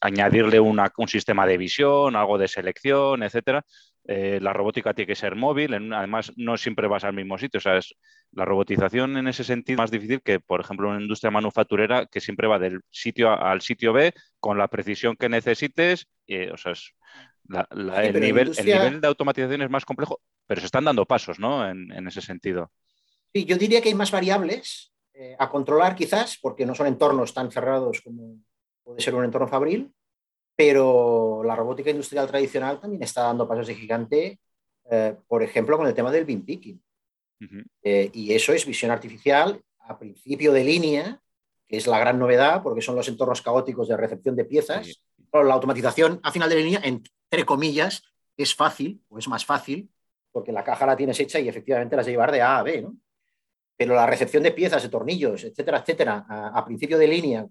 añadirle 0.00 0.60
un 0.60 1.08
sistema 1.08 1.46
de 1.46 1.58
visión, 1.58 2.16
algo 2.16 2.38
de 2.38 2.48
selección, 2.48 3.22
etcétera. 3.22 3.64
Eh, 4.06 4.38
la 4.40 4.52
robótica 4.52 4.92
tiene 4.92 5.06
que 5.06 5.14
ser 5.14 5.34
móvil, 5.34 5.72
además 5.94 6.32
no 6.36 6.56
siempre 6.58 6.88
vas 6.88 7.04
al 7.04 7.14
mismo 7.14 7.38
sitio. 7.38 7.58
O 7.58 7.60
sea, 7.60 7.78
es, 7.78 7.94
la 8.32 8.44
robotización 8.44 9.16
en 9.16 9.28
ese 9.28 9.44
sentido 9.44 9.76
es 9.76 9.78
más 9.78 9.90
difícil 9.90 10.20
que, 10.22 10.40
por 10.40 10.60
ejemplo, 10.60 10.88
una 10.90 11.00
industria 11.00 11.30
manufacturera 11.30 12.06
que 12.06 12.20
siempre 12.20 12.46
va 12.46 12.58
del 12.58 12.80
sitio 12.90 13.30
A 13.30 13.50
al 13.50 13.62
sitio 13.62 13.92
B 13.92 14.12
con 14.40 14.58
la 14.58 14.68
precisión 14.68 15.16
que 15.16 15.28
necesites. 15.28 16.06
o 16.52 16.56
sea, 16.56 16.72
el, 17.70 18.20
nivel, 18.20 18.52
el, 18.56 18.64
nivel, 18.64 19.00
de 19.00 19.08
automatización 19.08 19.62
es 19.62 19.70
más 19.70 19.84
complejo, 19.84 20.20
pero 20.46 20.60
se 20.60 20.66
están 20.66 20.84
dando 20.84 21.06
pasos 21.06 21.38
¿no? 21.38 21.68
en, 21.68 21.92
en 21.92 22.06
ese 22.06 22.20
sentido. 22.20 22.70
Sí, 23.32 23.44
yo 23.44 23.56
diría 23.56 23.82
que 23.82 23.88
hay 23.88 23.94
más 23.94 24.10
variables 24.10 24.94
eh, 25.16 25.36
a 25.38 25.48
controlar 25.48 25.94
quizás, 25.94 26.38
porque 26.42 26.66
no 26.66 26.74
son 26.74 26.88
entornos 26.88 27.32
tan 27.32 27.50
cerrados 27.50 28.00
como 28.00 28.40
puede 28.82 29.00
ser 29.00 29.14
un 29.14 29.24
entorno 29.24 29.46
fabril, 29.46 29.92
pero 30.56 31.42
la 31.44 31.56
robótica 31.56 31.90
industrial 31.90 32.26
tradicional 32.26 32.80
también 32.80 33.02
está 33.02 33.22
dando 33.22 33.48
pasos 33.48 33.66
de 33.66 33.74
gigante, 33.74 34.38
eh, 34.90 35.16
por 35.26 35.42
ejemplo, 35.42 35.76
con 35.76 35.86
el 35.86 35.94
tema 35.94 36.12
del 36.12 36.24
beam 36.24 36.44
picking. 36.44 36.80
Eh, 37.82 38.10
y 38.14 38.32
eso 38.32 38.54
es 38.54 38.64
visión 38.64 38.90
artificial 38.90 39.60
a 39.80 39.98
principio 39.98 40.52
de 40.52 40.64
línea, 40.64 41.20
que 41.68 41.76
es 41.76 41.86
la 41.86 41.98
gran 41.98 42.18
novedad, 42.18 42.62
porque 42.62 42.80
son 42.80 42.96
los 42.96 43.08
entornos 43.08 43.42
caóticos 43.42 43.88
de 43.88 43.96
recepción 43.96 44.34
de 44.36 44.44
piezas. 44.44 45.02
la 45.32 45.54
automatización 45.54 46.20
a 46.22 46.30
final 46.30 46.48
de 46.48 46.56
línea, 46.56 46.80
entre 46.82 47.44
comillas, 47.44 48.02
es 48.36 48.54
fácil, 48.54 49.02
o 49.08 49.18
es 49.18 49.28
más 49.28 49.44
fácil, 49.44 49.90
porque 50.32 50.52
la 50.52 50.64
caja 50.64 50.86
la 50.86 50.96
tienes 50.96 51.18
hecha 51.20 51.38
y 51.38 51.48
efectivamente 51.48 51.96
la 51.96 52.00
has 52.00 52.06
de 52.06 52.12
llevar 52.12 52.32
de 52.32 52.40
A 52.40 52.58
a 52.58 52.62
B, 52.62 52.82
¿no? 52.82 52.96
Pero 53.76 53.94
la 53.94 54.06
recepción 54.06 54.42
de 54.42 54.52
piezas, 54.52 54.82
de 54.82 54.88
tornillos, 54.88 55.42
etcétera, 55.44 55.78
etcétera, 55.78 56.24
a, 56.28 56.64
principio 56.64 56.96
de 56.96 57.08
línea, 57.08 57.46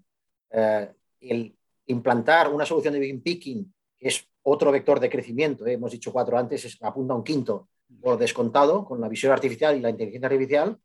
eh, 0.50 0.90
el 1.20 1.54
implantar 1.86 2.52
una 2.52 2.66
solución 2.66 2.94
de 2.94 3.00
beam 3.00 3.20
picking, 3.20 3.72
que 3.96 4.08
es 4.08 4.26
otro 4.42 4.70
vector 4.70 5.00
de 5.00 5.10
crecimiento, 5.10 5.66
eh, 5.66 5.72
hemos 5.72 5.92
dicho 5.92 6.12
cuatro 6.12 6.38
antes, 6.38 6.64
es, 6.64 6.76
apunta 6.82 7.14
a 7.14 7.16
un 7.16 7.24
quinto 7.24 7.68
por 8.00 8.18
descontado, 8.18 8.84
con 8.84 9.00
la 9.00 9.08
visión 9.08 9.32
artificial 9.32 9.76
y 9.76 9.80
la 9.80 9.90
inteligencia 9.90 10.26
artificial, 10.26 10.78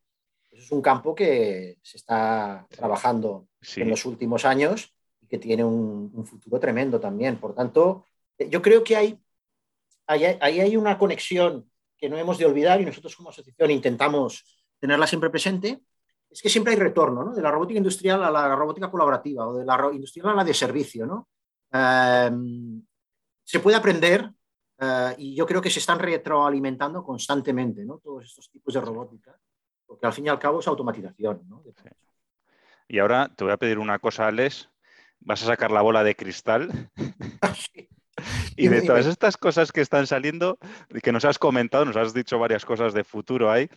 eso 0.52 0.64
es 0.64 0.72
un 0.72 0.82
campo 0.82 1.14
que 1.14 1.78
se 1.82 1.98
está 1.98 2.68
trabajando 2.70 3.48
en 3.76 3.90
los 3.90 4.06
últimos 4.06 4.46
años 4.46 4.94
y 5.22 5.28
que 5.28 5.38
tiene 5.38 5.64
un, 5.64 6.26
futuro 6.26 6.60
tremendo 6.60 7.00
también. 7.00 7.38
Por 7.38 7.54
tanto, 7.54 8.06
yo 8.38 8.62
creo 8.62 8.84
que 8.84 8.96
hay, 8.96 9.20
ahí 10.08 10.26
hay, 10.26 10.60
hay 10.60 10.78
una 10.78 10.98
conexión 10.98 11.70
que 11.98 12.10
no 12.10 12.18
hemos 12.18 12.38
de 12.38 12.46
olvidar 12.46 12.82
y 12.82 12.86
nosotros 12.86 13.16
como 13.16 13.30
asociación 13.30 13.72
intentamos 13.72 14.44
tenerla 14.80 15.06
siempre 15.06 15.30
presente, 15.30 15.82
es 16.30 16.42
que 16.42 16.50
siempre 16.50 16.74
hay 16.74 16.80
retorno, 16.80 17.24
¿no? 17.24 17.34
De 17.34 17.42
la 17.42 17.52
robótica 17.52 17.78
industrial 17.78 18.24
a 18.24 18.32
la 18.32 18.56
robótica 18.56 18.90
colaborativa 18.90 19.48
o 19.48 19.58
de 19.58 19.66
la 19.66 19.90
industrial 19.92 20.30
a 20.30 20.36
la 20.36 20.44
de 20.44 20.54
servicio, 20.54 21.06
¿no? 21.06 21.28
Em, 21.72 22.84
se 23.44 23.60
puede 23.60 23.78
aprender 23.78 24.30
eh, 24.80 25.16
y 25.18 25.36
yo 25.36 25.46
creo 25.46 25.62
que 25.62 25.70
se 25.70 25.80
están 25.80 26.00
retroalimentando 26.00 27.04
constantemente, 27.04 27.84
¿no? 27.84 27.98
Todos 27.98 28.26
estos 28.26 28.50
tipos 28.50 28.74
de 28.74 28.82
robótica, 28.82 29.36
porque 29.86 30.06
al 30.06 30.14
fin 30.14 30.28
y 30.28 30.30
al 30.30 30.40
cabo 30.40 30.60
es 30.60 30.68
automatización, 30.68 31.42
¿no? 31.48 31.64
Y 32.88 33.00
ahora 33.00 33.32
te 33.36 33.44
voy 33.44 33.54
a 33.54 33.58
pedir 33.58 33.78
una 33.78 34.00
cosa, 34.00 34.28
Alex. 34.28 34.70
Vas 35.20 35.44
a 35.44 35.48
sacar 35.48 35.72
la 35.72 35.82
bola 35.82 36.04
de 36.04 36.16
cristal. 36.16 36.90
Y 38.56 38.68
de 38.68 38.82
todas 38.82 39.06
estas 39.06 39.38
cosas 39.38 39.72
que 39.72 39.80
están 39.80 40.06
saliendo, 40.06 40.58
que 41.02 41.14
nos 41.14 41.24
has 41.24 41.40
comentado, 41.40 41.86
nos 41.86 41.96
has 41.96 42.14
dicho 42.14 42.38
varias 42.38 42.66
cosas 42.66 42.94
de 42.94 43.06
futuro 43.06 43.50
ahí, 43.50 43.70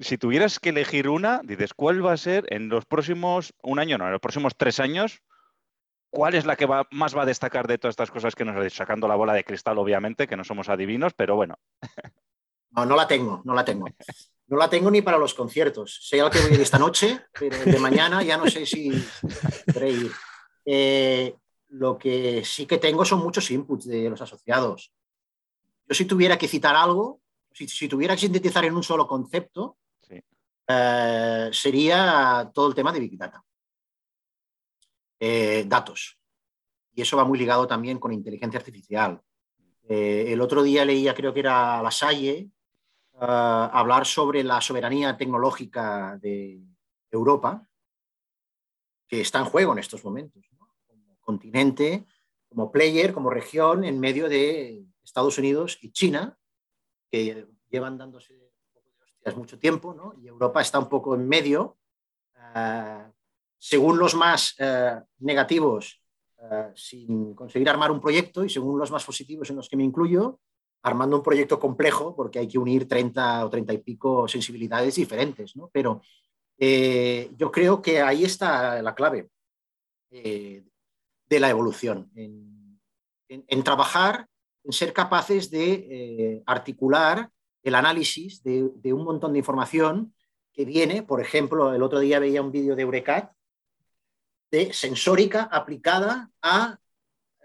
si 0.00 0.18
tuvieras 0.18 0.58
que 0.58 0.70
elegir 0.70 1.08
una, 1.08 1.40
dices, 1.44 1.74
¿cuál 1.74 2.04
va 2.04 2.12
a 2.12 2.16
ser 2.16 2.46
en 2.52 2.68
los 2.68 2.86
próximos, 2.86 3.54
un 3.62 3.78
año, 3.78 3.98
no, 3.98 4.06
en 4.06 4.12
los 4.12 4.20
próximos 4.20 4.54
tres 4.56 4.80
años? 4.80 5.22
¿Cuál 6.10 6.34
es 6.34 6.44
la 6.44 6.56
que 6.56 6.66
más 6.90 7.16
va 7.16 7.22
a 7.22 7.26
destacar 7.26 7.68
de 7.68 7.78
todas 7.78 7.92
estas 7.92 8.10
cosas 8.10 8.34
que 8.34 8.44
nos 8.44 8.56
has 8.56 8.72
Sacando 8.72 9.06
la 9.06 9.14
bola 9.14 9.32
de 9.32 9.44
cristal, 9.44 9.78
obviamente, 9.78 10.26
que 10.26 10.36
no 10.36 10.42
somos 10.42 10.68
adivinos, 10.68 11.12
pero 11.14 11.36
bueno. 11.36 11.56
No, 12.72 12.86
no 12.86 12.96
la 12.96 13.06
tengo, 13.06 13.42
no 13.44 13.54
la 13.54 13.64
tengo. 13.64 13.86
No 14.46 14.56
la 14.56 14.70
tengo 14.70 14.90
ni 14.90 15.02
para 15.02 15.18
los 15.18 15.34
conciertos. 15.34 16.00
Sé 16.02 16.20
al 16.20 16.30
que 16.30 16.40
voy 16.40 16.52
a 16.52 16.54
ir 16.54 16.60
esta 16.60 16.78
noche, 16.78 17.20
pero 17.38 17.58
de 17.58 17.78
mañana 17.78 18.22
ya 18.22 18.36
no 18.36 18.46
sé 18.48 18.64
si 18.64 18.88
ir. 18.88 20.12
Eh, 20.64 21.34
lo 21.68 21.98
que 21.98 22.44
sí 22.44 22.66
que 22.66 22.78
tengo 22.78 23.04
son 23.04 23.20
muchos 23.20 23.50
inputs 23.50 23.86
de 23.86 24.10
los 24.10 24.20
asociados. 24.20 24.92
Yo 25.88 25.94
si 25.94 26.04
tuviera 26.04 26.38
que 26.38 26.46
citar 26.46 26.76
algo, 26.76 27.20
si 27.52 27.88
tuviera 27.88 28.14
que 28.14 28.20
sintetizar 28.20 28.64
en 28.64 28.76
un 28.76 28.82
solo 28.82 29.06
concepto, 29.06 29.78
eh, 30.70 31.50
sería 31.52 32.50
todo 32.54 32.68
el 32.68 32.74
tema 32.74 32.92
de 32.92 33.00
Big 33.00 33.18
Data. 33.18 33.44
Eh, 35.18 35.64
datos. 35.66 36.18
Y 36.92 37.02
eso 37.02 37.16
va 37.16 37.24
muy 37.24 37.38
ligado 37.38 37.66
también 37.66 37.98
con 37.98 38.12
inteligencia 38.12 38.58
artificial. 38.58 39.20
Eh, 39.88 40.32
el 40.32 40.40
otro 40.40 40.62
día 40.62 40.84
leía, 40.84 41.14
creo 41.14 41.34
que 41.34 41.40
era 41.40 41.82
La 41.82 41.90
Salle, 41.90 42.50
hablar 43.22 44.06
sobre 44.06 44.42
la 44.42 44.62
soberanía 44.62 45.14
tecnológica 45.14 46.16
de 46.22 46.62
Europa, 47.10 47.66
que 49.06 49.20
está 49.20 49.40
en 49.40 49.44
juego 49.44 49.72
en 49.72 49.80
estos 49.80 50.02
momentos, 50.02 50.42
como 50.48 51.18
continente, 51.20 52.06
como 52.48 52.72
player, 52.72 53.12
como 53.12 53.28
región 53.28 53.84
en 53.84 54.00
medio 54.00 54.26
de 54.28 54.86
Estados 55.04 55.36
Unidos 55.36 55.78
y 55.82 55.92
China, 55.92 56.38
que 57.10 57.46
llevan 57.68 57.98
dándose 57.98 58.49
es 59.24 59.36
mucho 59.36 59.58
tiempo, 59.58 59.94
¿no? 59.94 60.14
y 60.22 60.28
Europa 60.28 60.60
está 60.60 60.78
un 60.78 60.88
poco 60.88 61.14
en 61.14 61.28
medio. 61.28 61.76
Eh, 62.54 63.06
según 63.58 63.98
los 63.98 64.14
más 64.14 64.54
eh, 64.58 65.00
negativos, 65.18 66.02
eh, 66.38 66.72
sin 66.74 67.34
conseguir 67.34 67.68
armar 67.68 67.90
un 67.90 68.00
proyecto, 68.00 68.44
y 68.44 68.48
según 68.48 68.78
los 68.78 68.90
más 68.90 69.04
positivos 69.04 69.50
en 69.50 69.56
los 69.56 69.68
que 69.68 69.76
me 69.76 69.84
incluyo, 69.84 70.40
armando 70.82 71.16
un 71.16 71.22
proyecto 71.22 71.60
complejo, 71.60 72.16
porque 72.16 72.38
hay 72.38 72.48
que 72.48 72.58
unir 72.58 72.88
30 72.88 73.44
o 73.44 73.50
30 73.50 73.72
y 73.74 73.78
pico 73.78 74.26
sensibilidades 74.26 74.94
diferentes. 74.94 75.54
¿no? 75.56 75.68
Pero 75.72 76.00
yo 76.58 77.50
creo 77.50 77.80
que 77.80 78.02
ahí 78.02 78.24
está 78.24 78.82
la 78.82 78.94
clave 78.94 79.30
de 80.10 81.40
la 81.40 81.48
evolución, 81.48 82.10
en, 82.14 83.62
trabajar, 83.62 84.26
en 84.64 84.72
ser 84.72 84.92
capaces 84.92 85.50
de 85.50 86.42
articular 86.46 87.30
el 87.62 87.74
análisis 87.74 88.42
de, 88.42 88.92
un 88.92 89.04
montón 89.04 89.32
de 89.32 89.38
información 89.38 90.14
que 90.52 90.64
viene, 90.64 91.02
por 91.02 91.20
ejemplo, 91.20 91.74
el 91.74 91.82
otro 91.82 91.98
día 92.00 92.18
veía 92.18 92.42
un 92.42 92.50
vídeo 92.50 92.74
de 92.74 92.82
Eurecat 92.82 93.32
de 94.50 94.72
sensórica 94.72 95.44
aplicada 95.44 96.30
al 96.40 96.78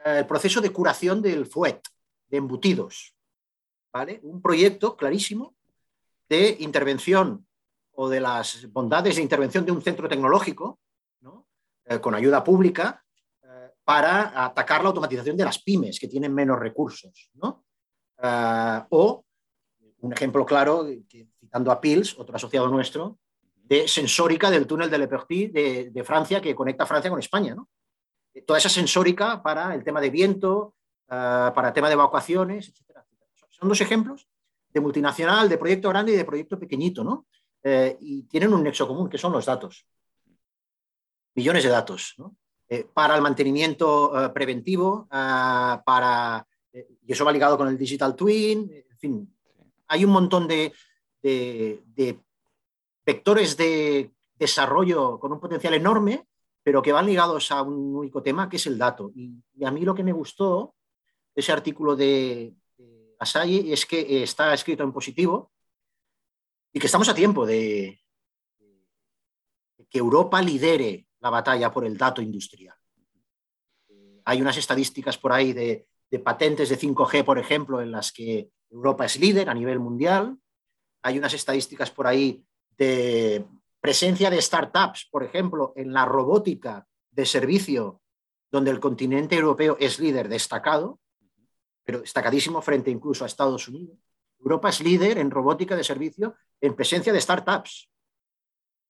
eh, 0.04 0.26
proceso 0.28 0.60
de 0.62 0.72
curación 0.72 1.22
del 1.22 1.46
fuet, 1.46 1.82
de 2.28 2.38
embutidos. 2.38 3.16
¿vale? 3.94 4.20
Un 4.24 4.42
proyecto 4.42 4.96
clarísimo 4.96 5.56
de 6.28 6.58
intervención 6.60 7.46
o 7.92 8.10
de 8.10 8.20
las 8.20 8.72
bondades 8.72 9.18
de 9.18 9.22
intervención 9.22 9.66
de 9.66 9.72
un 9.72 9.82
centro 9.82 10.10
tecnológico 10.10 10.80
eh, 11.86 12.00
con 12.00 12.16
ayuda 12.16 12.44
pública 12.44 13.04
eh, 13.44 13.72
para 13.84 14.46
atacar 14.46 14.82
la 14.82 14.90
automatización 14.90 15.38
de 15.38 15.46
las 15.46 15.62
pymes 15.62 16.00
que 16.00 16.08
tienen 16.08 16.34
menos 16.34 16.60
recursos. 16.60 17.30
¿no? 17.36 17.64
o 18.90 19.25
un 20.06 20.14
ejemplo 20.14 20.46
claro, 20.46 20.88
citando 21.40 21.72
a 21.72 21.82
Pils, 21.82 22.18
otro 22.18 22.36
asociado 22.36 22.68
nuestro, 22.68 23.18
de 23.56 23.88
sensórica 23.88 24.52
del 24.52 24.68
túnel 24.68 24.90
de 24.90 24.98
Le 25.00 25.08
Perty 25.08 25.48
de, 25.48 26.04
Francia 26.04 26.40
que 26.40 26.54
conecta 26.54 26.86
Francia 26.86 27.10
con 27.10 27.20
España. 27.20 27.56
¿no? 27.56 27.70
Toda 28.46 28.60
esa 28.60 28.70
sensórica 28.70 29.42
para 29.42 29.74
el 29.74 29.84
tema 29.84 30.00
de 30.00 30.12
viento, 30.12 30.76
ah, 31.10 31.52
para 31.56 31.70
el 31.70 31.74
tema 31.74 31.88
de 31.88 31.94
evacuaciones, 31.94 32.70
etc. 32.70 33.00
Son 33.50 33.68
dos 33.68 33.82
ejemplos 33.82 34.28
de 34.70 34.82
multinacional, 34.82 35.50
de 35.50 35.58
proyecto 35.58 35.90
grande 35.90 36.12
y 36.12 36.16
de 36.16 36.26
proyecto 36.26 36.60
pequeñito, 36.60 37.04
¿no? 37.04 37.26
Eh, 37.64 37.98
y 38.02 38.24
tienen 38.24 38.54
un 38.54 38.62
nexo 38.62 38.88
común, 38.88 39.10
que 39.10 39.18
son 39.18 39.32
los 39.32 39.46
datos. 39.46 39.88
Millones 41.34 41.64
de 41.64 41.70
datos, 41.70 42.14
¿no? 42.18 42.36
Eh, 42.68 42.86
para 42.94 43.16
el 43.16 43.22
mantenimiento 43.22 44.26
eh, 44.26 44.30
preventivo, 44.30 45.08
ah, 45.10 45.82
para, 45.86 46.46
y 46.74 47.12
eso 47.12 47.26
va 47.26 47.32
ligado 47.32 47.58
con 47.58 47.68
el 47.70 47.78
digital 47.78 48.16
twin, 48.16 48.70
en 48.72 48.98
fin, 48.98 49.35
hay 49.88 50.06
un 50.06 50.12
montón 50.12 50.48
de, 50.48 50.74
vectores 53.06 53.58
de 53.58 54.12
desarrollo 54.36 55.20
con 55.20 55.32
un 55.32 55.40
potencial 55.40 55.74
enorme, 55.74 56.28
pero 56.64 56.82
que 56.82 56.92
van 56.92 57.06
ligados 57.06 57.52
a 57.52 57.62
un 57.62 57.96
único 57.96 58.24
tema, 58.24 58.50
que 58.50 58.58
es 58.58 58.66
el 58.66 58.78
dato. 58.78 59.12
Y, 59.16 59.42
a 59.64 59.72
mí 59.72 59.82
lo 59.82 59.96
que 59.96 60.04
me 60.04 60.12
gustó 60.12 60.76
de 61.34 61.42
ese 61.42 61.52
artículo 61.52 61.96
de, 61.96 62.54
de 63.20 63.74
es 63.74 63.86
que 63.86 64.24
está 64.24 64.54
escrito 64.54 64.84
en 64.84 64.92
positivo 64.92 65.52
y 66.74 66.80
que 66.80 66.88
estamos 66.88 67.08
a 67.10 67.16
tiempo 67.16 67.46
de, 67.46 68.02
que 69.90 70.00
Europa 70.00 70.42
lidere 70.42 71.08
la 71.20 71.30
batalla 71.30 71.72
por 71.72 71.86
el 71.86 71.98
dato 71.98 72.22
industrial. 72.22 72.76
hay 74.26 74.42
unas 74.42 74.58
estadísticas 74.58 75.18
por 75.18 75.32
ahí 75.32 75.54
de 75.54 75.88
patentes 76.24 76.70
de 76.70 76.80
5G, 76.80 77.26
por 77.26 77.38
ejemplo, 77.38 77.82
en 77.82 77.92
las 77.92 78.12
que 78.12 78.50
Europa 78.76 79.06
es 79.06 79.18
líder 79.18 79.50
a 79.50 79.54
nivel 79.54 79.80
mundial. 79.80 80.38
Hay 81.02 81.18
unas 81.18 81.34
estadísticas 81.34 81.92
por 81.92 82.08
ahí 82.08 82.44
de 82.78 83.46
presencia 83.80 84.30
de 84.30 84.42
startups, 84.42 85.08
por 85.10 85.24
ejemplo, 85.24 85.72
en 85.76 85.94
la 85.94 86.06
robótica 86.06 86.86
de 87.12 87.26
servicio, 87.26 88.02
donde 88.52 88.72
el 88.72 88.80
continente 88.80 89.36
europeo 89.36 89.78
es 89.80 90.00
líder 90.00 90.28
destacado, 90.28 91.00
pero 91.86 92.02
destacadísimo 92.02 92.62
frente 92.62 92.92
incluso 92.92 93.24
a 93.24 93.28
Estados 93.28 93.68
Unidos. 93.68 93.98
Europa 94.40 94.70
es 94.70 94.82
líder 94.82 95.20
en 95.20 95.32
robótica 95.32 95.76
de 95.76 95.84
servicio 95.84 96.36
en 96.60 96.76
presencia 96.76 97.14
de 97.14 97.22
startups. 97.22 97.90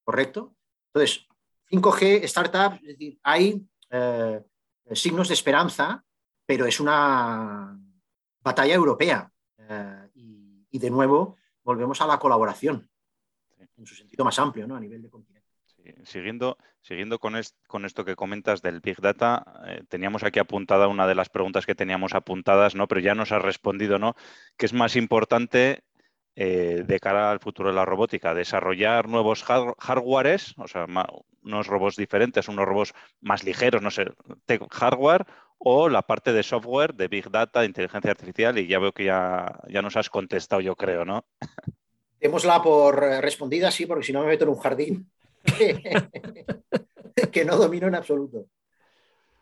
¿Correcto? 0.04 0.56
Entonces, 0.94 1.28
5G, 1.70 2.28
startups, 2.28 2.78
es 2.78 2.88
decir, 2.88 3.20
hay 3.22 3.68
eh, 3.92 4.44
signos 4.94 5.28
de 5.28 5.34
esperanza, 5.34 6.04
pero 6.46 6.66
es 6.66 6.80
una 6.80 7.78
batalla 8.40 8.74
europea. 8.74 9.32
Eh, 9.70 10.10
y, 10.72 10.80
de 10.80 10.90
nuevo, 10.90 11.38
volvemos 11.64 12.02
a 12.02 12.08
la 12.08 12.20
colaboración, 12.20 12.90
en 13.78 13.86
su 13.86 13.96
sentido 13.96 14.26
más 14.26 14.38
amplio, 14.40 14.68
¿no? 14.68 14.76
a 14.76 14.80
nivel 14.80 15.02
de 15.02 15.10
continente. 15.10 15.46
Siguiendo, 16.04 16.58
siguiendo 16.82 17.20
con, 17.20 17.36
con, 17.68 17.86
esto 17.86 18.04
que 18.04 18.16
comentas 18.16 18.62
del 18.62 18.82
Big 18.82 19.00
Data, 19.00 19.46
eh, 19.68 19.84
teníamos 19.88 20.24
aquí 20.24 20.40
apuntada 20.40 20.88
una 20.88 21.08
de 21.08 21.16
las 21.16 21.30
preguntas 21.30 21.66
que 21.66 21.76
teníamos 21.76 22.16
apuntadas, 22.16 22.76
¿no? 22.76 22.88
pero 22.88 23.02
ya 23.02 23.14
nos 23.14 23.32
has 23.32 23.42
respondido, 23.42 24.00
¿no? 24.00 24.16
¿Qué 24.58 24.66
es 24.66 24.74
más 24.74 24.96
importante 24.96 25.84
eh, 26.36 26.84
de 26.86 27.00
cara 27.00 27.32
al 27.32 27.40
futuro 27.40 27.70
de 27.70 27.76
la 27.76 27.86
robótica? 27.86 28.34
¿Desarrollar 28.34 29.08
nuevos 29.08 29.44
hardwares, 29.44 30.54
o 30.58 30.68
sea, 30.68 30.86
unos 31.44 31.68
robots 31.68 31.96
diferentes, 31.96 32.48
unos 32.48 32.66
robots 32.66 32.94
más 33.22 33.44
ligeros, 33.44 33.82
no 33.82 33.92
sé, 33.92 34.06
hardware, 34.72 35.26
o 35.58 35.90
la 35.90 36.02
parte 36.02 36.34
de 36.34 36.44
software, 36.44 36.94
de 36.94 37.08
Big 37.08 37.30
Data, 37.30 37.62
de 37.62 37.68
inteligencia 37.68 38.12
artificial, 38.12 38.58
y 38.58 38.68
ya 38.68 38.80
veo 38.80 38.92
que 38.92 39.06
ya, 39.06 39.60
ya 39.70 39.82
nos 39.82 39.96
has 39.96 40.10
contestado, 40.10 40.62
yo 40.62 40.76
creo, 40.76 41.06
¿no? 41.06 41.26
Démosla 42.20 42.62
por 42.62 43.04
eh, 43.04 43.22
respondida, 43.22 43.72
sí, 43.72 43.86
porque 43.86 44.06
si 44.06 44.14
no 44.14 44.22
me 44.22 44.28
meto 44.28 44.44
en 44.44 44.50
un 44.50 44.58
jardín 44.58 45.12
que 47.32 47.46
no 47.46 47.56
domino 47.58 47.88
en 47.88 47.96
absoluto. 47.96 48.48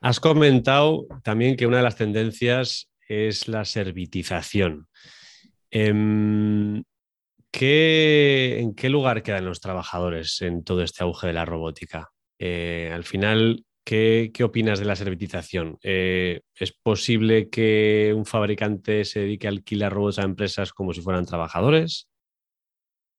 Has 0.02 0.20
comentado 0.20 1.06
también 1.24 1.56
que 1.56 1.66
una 1.66 1.78
de 1.78 1.84
las 1.84 1.96
tendencias 1.96 2.90
es 3.08 3.48
la 3.48 3.64
servitización. 3.64 4.88
Em, 5.76 6.84
¿En 7.56 8.76
qué, 8.76 8.90
lugar 8.90 9.24
quedan 9.24 9.46
los 9.46 9.60
trabajadores 9.60 10.40
en 10.44 10.64
todo 10.64 10.84
este 10.84 11.04
auge 11.04 11.28
de 11.28 11.34
la 11.34 11.46
robótica? 11.46 12.12
Eh, 12.38 12.92
al 12.94 13.04
final, 13.04 13.66
¿qué, 13.84 14.32
opinas 14.44 14.78
de 14.78 14.86
la 14.86 14.96
servitización? 14.96 15.80
Eh, 15.82 16.42
¿Es 16.54 16.74
posible 16.74 17.50
que 17.50 18.14
un 18.16 18.26
fabricante 18.26 19.04
se 19.04 19.22
dedique 19.22 19.48
a 19.48 19.50
alquilar 19.50 19.94
robots 19.94 20.20
a 20.20 20.24
empresas 20.24 20.74
como 20.74 20.94
si 20.94 21.02
fueran 21.02 21.26
trabajadores? 21.26 22.08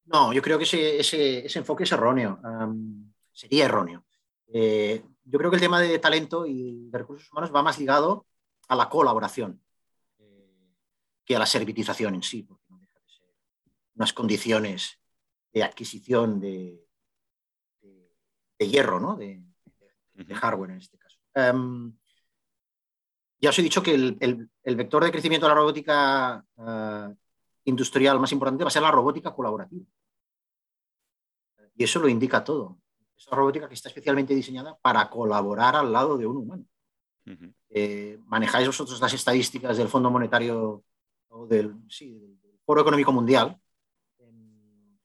No, 0.05 0.33
yo 0.33 0.41
creo 0.41 0.57
que 0.57 0.65
ese, 1.01 1.59
enfoque 1.59 1.83
es 1.83 1.93
erróneo, 1.93 2.39
sería 3.33 3.65
erróneo. 3.65 4.05
Eh, 4.53 5.03
yo 5.25 5.39
creo 5.39 5.51
que 5.51 5.57
el 5.57 5.63
tema 5.63 5.81
de 5.81 5.99
talento 5.99 6.47
y 6.47 6.89
de 6.89 6.99
recursos 6.99 7.33
humanos 7.33 7.53
va 7.53 7.65
más 7.65 7.81
ligado 7.81 8.27
a 8.69 8.77
la 8.77 8.89
colaboración 8.89 9.64
que 11.25 11.37
a 11.37 11.39
la 11.39 11.47
servitización 11.47 12.15
en 12.15 12.23
sí, 12.23 12.43
porque 12.43 12.65
no 12.69 12.79
deja 12.79 13.01
de 13.01 13.09
ser 13.09 13.35
unas 13.95 14.13
condiciones 14.13 15.01
de 15.53 15.63
adquisición 15.63 16.41
de, 16.41 16.85
hierro, 18.59 19.01
¿no? 19.01 19.17
de, 19.17 19.43
hardware 20.35 20.71
en 20.71 20.79
este 20.79 20.99
caso. 20.99 21.19
ya 23.39 23.51
os 23.51 23.59
he 23.59 23.63
dicho 23.63 23.83
que 23.83 23.95
el, 23.95 24.51
vector 24.77 25.05
de 25.05 25.11
crecimiento 25.11 25.47
de 25.47 25.51
la 25.51 25.57
robótica 25.57 26.45
ah, 26.57 27.13
industrial 27.65 28.21
más 28.21 28.33
importante 28.33 28.65
va 28.65 28.69
a 28.69 28.73
ser 28.73 28.83
la 28.83 28.91
robótica 28.91 29.35
colaborativa. 29.35 29.85
Y 31.77 31.85
eso 31.85 31.99
lo 31.99 32.09
indica 32.09 32.45
todo. 32.45 32.79
Es 33.17 33.27
una 33.29 33.37
robótica 33.37 33.69
que 33.69 33.75
está 33.75 33.89
especialmente 33.89 34.35
diseñada 34.35 34.77
para 34.81 35.09
colaborar 35.11 35.77
al 35.77 35.93
lado 35.93 36.17
de 36.17 36.27
un 36.27 36.37
humano. 36.37 36.65
Eh, 37.71 38.19
manejáis 38.27 38.67
vosotros 38.67 39.01
las 39.01 39.15
estadísticas 39.15 39.77
del 39.77 39.89
Fondo 39.89 40.11
Monetario 40.11 40.85
o 41.35 41.47
del, 41.47 41.75
Foro 42.65 42.81
Económico 42.81 43.13
Mundial. 43.13 43.61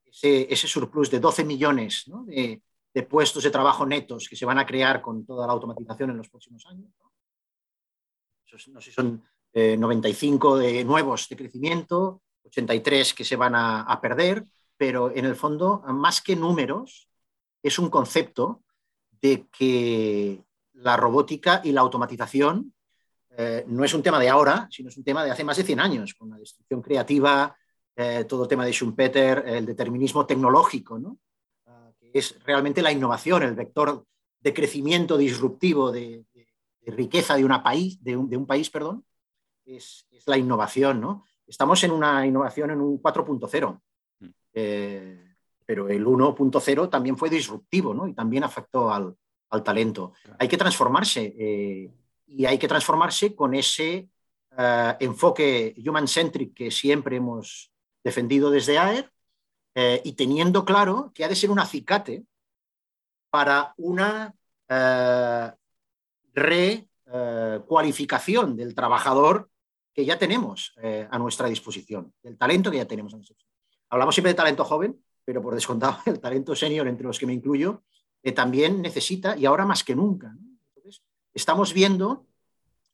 Ese, 0.06 0.52
ese, 0.52 0.68
surplus 0.68 1.10
de 1.10 1.20
12 1.20 1.44
millones 1.44 2.06
de, 2.26 2.62
puestos 3.04 3.44
de 3.44 3.52
trabajo 3.52 3.86
netos 3.86 4.28
que 4.28 4.36
se 4.36 4.46
van 4.46 4.60
a 4.60 4.66
crear 4.66 5.02
con 5.02 5.26
toda 5.26 5.48
la 5.48 5.54
automatización 5.54 6.10
en 6.12 6.18
los 6.18 6.30
próximos 6.30 6.66
años. 6.66 6.90
¿no? 7.00 7.12
sé 8.58 8.72
si 8.82 8.92
son 8.92 9.24
95 9.54 10.60
eh, 10.60 10.74
de 10.74 10.84
nuevos 10.84 11.28
de 11.30 11.38
crecimiento, 11.38 12.22
83 12.44 13.14
que 13.14 13.24
se 13.24 13.36
van 13.36 13.56
a, 13.56 14.00
perder, 14.02 14.46
pero 14.76 15.12
en 15.16 15.26
el 15.26 15.36
fondo, 15.36 15.82
más 15.88 16.22
que 16.22 16.36
números, 16.36 17.08
es 17.62 17.80
un 17.80 17.90
concepto 17.90 18.64
de 19.22 19.48
que 19.48 20.44
la 20.74 20.98
robótica 20.98 21.62
y 21.64 21.72
la 21.72 21.82
automatización 21.82 22.74
eh, 23.38 23.64
no 23.68 23.84
es 23.84 23.94
un 23.94 24.04
tema 24.04 24.20
de 24.20 24.30
ahora, 24.30 24.68
sino 24.72 24.90
es 24.90 24.98
un 24.98 25.04
tema 25.04 25.24
de 25.24 25.32
hace 25.32 25.44
más 25.44 25.58
de 25.58 25.64
100 25.64 25.80
años, 25.80 26.14
con 26.14 26.30
la 26.30 26.38
destrucción 26.38 26.82
creativa, 26.82 27.56
eh, 27.96 28.26
todo 28.26 28.44
el 28.44 28.50
tema 28.50 28.66
de 28.66 28.72
Schumpeter, 28.72 29.44
el 29.48 29.66
determinismo 29.66 30.26
tecnológico, 30.26 31.00
¿no? 31.00 31.18
Ah, 31.66 31.92
que 32.00 32.12
es 32.14 32.40
realmente 32.44 32.82
la 32.82 32.92
innovación, 32.92 33.44
el 33.44 33.56
vector 33.56 34.06
de 34.40 34.54
crecimiento 34.54 35.18
disruptivo, 35.18 35.92
de, 35.92 36.26
riqueza 36.86 37.36
de, 37.36 37.46
una 37.46 37.62
país, 37.62 38.04
de, 38.04 38.18
un, 38.18 38.48
país, 38.48 38.70
perdón, 38.72 39.06
es, 39.64 40.08
es, 40.10 40.26
la 40.28 40.38
innovación, 40.38 41.00
¿no? 41.00 41.24
Estamos 41.50 41.84
en 41.84 41.92
una 41.92 42.26
innovación 42.28 42.70
en 42.70 42.80
un 42.80 43.02
4.0, 43.02 43.82
mm. 44.20 44.26
eh, 44.54 45.36
pero 45.66 45.90
el 45.90 46.06
1.0 46.06 46.90
también 46.90 47.18
fue 47.18 47.30
disruptivo 47.30 47.94
¿no? 47.94 48.08
y 48.08 48.14
también 48.14 48.44
afectó 48.44 48.92
al, 48.92 49.16
talento. 49.64 50.14
Hay 50.38 50.48
que 50.48 50.58
transformarse 50.58 51.34
eh, 51.38 51.92
y 52.30 52.46
hay 52.46 52.58
que 52.58 52.68
transformarse 52.68 53.36
con 53.36 53.54
ese 53.54 54.10
eh, 54.58 54.96
enfoque 55.00 55.76
human-centric 55.78 56.54
que 56.54 56.72
siempre 56.72 57.18
hemos 57.18 57.72
defendido 58.04 58.52
desde 58.52 58.78
AER 58.78 59.12
y 60.04 60.12
teniendo 60.14 60.66
claro 60.66 61.12
que 61.16 61.24
ha 61.24 61.30
de 61.30 61.38
ser 61.38 61.52
un 61.52 61.60
acicate 61.60 62.26
para 63.30 63.74
una 63.78 64.36
recualificación 66.34 68.58
del 68.58 68.76
trabajador 68.76 69.50
que 70.00 70.06
ya 70.06 70.18
tenemos 70.18 70.74
eh, 70.82 71.06
a 71.12 71.20
nuestra 71.20 71.50
disposición, 71.50 72.14
del 72.24 72.38
talento 72.38 72.72
que 72.72 72.78
ya 72.78 72.86
tenemos 72.86 73.14
a 73.14 73.18
nuestra 73.18 73.34
disposición. 73.34 73.86
Hablamos 73.90 74.16
siempre 74.16 74.32
de 74.32 74.38
talento 74.38 74.64
joven, 74.64 74.98
pero 75.26 75.42
por 75.42 75.54
descontado, 75.54 75.98
el 76.06 76.22
talento 76.22 76.56
senior, 76.56 76.88
entre 76.88 77.06
los 77.06 77.20
que 77.20 77.26
me 77.26 77.34
incluyo, 77.34 77.84
eh, 78.24 78.32
también 78.32 78.82
necesita, 78.82 79.36
y 79.36 79.46
ahora 79.46 79.66
más 79.66 79.84
que 79.84 79.96
nunca. 79.96 80.34
Estamos 81.40 81.74
viendo 81.74 82.28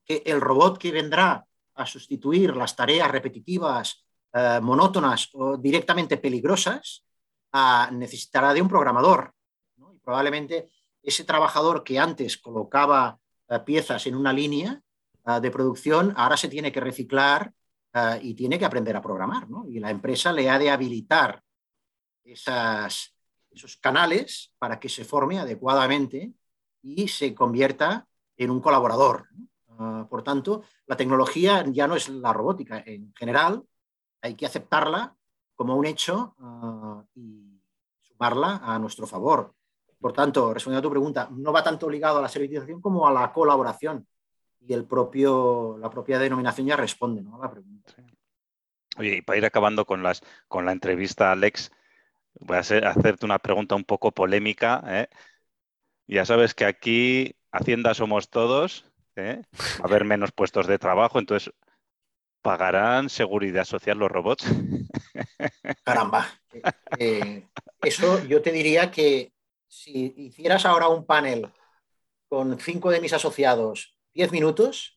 que 0.05 0.23
el 0.25 0.39
robot 0.39 0.77
que 0.77 0.91
vendrá 0.91 1.45
a 1.73 1.85
sustituir 1.85 2.55
las 2.55 2.75
tareas 2.75 3.11
repetitivas, 3.11 4.05
eh, 4.33 4.59
monótonas 4.61 5.29
o 5.33 5.57
directamente 5.57 6.17
peligrosas, 6.17 7.03
ah, 7.51 7.89
necesitará 7.91 8.53
de 8.53 8.61
un 8.61 8.69
programador. 8.69 9.33
Y 9.93 9.99
probablemente 9.99 10.69
ese 11.01 11.23
trabajador 11.23 11.83
que 11.83 11.99
antes 11.99 12.37
colocaba 12.37 13.19
piezas 13.63 14.07
en 14.07 14.15
una 14.15 14.33
línea, 14.33 14.81
Ah, 15.27 15.39
de 15.39 15.49
producción 15.49 16.13
ahora 16.15 16.37
se 16.37 16.47
tiene 16.47 16.71
que 16.71 16.79
reciclar 16.79 17.51
ah, 17.93 18.19
y 18.21 18.35
tiene 18.35 18.59
que 18.59 18.65
aprender 18.65 18.95
a 18.95 19.01
programar. 19.01 19.47
Y 19.67 19.79
la 19.79 19.89
empresa 19.89 20.31
le 20.31 20.49
ha 20.49 20.59
de 20.59 20.69
habilitar 20.69 21.41
esos 22.23 23.77
canales 23.81 24.53
para 24.59 24.79
que 24.79 24.87
se 24.87 25.03
forme 25.03 25.39
adecuadamente 25.39 26.31
y 26.83 27.07
se 27.07 27.33
convierta 27.33 28.07
en 28.37 28.51
un 28.51 28.59
colaborador. 28.61 29.27
Ah, 29.77 30.07
por 30.09 30.23
tanto, 30.23 30.63
la 30.87 30.95
tecnología 30.95 31.63
ya 31.67 31.87
no 31.87 31.95
es 31.95 32.09
la 32.09 32.33
robótica. 32.33 32.83
En 32.85 33.13
general, 33.15 33.63
hay 34.21 34.35
que 34.35 34.45
aceptarla 34.45 35.15
como 35.55 35.75
un 35.75 35.85
hecho 35.85 36.35
y 37.15 37.61
sumarla 38.01 38.61
a 38.63 38.79
nuestro 38.79 39.07
favor. 39.07 39.53
Por 39.99 40.13
tanto, 40.13 40.53
respondiendo 40.53 40.87
a 40.87 40.89
tu 40.89 40.91
pregunta, 40.91 41.29
no 41.31 41.51
va 41.51 41.63
tanto 41.63 41.89
ligado 41.89 42.19
a 42.19 42.21
la 42.21 42.29
servitización 42.29 42.81
como 42.81 43.07
a 43.07 43.11
la 43.11 43.31
colaboración 43.31 44.05
y 44.67 44.73
el 44.73 44.85
propio, 44.85 45.77
la 45.79 45.89
propia 45.89 46.19
denominación 46.19 46.67
ya 46.67 46.75
responde 46.75 47.23
a 47.33 47.37
la 47.37 47.51
pregunta. 47.51 47.93
Oye, 48.97 49.17
y 49.17 49.21
para 49.21 49.37
ir 49.37 49.45
acabando 49.45 49.85
con, 49.85 50.03
las, 50.03 50.23
con 50.47 50.65
la 50.65 50.71
entrevista, 50.71 51.31
Alex, 51.31 51.71
voy 52.39 52.57
a 52.57 52.59
hacerte 52.59 53.25
una 53.25 53.39
pregunta 53.39 53.75
un 53.75 53.83
poco 53.83 54.11
polémica. 54.11 54.83
¿eh? 54.87 55.07
Ya 56.07 56.25
sabes 56.25 56.53
que 56.53 56.65
aquí 56.65 57.35
Hacienda 57.55 57.93
somos 57.93 58.29
todos, 58.29 58.83
¿eh? 59.15 59.41
va 59.79 59.85
a 59.85 59.87
haber 59.87 60.03
menos 60.05 60.33
puestos 60.33 60.67
de 60.67 60.77
trabajo, 60.77 61.19
entonces, 61.19 61.53
¿pagarán 62.41 63.09
seguridad 63.09 63.63
social 63.63 63.97
los 63.97 64.11
robots? 64.11 64.45
Caramba. 65.83 66.27
Eh, 66.97 67.45
eso 67.81 68.23
yo 68.23 68.41
te 68.41 68.53
diría 68.53 68.89
que 68.89 69.33
si 69.67 70.13
hicieras 70.15 70.65
ahora 70.65 70.87
un 70.87 71.05
panel 71.05 71.51
con 72.29 72.57
cinco 72.57 72.91
de 72.91 73.01
mis 73.01 73.11
asociados, 73.11 73.97
diez 74.13 74.31
minutos, 74.31 74.93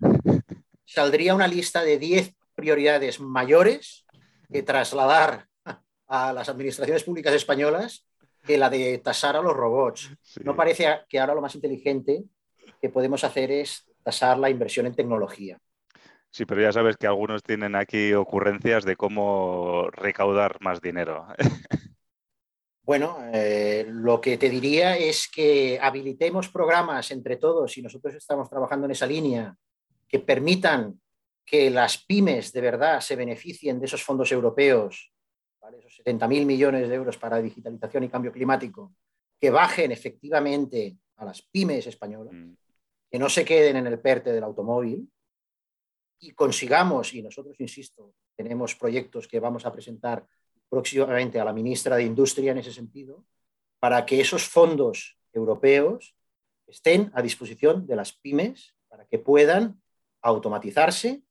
saldría 0.85 1.35
una 1.35 1.49
lista 1.49 1.83
de 1.83 1.99
diez 1.99 2.33
prioridades 2.55 3.19
mayores 3.19 4.07
que 4.53 4.63
trasladar 4.63 5.49
a 6.07 6.33
las 6.33 6.49
administraciones 6.49 7.03
públicas 7.03 7.35
españolas 7.35 8.07
que 8.47 8.57
la 8.57 8.71
de 8.71 8.99
tasar 8.99 9.35
a 9.35 9.43
los 9.43 9.57
robots. 9.57 10.11
No 10.45 10.55
parece 10.55 11.01
que 11.09 11.19
ahora 11.19 11.35
lo 11.35 11.41
más 11.41 11.57
inteligente 11.57 12.23
que 12.81 12.89
podemos 12.89 13.25
hacer 13.25 13.51
es 13.51 13.89
tasar 14.03 14.39
la 14.39 14.51
inversión 14.51 14.87
en 14.87 14.95
tecnología. 14.95 15.59
Sí, 16.31 16.45
pero 16.45 16.61
ya 16.61 16.73
sabes 16.73 16.97
que 16.97 17.07
algunos 17.07 17.43
tienen 17.43 17.75
aquí 17.75 18.13
ocurrencias 18.13 18.85
de 18.85 18.97
cómo 18.97 19.89
recaudar 19.93 20.59
más 20.61 20.81
dinero. 20.81 21.27
Bueno, 22.89 23.19
eh, 23.35 23.85
lo 23.87 24.19
que 24.19 24.39
te 24.39 24.49
diría 24.49 24.97
es 24.97 25.29
que 25.29 25.79
habilitemos 25.79 26.49
programas 26.49 27.11
entre 27.11 27.37
todos, 27.37 27.77
y 27.77 27.83
nosotros 27.83 28.15
estamos 28.15 28.49
trabajando 28.49 28.87
en 28.87 28.93
esa 28.93 29.07
línea, 29.07 29.55
que 30.09 30.21
permitan 30.21 30.99
que 31.45 31.69
las 31.69 31.99
pymes 31.99 32.51
de 32.51 32.63
verdad 32.63 33.01
se 33.01 33.15
beneficien 33.15 33.79
de 33.79 33.85
esos 33.85 34.03
fondos 34.03 34.33
europeos, 34.33 35.13
esos 35.79 36.03
70.000 36.05 36.47
millones 36.47 36.89
de 36.89 36.95
euros 36.95 37.19
para 37.19 37.43
digitalización 37.43 38.05
y 38.05 38.09
cambio 38.09 38.33
climático, 38.33 38.95
que 39.39 39.51
bajen 39.51 39.93
efectivamente 39.93 40.97
a 41.17 41.25
las 41.27 41.43
pymes 41.43 41.87
españolas, 41.87 42.33
mm. 42.33 42.55
Que 43.11 43.19
no 43.19 43.29
se 43.29 43.45
queden 43.45 43.77
en 43.77 43.87
el 43.87 44.01
PERTE 44.01 44.33
del 44.33 44.45
automóvil 44.45 45.11
y 46.21 46.33
consigamos, 46.33 47.15
y 47.15 47.23
nosotros, 47.23 47.57
insisto, 47.61 48.15
tenemos 48.37 48.75
proyectos 48.75 49.29
que 49.29 49.41
vamos 49.41 49.65
a 49.67 49.73
presentar 49.73 50.27
próximamente 50.69 51.41
a 51.41 51.45
la 51.45 51.53
ministra 51.53 51.97
de 51.97 52.05
Industria 52.05 52.53
en 52.53 52.59
ese 52.59 52.73
sentido, 52.73 53.25
para 53.81 54.05
que 54.05 54.21
esos 54.21 54.49
fondos 54.49 55.19
europeos 55.33 56.17
estén 56.67 57.11
a 57.15 57.23
disposición 57.23 57.87
de 57.87 57.97
las 57.97 58.13
pymes 58.13 58.75
para 58.89 59.07
que 59.07 59.19
puedan 59.19 59.81
automatizarse, 60.21 61.23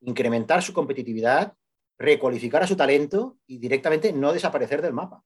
incrementar 0.00 0.62
su 0.62 0.72
competitividad, 0.72 1.54
recualificar 1.98 2.62
a 2.62 2.66
su 2.66 2.76
talento 2.76 3.38
y 3.46 3.58
directamente 3.58 4.12
no 4.12 4.32
desaparecer 4.32 4.82
del 4.82 4.92
mapa. 4.92 5.24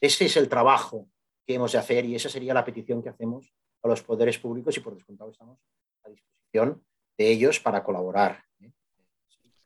Ese 0.00 0.26
es 0.26 0.36
el 0.36 0.48
trabajo 0.48 1.08
que 1.46 1.54
hemos 1.54 1.72
de 1.72 1.78
hacer 1.78 2.04
y 2.04 2.14
esa 2.14 2.28
sería 2.28 2.54
la 2.54 2.64
petición 2.64 3.02
que 3.02 3.08
hacemos 3.08 3.52
a 3.82 3.88
los 3.88 4.02
poderes 4.02 4.38
públicos 4.38 4.76
y 4.76 4.80
por 4.80 4.94
descontado 4.94 5.30
estamos 5.30 5.58
a 6.04 6.08
disposición 6.08 6.82
de 7.16 7.30
ellos 7.30 7.60
para 7.60 7.82
colaborar. 7.82 8.44
¿eh? 8.60 8.70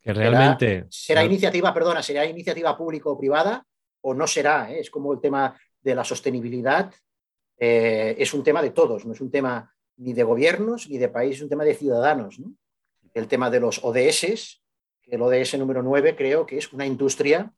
Que 0.01 0.13
realmente. 0.13 0.87
Será, 0.91 1.25
iniciativa, 1.25 1.73
perdona, 1.73 2.03
será 2.03 2.25
iniciativa 2.25 2.77
público 2.77 3.13
o 3.13 3.19
privada 3.19 3.65
o 4.03 4.15
no 4.15 4.27
será. 4.27 4.73
¿eh? 4.73 4.81
Es 4.81 4.91
como 4.91 5.13
el 5.13 5.21
tema 5.21 5.59
de 5.81 5.95
la 5.95 6.05
sostenibilidad. 6.05 6.93
Eh, 7.59 8.17
es 8.19 8.35
un 8.35 8.43
tema 8.43 8.63
de 8.63 8.71
todos, 8.71 9.05
no 9.05 9.13
es 9.13 9.21
un 9.21 9.31
tema 9.31 9.73
ni 9.97 10.13
de 10.13 10.23
gobiernos 10.25 10.89
ni 10.89 10.99
de 10.99 11.09
país, 11.09 11.37
es 11.37 11.43
un 11.43 11.49
tema 11.49 11.65
de 11.65 11.75
ciudadanos. 11.75 12.41
El 13.15 13.29
tema 13.29 13.51
de 13.51 13.61
los 13.61 13.85
ODS, 13.85 14.63
que 15.03 15.15
el 15.15 15.23
ODS 15.23 15.59
número 15.59 15.83
9 15.83 16.17
creo 16.17 16.47
que 16.47 16.59
es 16.59 16.73
una 16.73 16.87
industria 16.87 17.53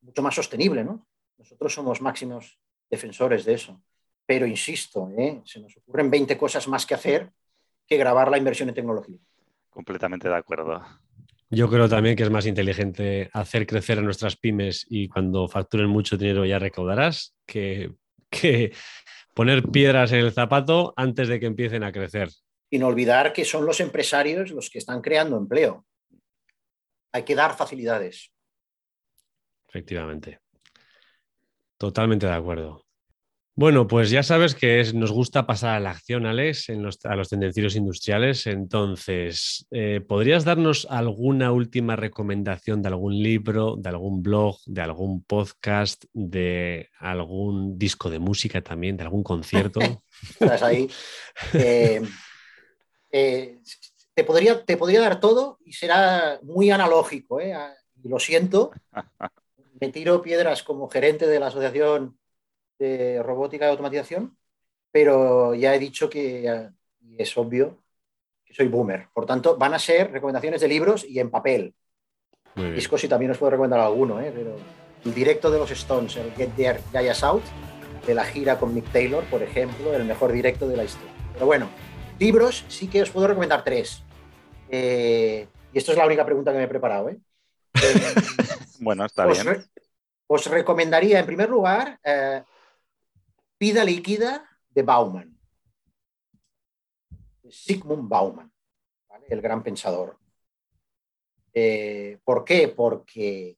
mucho 0.00 0.22
más 0.22 0.34
sostenible. 0.34 0.84
¿no? 0.84 1.06
Nosotros 1.36 1.74
somos 1.74 2.00
máximos 2.00 2.58
defensores 2.88 3.44
de 3.44 3.54
eso. 3.54 3.82
Pero 4.26 4.46
insisto, 4.46 5.08
¿eh? 5.16 5.40
se 5.44 5.60
nos 5.60 5.76
ocurren 5.76 6.10
20 6.10 6.36
cosas 6.36 6.66
más 6.66 6.84
que 6.84 6.94
hacer 6.94 7.30
que 7.86 7.96
grabar 7.96 8.30
la 8.30 8.38
inversión 8.38 8.68
en 8.68 8.74
tecnología. 8.74 9.18
Completamente 9.70 10.28
de 10.28 10.34
acuerdo. 10.34 10.84
Yo 11.48 11.70
creo 11.70 11.88
también 11.88 12.16
que 12.16 12.24
es 12.24 12.30
más 12.30 12.46
inteligente 12.46 13.30
hacer 13.32 13.66
crecer 13.66 13.98
a 13.98 14.02
nuestras 14.02 14.36
pymes 14.36 14.84
y 14.90 15.08
cuando 15.08 15.46
facturen 15.46 15.88
mucho 15.88 16.16
dinero 16.16 16.44
ya 16.44 16.58
recaudarás 16.58 17.36
que, 17.46 17.92
que 18.28 18.72
poner 19.32 19.62
piedras 19.62 20.10
en 20.12 20.20
el 20.20 20.32
zapato 20.32 20.92
antes 20.96 21.28
de 21.28 21.38
que 21.38 21.46
empiecen 21.46 21.84
a 21.84 21.92
crecer. 21.92 22.30
Y 22.68 22.78
no 22.78 22.88
olvidar 22.88 23.32
que 23.32 23.44
son 23.44 23.64
los 23.64 23.78
empresarios 23.78 24.50
los 24.50 24.70
que 24.70 24.78
están 24.78 25.00
creando 25.00 25.36
empleo. 25.36 25.86
Hay 27.12 27.22
que 27.22 27.36
dar 27.36 27.56
facilidades. 27.56 28.32
Efectivamente. 29.68 30.40
Totalmente 31.78 32.26
de 32.26 32.32
acuerdo. 32.32 32.85
Bueno, 33.58 33.88
pues 33.88 34.10
ya 34.10 34.22
sabes 34.22 34.54
que 34.54 34.84
nos 34.92 35.10
gusta 35.10 35.46
pasar 35.46 35.76
a 35.76 35.80
la 35.80 35.92
acción, 35.92 36.26
Alex, 36.26 36.68
en 36.68 36.82
los, 36.82 37.02
a 37.06 37.16
los 37.16 37.30
tendencieros 37.30 37.74
industriales. 37.74 38.46
Entonces, 38.46 39.66
eh, 39.70 40.02
¿podrías 40.06 40.44
darnos 40.44 40.86
alguna 40.90 41.52
última 41.52 41.96
recomendación 41.96 42.82
de 42.82 42.88
algún 42.88 43.14
libro, 43.22 43.76
de 43.78 43.88
algún 43.88 44.22
blog, 44.22 44.58
de 44.66 44.82
algún 44.82 45.22
podcast, 45.22 46.04
de 46.12 46.90
algún 46.98 47.78
disco 47.78 48.10
de 48.10 48.18
música 48.18 48.60
también, 48.60 48.98
de 48.98 49.04
algún 49.04 49.22
concierto? 49.22 49.80
Estás 50.38 50.62
ahí. 50.62 50.90
Eh, 51.54 52.02
eh, 53.10 53.58
te, 54.12 54.24
podría, 54.24 54.62
te 54.66 54.76
podría 54.76 55.00
dar 55.00 55.18
todo 55.18 55.60
y 55.64 55.72
será 55.72 56.40
muy 56.42 56.70
analógico, 56.70 57.40
y 57.40 57.54
lo 58.06 58.18
siento. 58.18 58.72
Me 59.80 59.88
tiro 59.88 60.20
piedras 60.20 60.62
como 60.62 60.90
gerente 60.90 61.26
de 61.26 61.40
la 61.40 61.46
asociación 61.46 62.18
de 62.78 63.22
robótica 63.22 63.66
y 63.66 63.70
automatización, 63.70 64.36
pero 64.90 65.54
ya 65.54 65.74
he 65.74 65.78
dicho 65.78 66.08
que 66.08 66.70
es 67.18 67.36
obvio 67.36 67.78
que 68.44 68.54
soy 68.54 68.68
boomer. 68.68 69.08
Por 69.12 69.26
tanto, 69.26 69.56
van 69.56 69.74
a 69.74 69.78
ser 69.78 70.12
recomendaciones 70.12 70.60
de 70.60 70.68
libros 70.68 71.04
y 71.04 71.18
en 71.18 71.30
papel. 71.30 71.74
Discos 72.54 73.04
y 73.04 73.08
también 73.08 73.30
os 73.30 73.36
puedo 73.36 73.50
recomendar 73.50 73.80
alguno, 73.80 74.18
¿eh? 74.18 74.32
pero 74.34 74.56
el 75.04 75.14
directo 75.14 75.50
de 75.50 75.58
los 75.58 75.70
Stones, 75.72 76.16
el 76.16 76.32
Get 76.32 76.56
There, 76.56 76.80
Gaia 76.90 77.14
South, 77.14 77.42
de 78.06 78.14
la 78.14 78.24
gira 78.24 78.58
con 78.58 78.74
Mick 78.74 78.90
Taylor, 78.92 79.24
por 79.24 79.42
ejemplo, 79.42 79.92
el 79.94 80.04
mejor 80.04 80.32
directo 80.32 80.66
de 80.66 80.76
la 80.76 80.84
historia. 80.84 81.10
Pero 81.34 81.44
bueno, 81.44 81.68
libros 82.18 82.64
sí 82.68 82.88
que 82.88 83.02
os 83.02 83.10
puedo 83.10 83.28
recomendar 83.28 83.62
tres. 83.62 84.02
Eh, 84.70 85.46
y 85.70 85.78
esto 85.78 85.92
es 85.92 85.98
la 85.98 86.06
única 86.06 86.24
pregunta 86.24 86.50
que 86.52 86.58
me 86.58 86.64
he 86.64 86.68
preparado. 86.68 87.10
¿eh? 87.10 87.18
bueno, 88.80 89.04
está 89.04 89.26
bien. 89.26 89.66
os 90.26 90.46
recomendaría, 90.46 91.18
en 91.18 91.26
primer 91.26 91.50
lugar, 91.50 92.00
Vida 93.58 93.84
líquida 93.84 94.46
de 94.68 94.82
Bauman. 94.82 95.34
Sigmund 97.48 98.06
Bauman, 98.06 98.52
el 99.30 99.40
gran 99.40 99.62
pensador. 99.62 100.18
Eh, 101.54 102.18
¿Por 102.22 102.44
qué? 102.44 102.68
Porque 102.68 103.56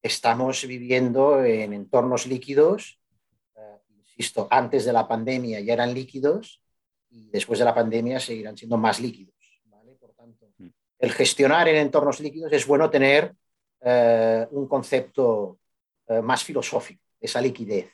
estamos 0.00 0.66
viviendo 0.66 1.44
en 1.44 1.74
entornos 1.74 2.26
líquidos, 2.26 2.98
eh, 3.54 3.80
insisto, 3.98 4.48
antes 4.50 4.86
de 4.86 4.94
la 4.94 5.06
pandemia 5.06 5.60
ya 5.60 5.74
eran 5.74 5.92
líquidos 5.92 6.62
y 7.10 7.28
después 7.28 7.58
de 7.58 7.66
la 7.66 7.74
pandemia 7.74 8.18
seguirán 8.20 8.56
siendo 8.56 8.78
más 8.78 8.98
líquidos. 8.98 9.34
Por 10.00 10.14
tanto, 10.14 10.52
mm. 10.56 10.68
el 11.00 11.12
gestionar 11.12 11.68
en 11.68 11.76
entornos 11.76 12.18
líquidos 12.20 12.50
es 12.50 12.66
bueno 12.66 12.88
tener 12.88 13.34
eh, 13.82 14.46
un 14.52 14.66
concepto 14.66 15.58
más 16.22 16.44
filosófico, 16.44 17.02
esa 17.18 17.40
liquidez. 17.40 17.90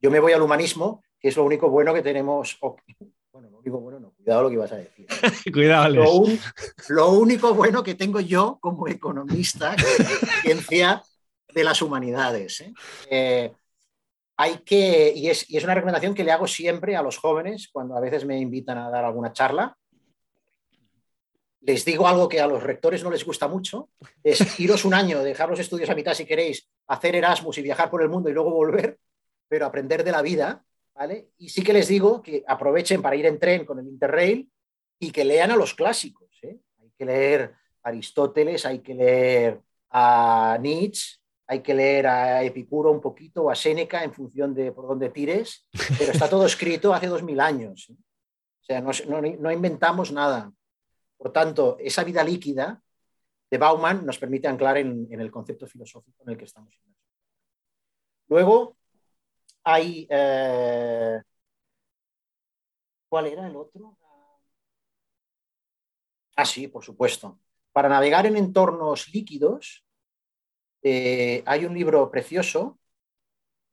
Yo 0.00 0.10
me 0.10 0.20
voy 0.20 0.32
al 0.32 0.42
humanismo, 0.42 1.02
que 1.18 1.28
es 1.28 1.36
lo 1.36 1.44
único 1.44 1.70
bueno 1.70 1.94
que 1.94 2.02
tenemos. 2.02 2.58
bueno, 3.32 3.50
lo 3.50 3.58
único 3.58 3.80
bueno, 3.80 4.00
no, 4.00 4.10
cuidado 4.12 4.42
lo 4.42 4.48
que 4.48 4.54
ibas 4.54 4.72
a 4.72 4.76
decir. 4.76 5.06
cuidado. 5.52 6.26
Lo, 6.88 7.10
único 7.10 7.54
bueno 7.54 7.82
que 7.82 7.94
tengo 7.94 8.20
yo 8.20 8.58
como 8.60 8.88
economista, 8.88 9.76
ciencia 10.42 11.02
de 11.54 11.64
las 11.64 11.80
humanidades. 11.82 12.60
¿eh? 12.62 12.74
Eh, 13.10 13.52
hay 14.36 14.58
que, 14.58 15.12
y 15.14 15.28
es, 15.28 15.48
y 15.48 15.56
es 15.56 15.64
una 15.64 15.74
recomendación 15.74 16.14
que 16.14 16.24
le 16.24 16.32
hago 16.32 16.46
siempre 16.46 16.96
a 16.96 17.02
los 17.02 17.18
jóvenes 17.18 17.68
cuando 17.72 17.96
a 17.96 18.00
veces 18.00 18.24
me 18.24 18.38
invitan 18.38 18.78
a 18.78 18.90
dar 18.90 19.04
alguna 19.04 19.32
charla, 19.32 19.76
les 21.60 21.84
digo 21.84 22.08
algo 22.08 22.28
que 22.28 22.40
a 22.40 22.46
los 22.46 22.62
rectores 22.62 23.04
no 23.04 23.10
les 23.10 23.24
gusta 23.24 23.46
mucho, 23.46 23.90
es 24.22 24.58
iros 24.58 24.84
un 24.84 24.94
año, 24.94 25.22
dejar 25.22 25.48
los 25.48 25.60
estudios 25.60 25.90
a 25.90 25.94
mitad 25.94 26.14
si 26.14 26.26
queréis, 26.26 26.68
hacer 26.88 27.14
Erasmus 27.14 27.58
y 27.58 27.62
viajar 27.62 27.88
por 27.88 28.02
el 28.02 28.08
mundo 28.08 28.28
y 28.28 28.32
luego 28.32 28.50
volver, 28.50 28.98
pero 29.52 29.66
aprender 29.66 30.02
de 30.02 30.12
la 30.12 30.22
vida, 30.22 30.64
¿vale? 30.94 31.28
Y 31.36 31.50
sí 31.50 31.62
que 31.62 31.74
les 31.74 31.86
digo 31.86 32.22
que 32.22 32.42
aprovechen 32.48 33.02
para 33.02 33.16
ir 33.16 33.26
en 33.26 33.38
tren 33.38 33.66
con 33.66 33.78
el 33.78 33.86
Interrail 33.86 34.50
y 34.98 35.10
que 35.10 35.26
lean 35.26 35.50
a 35.50 35.56
los 35.56 35.74
clásicos. 35.74 36.30
¿eh? 36.40 36.58
Hay 36.80 36.90
que 36.96 37.04
leer 37.04 37.54
a 37.82 37.90
Aristóteles, 37.90 38.64
hay 38.64 38.78
que 38.78 38.94
leer 38.94 39.60
a 39.90 40.56
Nietzsche, 40.58 41.18
hay 41.46 41.60
que 41.60 41.74
leer 41.74 42.06
a 42.06 42.42
Epicuro 42.42 42.90
un 42.90 43.02
poquito 43.02 43.42
o 43.42 43.50
a 43.50 43.54
Séneca 43.54 44.02
en 44.02 44.14
función 44.14 44.54
de 44.54 44.72
por 44.72 44.88
dónde 44.88 45.10
tires, 45.10 45.68
pero 45.98 46.12
está 46.12 46.30
todo 46.30 46.46
escrito 46.46 46.94
hace 46.94 47.08
dos 47.08 47.22
mil 47.22 47.38
años. 47.38 47.90
¿eh? 47.90 47.96
O 48.62 48.64
sea, 48.64 48.80
no, 48.80 49.52
inventamos 49.52 50.12
nada. 50.12 50.50
Por 51.18 51.30
tanto, 51.30 51.76
esa 51.78 52.04
vida 52.04 52.24
líquida 52.24 52.82
de 53.50 53.58
Bauman 53.58 54.06
nos 54.06 54.18
permite 54.18 54.48
anclar 54.48 54.78
en, 54.78 55.08
en 55.10 55.20
el 55.20 55.30
concepto 55.30 55.66
filosófico 55.66 56.22
en 56.22 56.30
el 56.30 56.38
que 56.38 56.46
estamos. 56.46 56.74
Luego, 58.28 58.78
hay... 59.64 60.06
Eh, 60.10 61.20
¿Cuál 63.08 63.26
era 63.26 63.46
el 63.46 63.56
otro? 63.56 63.96
Ah, 66.36 66.44
sí, 66.44 66.68
por 66.68 66.84
supuesto. 66.84 67.38
Para 67.72 67.88
navegar 67.88 68.26
en 68.26 68.36
entornos 68.36 69.12
líquidos, 69.12 69.84
eh, 70.82 71.42
hay 71.46 71.64
un 71.64 71.74
libro 71.74 72.10
precioso 72.10 72.78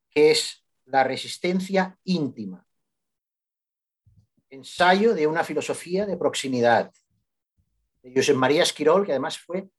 que 0.09 0.31
es 0.31 0.65
La 0.85 1.03
resistencia 1.03 1.97
íntima. 2.03 2.65
Ensayo 4.49 5.13
de 5.13 5.27
una 5.27 5.43
filosofía 5.43 6.05
de 6.05 6.17
proximidad. 6.17 6.91
De 8.01 8.11
Josep 8.15 8.35
María 8.35 8.63
Esquirol, 8.63 9.05
que 9.05 9.11
además 9.11 9.37
fue 9.37 9.69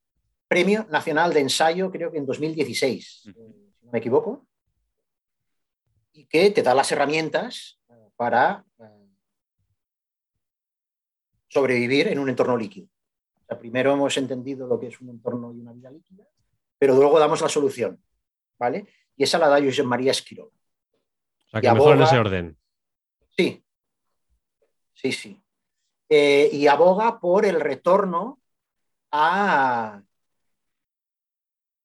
Premio 0.47 0.87
Nacional 0.91 1.33
de 1.33 1.41
Ensayo, 1.41 1.91
creo 1.91 2.11
que 2.11 2.19
en 2.19 2.27
2016, 2.27 3.21
si 3.23 3.29
no 3.31 3.93
me 3.93 3.99
equivoco, 3.99 4.47
y 6.13 6.27
que 6.27 6.51
te 6.51 6.63
da 6.63 6.75
las 6.75 6.91
herramientas 6.93 7.79
para 8.17 8.65
sobrevivir 11.49 12.09
en 12.09 12.19
un 12.19 12.29
entorno 12.29 12.57
líquido. 12.57 12.89
primero 13.61 13.93
hemos 13.93 14.17
entendido 14.17 14.67
lo 14.67 14.79
que 14.79 14.87
es 14.89 15.01
un 15.01 15.11
entorno 15.11 15.53
y 15.53 15.61
una 15.61 15.73
vida 15.73 15.91
líquida, 15.91 16.25
pero 16.79 16.95
luego 16.95 17.19
damos 17.19 17.41
la 17.41 17.49
solución, 17.49 18.03
¿vale? 18.59 18.87
Y 19.17 19.25
esa 19.25 19.39
la 19.39 19.49
da 19.49 19.63
José 19.63 19.83
María 19.83 20.13
Esquirol. 20.13 20.49
O 20.49 21.51
sea, 21.51 21.61
que 21.61 21.73
mejor 21.73 21.97
en 21.97 22.03
ese 22.03 22.19
orden. 22.19 22.59
Sí, 23.37 23.65
sí, 24.95 25.13
sí. 25.13 25.43
Eh, 26.09 26.51
y 26.53 26.67
aboga 26.67 27.19
por 27.21 27.45
el 27.45 27.61
retorno 27.61 28.41
a, 29.11 30.03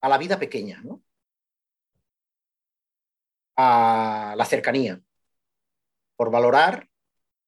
a 0.02 0.10
la 0.10 0.18
vida 0.18 0.38
pequeña, 0.38 0.82
¿no? 0.82 1.02
A 3.58 4.34
la 4.38 4.46
cercanía, 4.46 5.00
por 6.16 6.32
valorar 6.32 6.88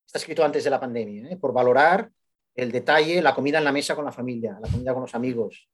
está 0.07 0.19
escrito 0.19 0.43
antes 0.43 0.63
de 0.63 0.69
la 0.69 0.79
pandemia, 0.79 1.29
¿eh? 1.29 1.37
por 1.37 1.53
valorar 1.53 2.09
el 2.55 2.71
detalle, 2.71 3.21
la 3.21 3.35
comida 3.35 3.59
en 3.59 3.65
la 3.65 3.71
mesa 3.71 3.95
con 3.95 4.05
la 4.05 4.11
familia, 4.11 4.57
la 4.59 4.69
comida 4.69 4.93
con 4.93 5.03
los 5.03 5.13
amigos, 5.13 5.69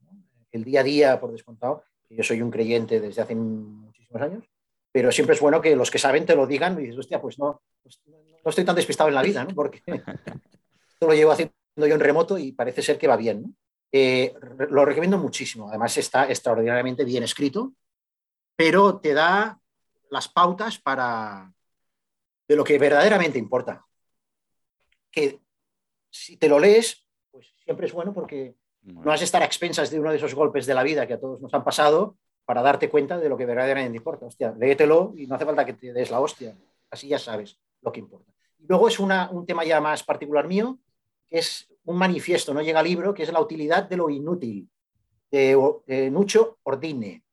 el 0.52 0.64
día 0.64 0.82
a 0.82 0.84
día, 0.84 1.20
por 1.20 1.32
descontado. 1.32 1.84
Yo 2.10 2.24
soy 2.24 2.42
un 2.42 2.52
creyente 2.52 3.00
desde 3.00 3.22
hace 3.22 3.36
muchísimos 3.36 4.22
años, 4.22 4.44
pero 4.92 5.12
siempre 5.12 5.36
es 5.36 5.42
bueno 5.42 5.62
que 5.62 5.76
los 5.76 5.90
que 5.90 6.00
saben 6.00 6.26
te 6.26 6.36
lo 6.36 6.46
digan 6.46 6.78
y 6.80 6.84
dices, 6.84 6.98
hostia, 6.98 7.22
pues 7.22 7.40
no, 7.40 7.62
pues 7.82 8.02
no 8.06 8.50
estoy 8.50 8.66
tan 8.66 8.76
despistado 8.76 9.08
en 9.10 9.16
la 9.16 9.22
vida, 9.22 9.44
¿no? 9.46 9.56
porque 9.56 9.82
esto 9.88 11.08
lo 11.08 11.14
llevo 11.14 11.32
haciendo 11.32 11.54
yo 11.78 11.96
en 11.96 12.00
remoto 12.00 12.38
y 12.38 12.52
parece 12.52 12.82
ser 12.82 12.98
que 12.98 13.08
va 13.08 13.16
bien. 13.16 13.56
Eh, 13.92 14.34
lo 14.70 14.84
recomiendo 14.84 15.20
muchísimo, 15.20 15.70
además 15.70 15.96
está 15.98 16.28
extraordinariamente 16.28 17.06
bien 17.06 17.24
escrito, 17.24 17.74
pero 18.56 19.00
te 19.00 19.14
da 19.14 19.60
las 20.14 20.30
pautas 20.30 20.80
para 20.80 21.52
de 22.48 22.56
lo 22.56 22.64
que 22.64 22.78
verdaderamente 22.78 23.40
importa 23.40 23.86
que 25.14 25.40
si 26.10 26.38
te 26.38 26.50
lo 26.50 26.60
lees, 26.60 27.08
pues 27.32 27.54
siempre 27.64 27.86
es 27.86 27.94
bueno 27.94 28.14
porque 28.14 28.56
no 28.82 29.12
has 29.12 29.22
de 29.22 29.26
estar 29.26 29.42
a 29.42 29.46
expensas 29.46 29.90
de 29.90 30.00
uno 30.00 30.12
de 30.12 30.18
esos 30.18 30.36
golpes 30.36 30.66
de 30.66 30.74
la 30.74 30.84
vida 30.84 31.08
que 31.08 31.14
a 31.14 31.20
todos 31.20 31.40
nos 31.40 31.54
han 31.54 31.64
pasado 31.64 32.18
para 32.46 32.62
darte 32.62 32.90
cuenta 32.90 33.18
de 33.18 33.30
lo 33.30 33.38
que 33.38 33.46
verdaderamente 33.46 33.98
importa. 33.98 34.26
Hostia, 34.26 34.54
léetelo 34.58 35.14
y 35.16 35.28
no 35.28 35.36
hace 35.36 35.46
falta 35.46 35.66
que 35.66 35.74
te 35.74 35.94
des 35.94 36.12
la 36.12 36.20
hostia. 36.20 36.58
Así 36.90 37.08
ya 37.08 37.20
sabes 37.20 37.60
lo 37.82 37.92
que 37.92 38.00
importa. 38.00 38.32
Y 38.60 38.66
luego 38.68 38.88
es 38.88 39.00
un 39.00 39.46
tema 39.46 39.64
ya 39.64 39.80
más 39.80 40.04
particular 40.04 40.48
mío, 40.48 40.80
que 41.30 41.40
es 41.40 41.72
un 41.86 41.98
manifiesto, 41.98 42.54
no 42.54 42.62
llega 42.62 42.84
libro, 42.84 43.14
que 43.14 43.24
es 43.24 43.32
la 43.32 43.40
utilidad 43.40 43.84
de 43.84 43.98
lo 43.98 44.10
inútil, 44.10 44.70
de, 45.32 46.10
Nucho 46.12 46.60
Ordine, 46.64 47.24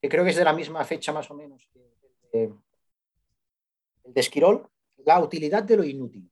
que 0.00 0.08
creo 0.08 0.24
que 0.24 0.30
es 0.30 0.36
de 0.36 0.44
la 0.44 0.52
misma 0.52 0.84
fecha 0.84 1.12
más 1.12 1.30
o 1.30 1.34
menos 1.34 1.68
que 1.72 1.85
el 2.44 4.12
de 4.14 4.20
Esquirol, 4.20 4.68
la 5.04 5.20
utilidad 5.20 5.62
de 5.62 5.76
lo 5.76 5.84
inútil. 5.84 6.30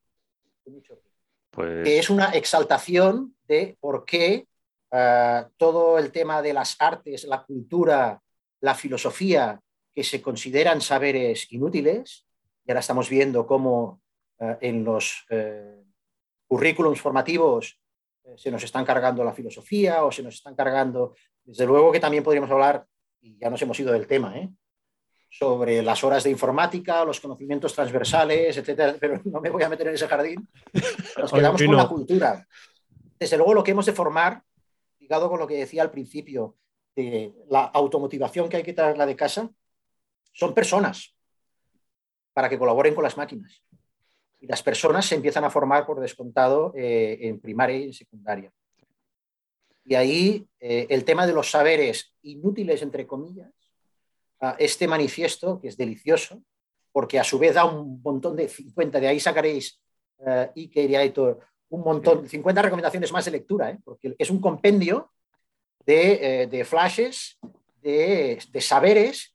Pues... 1.51 1.85
Que 1.85 1.99
es 1.99 2.11
una 2.11 2.31
exaltación 2.31 3.35
de 3.47 3.77
por 3.81 4.05
qué 4.05 4.47
eh, 4.91 5.45
todo 5.57 5.99
el 5.99 6.13
tema 6.13 6.41
de 6.41 6.53
las 6.53 6.77
artes, 6.79 7.25
la 7.25 7.45
cultura, 7.45 8.21
la 8.61 8.75
filosofía, 8.75 9.61
que 9.93 10.05
se 10.05 10.23
consideran 10.23 10.81
saberes 10.81 11.53
inútiles, 11.53 12.27
y 12.65 12.71
ahora 12.71 12.81
estamos 12.81 13.09
viendo 13.09 13.47
cómo 13.47 14.01
eh, 14.39 14.57
en 14.61 14.85
los 14.85 15.27
eh, 15.31 15.83
currículums 16.47 17.01
formativos 17.01 17.81
se 18.37 18.51
nos 18.51 18.65
están 18.65 18.85
cargando 18.85 19.23
la 19.23 19.35
filosofía 19.35 20.05
o 20.05 20.11
se 20.11 20.23
nos 20.23 20.35
están 20.35 20.55
cargando, 20.55 21.15
desde 21.45 21.67
luego 21.67 21.93
que 21.93 22.01
también 22.01 22.25
podríamos 22.25 22.51
hablar, 22.51 22.87
y 23.21 23.37
ya 23.37 23.51
nos 23.51 23.61
hemos 23.63 23.79
ido 23.79 23.93
del 23.93 24.07
tema, 24.07 24.39
¿eh? 24.39 24.49
Sobre 25.39 25.82
las 25.82 26.05
horas 26.05 26.22
de 26.22 26.30
informática, 26.30 27.05
los 27.05 27.20
conocimientos 27.20 27.74
transversales, 27.74 28.57
etcétera, 28.57 28.95
pero 29.01 29.20
no 29.24 29.41
me 29.41 29.51
voy 29.51 29.62
a 29.64 29.68
meter 29.68 29.89
en 29.89 29.95
ese 29.95 30.07
jardín. 30.07 30.49
Nos 31.18 31.32
quedamos 31.32 31.62
con 31.62 31.76
la 31.76 31.89
cultura. 31.89 32.47
Desde 33.18 33.37
luego, 33.37 33.55
lo 33.55 33.64
que 33.64 33.72
hemos 33.72 33.87
de 33.87 33.93
formar, 33.93 34.43
ligado 35.01 35.28
con 35.28 35.41
lo 35.41 35.47
que 35.47 35.57
decía 35.57 35.82
al 35.82 35.91
principio, 35.91 36.57
de 36.95 37.35
la 37.51 37.64
automotivación 37.64 38.49
que 38.49 38.59
hay 38.59 38.62
que 38.62 38.72
traerla 38.72 39.07
de 39.07 39.16
casa, 39.16 39.51
son 40.32 40.55
personas 40.55 41.16
para 42.32 42.49
que 42.49 42.59
colaboren 42.59 42.95
con 42.95 43.03
las 43.03 43.16
máquinas. 43.16 43.61
Y 44.41 44.47
las 44.47 44.62
personas 44.62 45.07
se 45.07 45.16
empiezan 45.16 45.43
a 45.45 45.51
formar 45.51 45.85
por 45.85 46.01
descontado 46.01 46.72
eh, 46.76 47.18
en 47.22 47.41
primaria 47.41 47.78
y 47.78 47.85
en 47.85 47.93
secundaria. 47.93 48.53
Y 49.85 49.97
ahí 49.97 50.47
eh, 50.61 50.87
el 50.91 51.05
tema 51.05 51.26
de 51.26 51.32
los 51.32 51.51
saberes 51.51 52.14
inútiles, 52.22 52.82
entre 52.82 53.07
comillas, 53.07 53.51
este 54.53 54.87
manifiesto, 54.87 55.61
que 55.61 55.69
es 55.69 55.77
delicioso, 55.77 56.43
porque 56.93 57.19
a 57.19 57.25
su 57.25 57.39
vez 57.39 57.55
da 57.55 57.65
un 57.65 58.01
montón 58.03 58.37
de 58.37 58.49
50, 58.49 59.01
de 59.01 59.09
ahí 59.09 59.21
sacaréis, 59.21 59.81
uh, 60.19 60.47
Iker 60.55 60.91
y 60.91 60.97
Aitor, 60.97 61.41
un 61.71 61.83
montón, 61.83 62.29
50 62.29 62.63
recomendaciones 62.63 63.13
más 63.13 63.25
de 63.25 63.33
lectura, 63.33 63.71
¿eh? 63.71 63.79
porque 63.85 64.15
es 64.17 64.31
un 64.31 64.41
compendio 64.41 65.11
de, 65.85 66.43
eh, 66.43 66.47
de 66.47 66.65
flashes, 66.65 67.39
de, 67.83 68.39
de, 68.51 68.61
saberes 68.61 69.35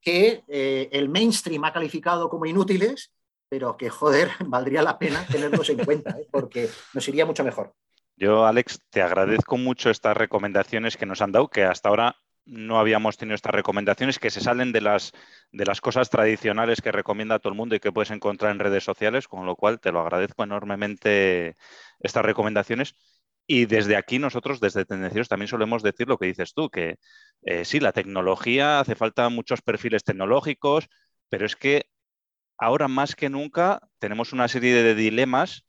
que 0.00 0.42
eh, 0.48 0.88
el 0.92 1.08
mainstream 1.08 1.64
ha 1.64 1.72
calificado 1.72 2.28
como 2.28 2.46
inútiles, 2.46 3.12
pero 3.48 3.76
que, 3.76 3.90
joder, 3.90 4.30
valdría 4.46 4.82
la 4.82 4.98
pena 4.98 5.26
tenerlos 5.26 5.68
en 5.70 5.84
cuenta, 5.84 6.10
¿eh? 6.18 6.26
porque 6.30 6.68
nos 6.92 7.06
iría 7.08 7.26
mucho 7.26 7.44
mejor. 7.44 7.74
Yo, 8.16 8.46
Alex, 8.46 8.80
te 8.90 9.02
agradezco 9.02 9.56
mucho 9.56 9.90
estas 9.90 10.16
recomendaciones 10.16 10.96
que 10.96 11.06
nos 11.06 11.20
han 11.20 11.32
dado, 11.32 11.48
que 11.48 11.64
hasta 11.64 11.88
ahora 11.88 12.16
no 12.46 12.78
habíamos 12.78 13.16
tenido 13.16 13.34
estas 13.34 13.54
recomendaciones 13.54 14.18
que 14.18 14.30
se 14.30 14.40
salen 14.40 14.72
de 14.72 14.80
las, 14.80 15.12
de 15.52 15.64
las 15.64 15.80
cosas 15.80 16.10
tradicionales 16.10 16.80
que 16.80 16.92
recomienda 16.92 17.38
todo 17.38 17.52
el 17.52 17.56
mundo 17.56 17.74
y 17.74 17.80
que 17.80 17.92
puedes 17.92 18.10
encontrar 18.10 18.52
en 18.52 18.58
redes 18.58 18.84
sociales, 18.84 19.28
con 19.28 19.46
lo 19.46 19.56
cual 19.56 19.80
te 19.80 19.92
lo 19.92 20.00
agradezco 20.00 20.44
enormemente 20.44 21.56
estas 22.00 22.24
recomendaciones. 22.24 22.94
Y 23.46 23.66
desde 23.66 23.96
aquí 23.96 24.18
nosotros, 24.18 24.60
desde 24.60 24.84
Tendencieros, 24.84 25.28
también 25.28 25.48
solemos 25.48 25.82
decir 25.82 26.08
lo 26.08 26.18
que 26.18 26.26
dices 26.26 26.54
tú, 26.54 26.70
que 26.70 26.98
eh, 27.42 27.64
sí, 27.64 27.80
la 27.80 27.92
tecnología, 27.92 28.80
hace 28.80 28.94
falta 28.94 29.28
muchos 29.28 29.62
perfiles 29.62 30.04
tecnológicos, 30.04 30.88
pero 31.28 31.46
es 31.46 31.56
que 31.56 31.86
ahora 32.58 32.88
más 32.88 33.14
que 33.16 33.28
nunca 33.30 33.80
tenemos 33.98 34.32
una 34.32 34.48
serie 34.48 34.74
de 34.82 34.94
dilemas 34.94 35.66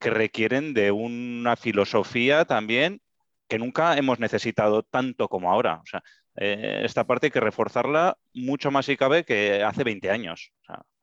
que 0.00 0.10
requieren 0.10 0.74
de 0.74 0.90
una 0.90 1.56
filosofía 1.56 2.44
también 2.46 3.00
que 3.48 3.58
nunca 3.58 3.96
hemos 3.96 4.18
necesitado 4.18 4.82
tanto 4.82 5.28
como 5.28 5.50
ahora. 5.50 5.80
O 5.82 5.86
sea, 5.86 6.02
eh, 6.36 6.82
esta 6.84 7.06
parte 7.06 7.26
hay 7.26 7.30
que 7.30 7.40
reforzarla 7.40 8.18
mucho 8.32 8.70
más 8.70 8.86
si 8.86 8.96
cabe 8.96 9.24
que 9.24 9.62
hace 9.62 9.84
20 9.84 10.10
años. 10.10 10.52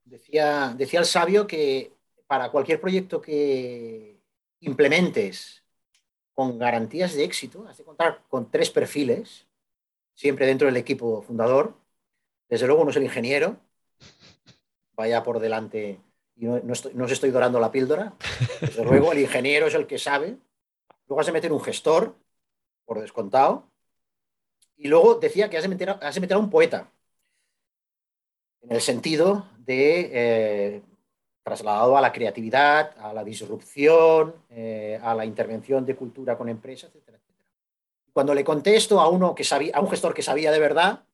decía, 0.03 0.73
decía 0.77 0.99
el 0.99 1.05
sabio 1.05 1.47
que 1.47 1.93
para 2.27 2.49
cualquier 2.49 2.79
proyecto 2.79 3.21
que 3.21 4.19
implementes 4.61 5.63
con 6.33 6.57
garantías 6.57 7.13
de 7.13 7.23
éxito, 7.23 7.67
has 7.67 7.77
de 7.77 7.83
contar 7.83 8.23
con 8.29 8.49
tres 8.49 8.69
perfiles, 8.69 9.47
siempre 10.15 10.45
dentro 10.45 10.67
del 10.67 10.77
equipo 10.77 11.21
fundador. 11.21 11.75
Desde 12.49 12.67
luego 12.67 12.81
uno 12.81 12.91
es 12.91 12.97
el 12.97 13.03
ingeniero, 13.03 13.57
vaya 14.93 15.23
por 15.23 15.39
delante, 15.39 15.99
y 16.35 16.45
no, 16.45 16.59
no 16.59 17.05
os 17.05 17.11
estoy 17.11 17.31
dorando 17.31 17.59
la 17.59 17.71
píldora. 17.71 18.13
Desde 18.61 18.83
luego 18.83 19.11
el 19.11 19.19
ingeniero 19.19 19.67
es 19.67 19.75
el 19.75 19.87
que 19.87 19.97
sabe. 19.99 20.37
Luego 21.07 21.19
has 21.19 21.27
de 21.27 21.33
meter 21.33 21.51
un 21.51 21.61
gestor, 21.61 22.15
por 22.91 22.99
descontado. 22.99 23.71
Y 24.75 24.89
luego 24.89 25.15
decía 25.15 25.49
que 25.49 25.55
has 25.55 25.63
de 25.63 25.69
meter, 25.69 26.33
a 26.33 26.37
un 26.37 26.49
poeta, 26.49 26.91
en 28.59 28.73
el 28.73 28.81
sentido 28.81 29.47
de 29.59 30.09
eh, 30.11 30.81
trasladado 31.41 31.95
a 31.95 32.01
la 32.01 32.11
creatividad, 32.11 32.93
a 32.99 33.13
la 33.13 33.23
disrupción, 33.23 34.35
eh, 34.49 34.99
a 35.01 35.15
la 35.15 35.23
intervención 35.23 35.85
de 35.85 35.95
cultura 35.95 36.37
con 36.37 36.49
empresas, 36.49 36.89
etcétera, 36.93 37.17
etcétera. 37.19 37.49
Cuando 38.11 38.33
le 38.33 38.43
contesto 38.43 38.99
a 38.99 39.07
uno 39.07 39.35
que 39.35 39.45
sabía, 39.45 39.73
a 39.73 39.79
un 39.79 39.89
gestor 39.89 40.13
que 40.13 40.21
sabía 40.21 40.51
de 40.51 40.59
verdad, 40.59 41.05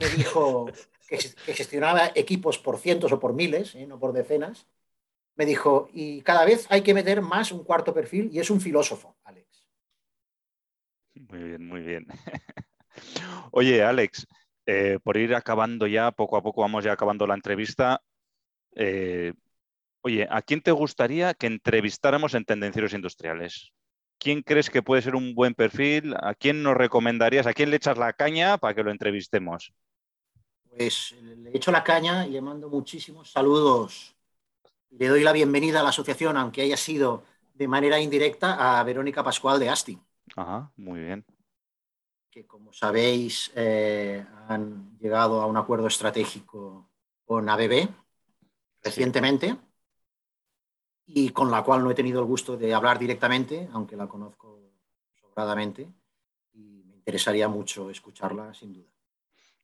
me 0.00 0.08
dijo 0.08 0.66
que, 1.08 1.18
gestionaba 1.54 2.10
equipos 2.16 2.58
por 2.58 2.78
cientos 2.78 3.12
o 3.12 3.20
por 3.20 3.34
miles, 3.34 3.76
eh, 3.76 3.86
no 3.86 4.00
por 4.00 4.12
decenas, 4.12 4.66
me 5.36 5.46
dijo, 5.46 5.88
y 5.92 6.22
cada 6.22 6.44
vez 6.44 6.66
hay 6.70 6.82
que 6.82 6.92
meter 6.92 7.22
más 7.22 7.52
un 7.52 7.62
cuarto 7.62 7.94
perfil 7.94 8.30
y 8.32 8.40
es 8.40 8.50
un 8.50 8.60
filósofo, 8.60 9.14
Alex. 9.22 9.43
Muy 11.28 11.42
bien, 11.42 11.66
muy 11.66 11.80
bien. 11.80 12.06
Oye, 13.52 13.82
Alex, 13.82 14.26
eh, 14.66 14.98
por 15.02 15.16
ir 15.16 15.34
acabando 15.34 15.86
ya, 15.86 16.10
poco 16.12 16.36
a 16.36 16.42
poco 16.42 16.62
vamos 16.62 16.84
ya 16.84 16.92
acabando 16.92 17.26
la 17.26 17.34
entrevista. 17.34 18.02
Eh, 18.76 19.32
oye, 20.00 20.26
¿a 20.30 20.42
quién 20.42 20.60
te 20.60 20.72
gustaría 20.72 21.34
que 21.34 21.46
entrevistáramos 21.46 22.34
en 22.34 22.44
Tendencieros 22.44 22.92
Industriales? 22.92 23.72
¿Quién 24.18 24.42
crees 24.42 24.70
que 24.70 24.82
puede 24.82 25.02
ser 25.02 25.16
un 25.16 25.34
buen 25.34 25.54
perfil? 25.54 26.14
¿A 26.20 26.34
quién 26.34 26.62
nos 26.62 26.76
recomendarías? 26.76 27.46
¿A 27.46 27.52
quién 27.52 27.70
le 27.70 27.76
echas 27.76 27.98
la 27.98 28.12
caña 28.12 28.58
para 28.58 28.74
que 28.74 28.82
lo 28.82 28.90
entrevistemos? 28.90 29.72
Pues 30.76 31.14
le 31.22 31.50
echo 31.56 31.70
la 31.70 31.84
caña 31.84 32.26
y 32.26 32.30
le 32.30 32.40
mando 32.40 32.68
muchísimos 32.68 33.30
saludos. 33.30 34.16
Le 34.90 35.08
doy 35.08 35.22
la 35.22 35.32
bienvenida 35.32 35.80
a 35.80 35.82
la 35.82 35.90
asociación, 35.90 36.36
aunque 36.36 36.62
haya 36.62 36.76
sido 36.76 37.24
de 37.54 37.68
manera 37.68 38.00
indirecta, 38.00 38.78
a 38.80 38.82
Verónica 38.82 39.22
Pascual 39.22 39.60
de 39.60 39.68
Asti. 39.68 40.00
Ajá, 40.36 40.72
muy 40.76 41.00
bien. 41.00 41.24
Que 42.30 42.46
como 42.46 42.72
sabéis, 42.72 43.52
eh, 43.54 44.24
han 44.48 44.98
llegado 44.98 45.40
a 45.40 45.46
un 45.46 45.56
acuerdo 45.56 45.86
estratégico 45.86 46.90
con 47.24 47.48
ABB 47.48 47.88
recientemente 48.82 49.56
y 51.06 51.30
con 51.30 51.50
la 51.50 51.62
cual 51.62 51.84
no 51.84 51.90
he 51.90 51.94
tenido 51.94 52.20
el 52.20 52.26
gusto 52.26 52.56
de 52.56 52.74
hablar 52.74 52.98
directamente, 52.98 53.68
aunque 53.72 53.96
la 53.96 54.08
conozco 54.08 54.72
sobradamente 55.20 55.88
y 56.52 56.82
me 56.86 56.96
interesaría 56.96 57.48
mucho 57.48 57.90
escucharla 57.90 58.52
sin 58.54 58.72
duda. 58.72 58.94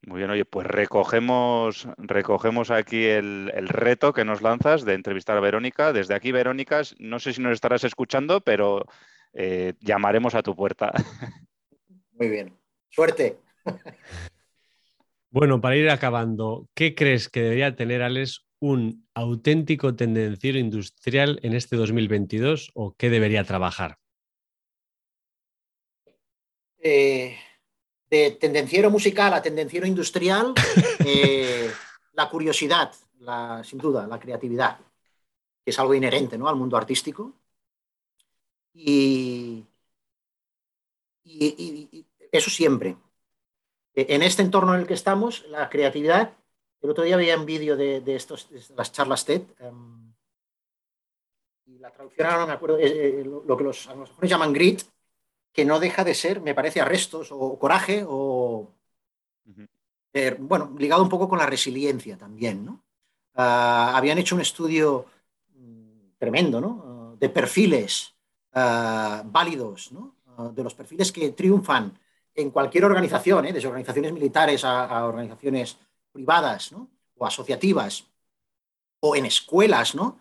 Muy 0.03 0.19
bien, 0.19 0.31
oye, 0.31 0.47
pues 0.47 0.67
recogemos, 0.67 1.87
recogemos 1.99 2.71
aquí 2.71 3.05
el, 3.05 3.51
reto 3.69 4.15
que 4.15 4.25
nos 4.25 4.41
lanzas 4.41 4.85
de 4.85 4.95
entrevistar 4.95 5.37
a 5.37 5.41
Verónica. 5.41 5.93
Desde 5.93 6.15
aquí, 6.15 6.33
Verónica, 6.33 6.81
no 6.99 7.19
sé 7.19 7.35
si 7.35 7.43
nos 7.43 7.53
estarás 7.53 7.85
escuchando, 7.85 8.41
pero 8.41 8.87
eh, 9.33 9.75
llamaremos 9.81 10.35
a 10.35 10.43
tu 10.43 10.55
puerta. 10.55 10.93
Muy 12.13 12.29
bien, 12.29 12.57
suerte. 12.89 13.39
Bueno, 15.33 15.61
para 15.61 15.77
ir 15.77 15.89
acabando, 15.91 16.67
¿qué 16.75 16.97
crees 16.97 17.29
que 17.29 17.41
debería 17.41 17.77
tener, 17.77 18.03
Alex, 18.03 18.49
un 18.59 19.07
auténtico 19.15 19.95
tendenciero 19.95 20.59
industrial 20.59 21.39
en 21.45 21.55
este 21.55 21.77
2022 21.77 22.73
o 22.75 22.97
qué 22.97 23.11
debería 23.11 23.45
trabajar? 23.45 23.99
Eh, 26.79 27.37
de 28.11 28.33
tendenciero 28.33 28.91
musical 28.91 29.33
a 29.33 29.41
tendenciero 29.41 29.87
industrial, 29.87 30.53
eh, 31.07 31.71
la 32.15 32.29
curiosidad, 32.29 32.93
sin 33.63 33.79
duda, 33.79 34.07
la 34.09 34.19
creatividad, 34.19 34.79
que 35.65 35.71
es 35.71 35.79
algo 35.79 35.95
inherente 35.95 36.37
¿no? 36.37 36.49
al 36.49 36.57
mundo 36.57 36.77
artístico. 36.77 37.40
Y, 38.75 39.67
eso 42.33 42.51
siempre. 42.51 42.97
E, 43.95 44.15
en 44.15 44.23
este 44.23 44.43
entorno 44.43 44.75
en 44.75 44.81
el 44.81 44.87
que 44.87 44.95
estamos, 44.95 45.45
la 45.49 45.69
creatividad, 45.69 46.37
el 46.81 46.91
otro 46.91 47.05
día 47.05 47.17
veía 47.17 47.39
un 47.39 47.47
vídeo 47.47 47.77
de, 47.77 48.03
estos, 48.15 48.49
las 48.77 48.93
charlas 48.93 49.25
TED, 49.25 49.43
em, 49.59 50.13
y 51.67 51.79
la 51.79 51.93
traducción 51.93 52.27
ahora 52.27 52.41
no 52.41 52.47
me 52.47 52.53
acuerdo, 52.53 52.79
eh, 52.79 53.25
lo 53.25 53.57
que 53.57 53.65
los 53.65 53.87
anglosajones 53.89 54.31
llaman 54.31 54.53
grit, 54.53 54.83
que 55.53 55.65
no 55.65 55.81
deja 55.81 56.05
de 56.05 56.15
ser, 56.15 56.41
me 56.41 56.55
parece, 56.55 56.81
arrestos 56.81 57.31
o 57.33 57.59
coraje 57.59 58.05
o, 58.07 58.73
eh, 60.13 60.37
bueno, 60.39 60.75
ligado 60.79 61.03
un 61.03 61.09
poco 61.09 61.29
con 61.29 61.39
la 61.39 61.47
resiliencia 61.47 62.17
también, 62.17 62.65
¿no? 62.65 62.85
Ah, 63.35 63.97
habían 63.97 64.19
hecho 64.19 64.35
un 64.35 64.41
estudio 64.41 65.07
mm, 65.55 66.17
tremendo, 66.19 66.61
¿no? 66.61 67.17
de 67.21 67.29
perfiles 67.29 68.15
ah, 68.53 69.23
válidos. 69.27 69.93
Ah, 70.37 70.51
de 70.53 70.63
los 70.63 70.75
perfiles 70.75 71.13
que 71.13 71.31
triunfan 71.33 71.99
en 72.35 72.51
cualquier 72.51 72.85
organización, 72.85 73.47
¿eh? 73.47 73.53
desde 73.53 73.69
organizaciones 73.69 74.13
militares 74.13 74.65
a, 74.65 75.05
organizaciones 75.05 75.79
privadas. 76.13 76.73
O 77.23 77.27
asociativas, 77.27 78.07
o 79.01 79.15
en 79.15 79.27
escuelas, 79.27 79.95
¿no? 79.95 80.19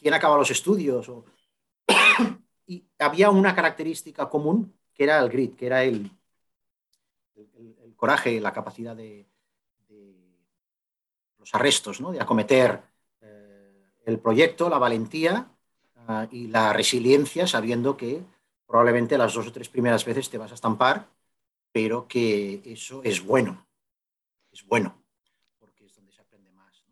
¿Quién 0.00 0.14
acaba 0.14 0.38
los 0.38 0.50
estudios? 0.50 1.10
Y 2.70 2.84
había 2.98 3.30
una 3.30 3.54
característica 3.54 4.28
común 4.28 4.74
que 4.92 5.04
era 5.04 5.18
el 5.20 5.30
grit, 5.30 5.56
que 5.56 5.66
era 5.66 5.84
el, 5.84 6.10
coraje, 7.96 8.40
la 8.40 8.52
capacidad 8.52 8.94
de, 8.94 9.26
los 11.38 11.54
arrestos, 11.54 12.00
¿no? 12.00 12.12
de 12.12 12.20
acometer 12.20 12.82
eh, 13.22 13.84
el 14.04 14.18
proyecto, 14.18 14.68
la 14.68 14.78
valentía 14.78 15.50
y 16.30 16.46
la 16.48 16.72
resiliencia, 16.72 17.46
sabiendo 17.46 17.96
que 17.96 18.22
probablemente 18.66 19.18
las 19.18 19.34
dos 19.34 19.46
o 19.46 19.52
tres 19.52 19.68
primeras 19.68 20.04
veces 20.04 20.30
te 20.30 20.38
vas 20.38 20.50
a 20.50 20.54
estampar, 20.54 21.08
pero 21.72 22.08
que 22.08 22.62
eso 22.64 23.02
es 23.04 23.24
bueno, 23.24 23.66
es 24.50 24.64
bueno, 24.66 25.02
porque 25.58 25.86
es 25.86 25.94
donde 25.94 26.12
se 26.12 26.20
aprende 26.20 26.50
más. 26.52 26.84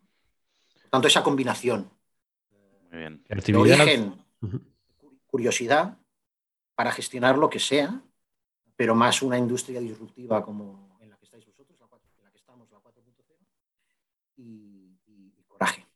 Por 0.83 0.91
tanto, 0.91 1.09
esa 1.09 1.23
combinación 1.23 1.91
Muy 2.91 3.69
de 3.69 3.75
origen, 3.75 4.14
curiosidad 5.27 5.99
para 6.75 6.93
gestionar 6.93 7.39
lo 7.39 7.49
que 7.49 7.59
sea, 7.59 8.03
pero 8.77 8.95
más 8.95 9.23
una 9.23 9.39
industria 9.39 9.81
disruptiva 9.81 10.45
como 10.45 10.99
en 11.01 11.11
la 11.11 11.17
que 11.17 11.25
estáis 11.25 11.45
vosotros, 11.47 11.79
en 12.19 12.25
la 12.25 12.31
que 12.31 12.39
estamos, 12.39 12.71
la 12.71 12.79
4.0, 12.79 13.37
y, 14.37 15.33
coraje. 15.47 15.87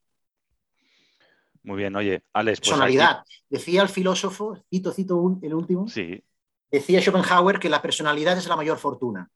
Muy 1.62 1.76
bien, 1.76 1.94
oye, 1.96 2.22
Alex. 2.32 2.60
Pues 2.60 2.70
personalidad. 2.70 3.22
Decía 3.48 3.82
el 3.82 3.88
filósofo, 3.88 4.56
cito, 4.70 4.92
cito 4.92 5.38
el 5.42 5.54
último. 5.54 5.88
Sí. 5.88 6.22
Decía 6.70 7.00
Schopenhauer 7.00 7.58
que 7.58 7.68
la 7.68 7.82
personalidad 7.82 8.38
es 8.38 8.46
la 8.46 8.56
mayor 8.56 8.78
fortuna. 8.78 9.28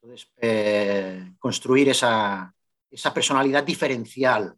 Entonces, 0.00 0.30
eh, 0.36 1.32
construir 1.38 1.88
esa, 1.88 2.54
esa 2.90 3.12
personalidad 3.12 3.64
diferencial. 3.64 4.54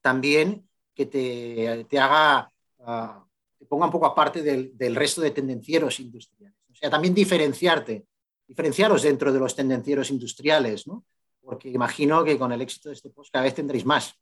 También 0.00 0.68
que 0.94 1.06
te, 1.06 1.98
haga, 1.98 2.50
uh, 2.78 3.24
te 3.58 3.66
ponga 3.66 3.86
un 3.86 3.92
poco 3.92 4.06
aparte 4.06 4.42
del, 4.42 4.96
resto 4.96 5.20
de 5.20 5.30
tendencieros 5.30 6.00
industriales. 6.00 6.56
O 6.70 6.74
sea, 6.74 6.90
también 6.90 7.14
diferenciarte, 7.14 8.06
diferenciaros 8.46 9.02
dentro 9.02 9.32
de 9.32 9.40
los 9.40 9.54
tendencieros 9.54 10.10
industriales, 10.10 10.86
¿no? 10.86 11.04
Porque 11.40 11.68
imagino 11.68 12.24
que 12.24 12.38
con 12.38 12.52
el 12.52 12.60
éxito 12.60 12.88
de 12.88 12.94
este 12.94 13.10
post 13.10 13.32
cada 13.32 13.44
vez 13.44 13.54
tendréis 13.54 13.84
más. 13.84 14.14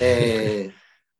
Eh, 0.00 0.72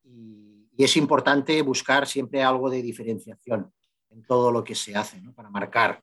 y, 0.05 0.69
es 0.77 0.97
importante 0.97 1.61
buscar 1.63 2.07
siempre 2.07 2.43
algo 2.43 2.69
de 2.69 2.83
diferenciación 2.83 3.73
en 4.11 4.25
todo 4.25 4.51
lo 4.51 4.65
que 4.65 4.75
se 4.75 4.97
hace, 4.97 5.21
¿no? 5.21 5.33
Para 5.33 5.51
marcar 5.51 6.03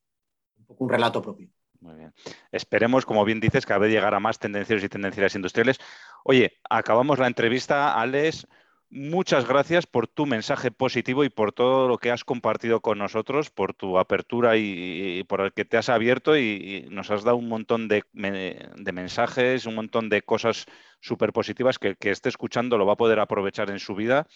un 0.57 0.65
poco 0.65 0.83
un 0.85 0.89
relato 0.89 1.21
propio. 1.21 1.49
Muy 1.81 1.95
bien. 1.95 2.13
Esperemos, 2.51 3.05
como 3.05 3.25
bien 3.25 3.39
dices, 3.39 3.65
cada 3.65 3.79
vez 3.79 3.91
llegar 3.91 4.13
a 4.13 4.19
más 4.19 4.37
tendencieros 4.37 4.83
y 4.83 4.89
tendencias 4.89 5.35
industriales. 5.35 5.77
Oye, 6.23 6.53
acabamos 6.69 7.19
la 7.19 7.27
entrevista, 7.27 7.99
Alex. 7.99 8.47
Muchas 8.93 9.47
gracias 9.47 9.87
por 9.87 10.09
tu 10.09 10.25
mensaje 10.25 10.69
positivo 10.69 11.23
y 11.23 11.29
por 11.29 11.53
todo 11.53 11.87
lo 11.87 11.97
que 11.97 12.11
has 12.11 12.25
compartido 12.25 12.81
con 12.81 12.97
nosotros, 12.97 13.49
por 13.49 13.73
tu 13.73 13.97
apertura 13.97 14.57
y, 14.57 15.23
por 15.29 15.39
el 15.39 15.53
que 15.53 15.63
te 15.63 15.77
has 15.77 15.87
abierto 15.87 16.35
y, 16.35 16.89
nos 16.91 17.09
has 17.09 17.23
dado 17.23 17.37
un 17.37 17.47
montón 17.47 17.87
de, 17.87 18.03
mensajes, 18.13 19.65
un 19.65 19.75
montón 19.75 20.09
de 20.09 20.23
cosas 20.23 20.65
súper 20.99 21.31
positivas 21.31 21.79
que, 21.79 21.95
que 21.95 22.11
esté 22.11 22.27
escuchando 22.27 22.77
lo 22.77 22.85
va 22.85 22.91
a 22.93 22.97
poder 22.97 23.21
aprovechar 23.21 23.69
en 23.69 23.79
su 23.79 23.95
vida. 23.95 24.27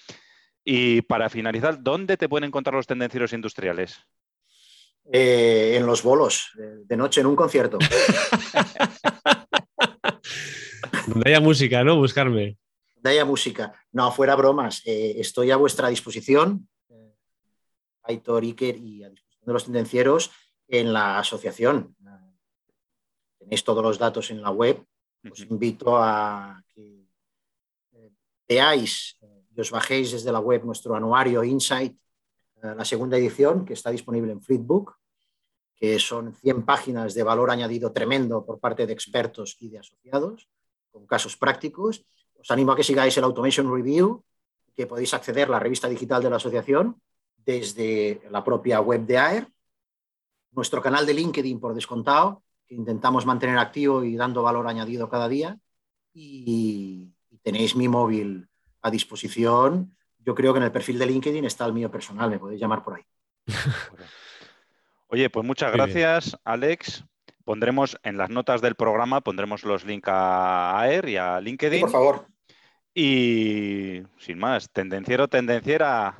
Y 0.64 1.02
para 1.02 1.30
finalizar, 1.30 1.84
¿dónde 1.84 2.16
te 2.16 2.30
pueden 2.30 2.48
encontrar 2.48 2.76
los 2.76 2.88
tendencieros 2.88 3.34
industriales? 3.34 4.00
Eh, 5.12 5.74
en 5.76 5.86
los 5.86 6.02
bolos, 6.02 6.52
de 6.56 6.96
noche 6.96 7.20
en 7.20 7.28
un 7.28 7.36
concierto. 7.36 7.78
Donde 11.08 11.30
haya 11.30 11.42
música, 11.42 11.84
¿no? 11.84 11.98
Buscarme 11.98 12.56
haya 13.10 13.26
música. 13.26 13.74
No, 13.92 14.12
fuera 14.12 14.36
bromas, 14.36 14.82
eh, 14.86 15.16
estoy 15.18 15.52
a 15.52 15.58
vuestra 15.58 15.90
disposición, 15.90 16.68
eh, 16.90 17.16
Aitor, 18.04 18.44
Iker 18.44 18.78
y 18.78 19.04
a 19.04 19.10
disposición 19.10 19.46
de 19.48 19.54
los 19.54 19.66
tendencieros 19.66 20.32
en 20.68 20.94
la 20.94 21.20
asociación. 21.20 21.96
Tenéis 23.38 23.64
todos 23.64 23.84
los 23.84 24.00
datos 24.00 24.32
en 24.32 24.42
la 24.42 24.50
web. 24.50 24.84
Os 25.32 25.40
invito 25.42 25.98
a 25.98 26.62
que 26.74 27.08
eh, 27.94 28.12
veáis 28.48 29.18
y 29.56 29.62
os 29.62 29.72
bajéis 29.72 30.12
desde 30.12 30.32
la 30.32 30.40
web 30.40 30.64
nuestro 30.64 30.96
anuario 30.96 31.44
Insight, 31.44 31.98
la 32.62 32.84
segunda 32.84 33.18
edición, 33.18 33.64
que 33.64 33.74
está 33.74 33.92
disponible 33.92 34.32
en 34.32 34.42
Flipbook, 34.42 34.98
que 35.76 36.00
son 36.00 36.34
100 36.34 36.66
páginas 36.66 37.14
de 37.14 37.24
valor 37.24 37.52
añadido 37.52 37.92
tremendo 37.92 38.46
por 38.46 38.60
parte 38.60 38.88
de 38.88 38.94
expertos 38.94 39.58
y 39.60 39.70
de 39.70 39.80
asociados, 39.80 40.50
con 40.92 41.06
casos 41.06 41.38
prácticos 41.38 42.04
os 42.46 42.52
animo 42.52 42.72
a 42.72 42.76
que 42.78 42.86
sigáis 42.86 43.18
el 43.18 43.24
Automation 43.24 43.74
Review, 43.74 44.22
que 44.76 44.86
podéis 44.86 45.16
acceder 45.16 45.48
a 45.48 45.58
la 45.58 45.60
revista 45.60 45.90
digital 45.90 46.22
de 46.22 46.30
la 46.30 46.36
asociación 46.36 47.02
desde 47.44 48.22
la 48.30 48.44
propia 48.44 48.80
web 48.82 49.02
de 49.08 49.18
AER, 49.18 49.48
nuestro 50.52 50.80
canal 50.80 51.08
de 51.08 51.16
LinkedIn 51.16 51.60
por 51.60 51.74
descontado, 51.74 52.44
que 52.68 52.76
intentamos 52.76 53.26
mantener 53.26 53.58
activo 53.58 54.04
y 54.04 54.16
dando 54.16 54.44
valor 54.44 54.68
añadido 54.68 55.10
cada 55.10 55.28
día, 55.28 55.58
y, 56.14 57.10
tenéis 57.42 57.76
mi 57.76 57.88
móvil 57.88 58.48
a 58.82 58.92
disposición. 58.92 59.96
Yo 60.20 60.36
creo 60.36 60.54
que 60.54 60.58
en 60.58 60.66
el 60.66 60.72
perfil 60.72 61.00
de 61.00 61.08
LinkedIn 61.08 61.46
está 61.46 61.66
el 61.66 61.74
mío 61.74 61.90
personal, 61.90 62.30
me 62.30 62.38
podéis 62.38 62.62
llamar 62.62 62.84
por 62.84 62.96
ahí. 62.96 63.04
Oye, 65.08 65.32
pues 65.32 65.46
muchas 65.46 65.72
gracias, 65.72 66.38
Alex. 66.44 67.06
Pondremos 67.44 67.98
en 68.04 68.18
las 68.18 68.30
notas 68.30 68.62
del 68.62 68.76
programa, 68.76 69.22
pondremos 69.22 69.64
los 69.64 69.84
links 69.84 70.10
a 70.12 70.80
AER 70.80 71.10
y 71.10 71.18
a 71.18 71.42
LinkedIn. 71.42 71.82
por 71.82 71.92
favor. 71.92 72.35
Y 72.98 74.04
sin 74.18 74.40
más, 74.40 74.70
tendenciero, 74.72 75.28
tendenciera. 75.28 76.16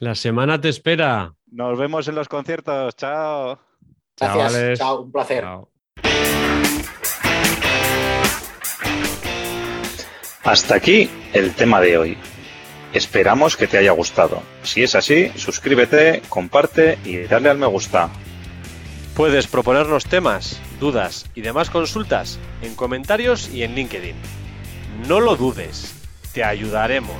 La 0.00 0.14
semana 0.14 0.58
te 0.58 0.70
espera. 0.70 1.34
Nos 1.46 1.78
vemos 1.78 2.08
en 2.08 2.14
los 2.14 2.26
conciertos. 2.26 2.96
Chao. 2.96 3.60
Gracias. 4.18 4.78
Chao, 4.78 5.02
un 5.02 5.12
placer. 5.12 5.44
Hasta 10.42 10.74
aquí 10.74 11.10
el 11.34 11.54
tema 11.54 11.82
de 11.82 11.98
hoy. 11.98 12.18
Esperamos 12.94 13.58
que 13.58 13.66
te 13.66 13.76
haya 13.76 13.90
gustado. 13.90 14.42
Si 14.62 14.82
es 14.82 14.94
así, 14.94 15.28
suscríbete, 15.36 16.22
comparte 16.30 16.98
y 17.04 17.18
dale 17.24 17.50
al 17.50 17.58
me 17.58 17.66
gusta. 17.66 18.08
Puedes 19.14 19.48
proponernos 19.48 20.04
temas, 20.04 20.62
dudas 20.80 21.28
y 21.34 21.42
demás 21.42 21.68
consultas 21.68 22.38
en 22.62 22.74
comentarios 22.74 23.52
y 23.52 23.64
en 23.64 23.74
LinkedIn. 23.74 24.16
No 25.06 25.20
lo 25.20 25.36
dudes 25.36 26.05
te 26.36 26.44
ayudaremos. 26.44 27.16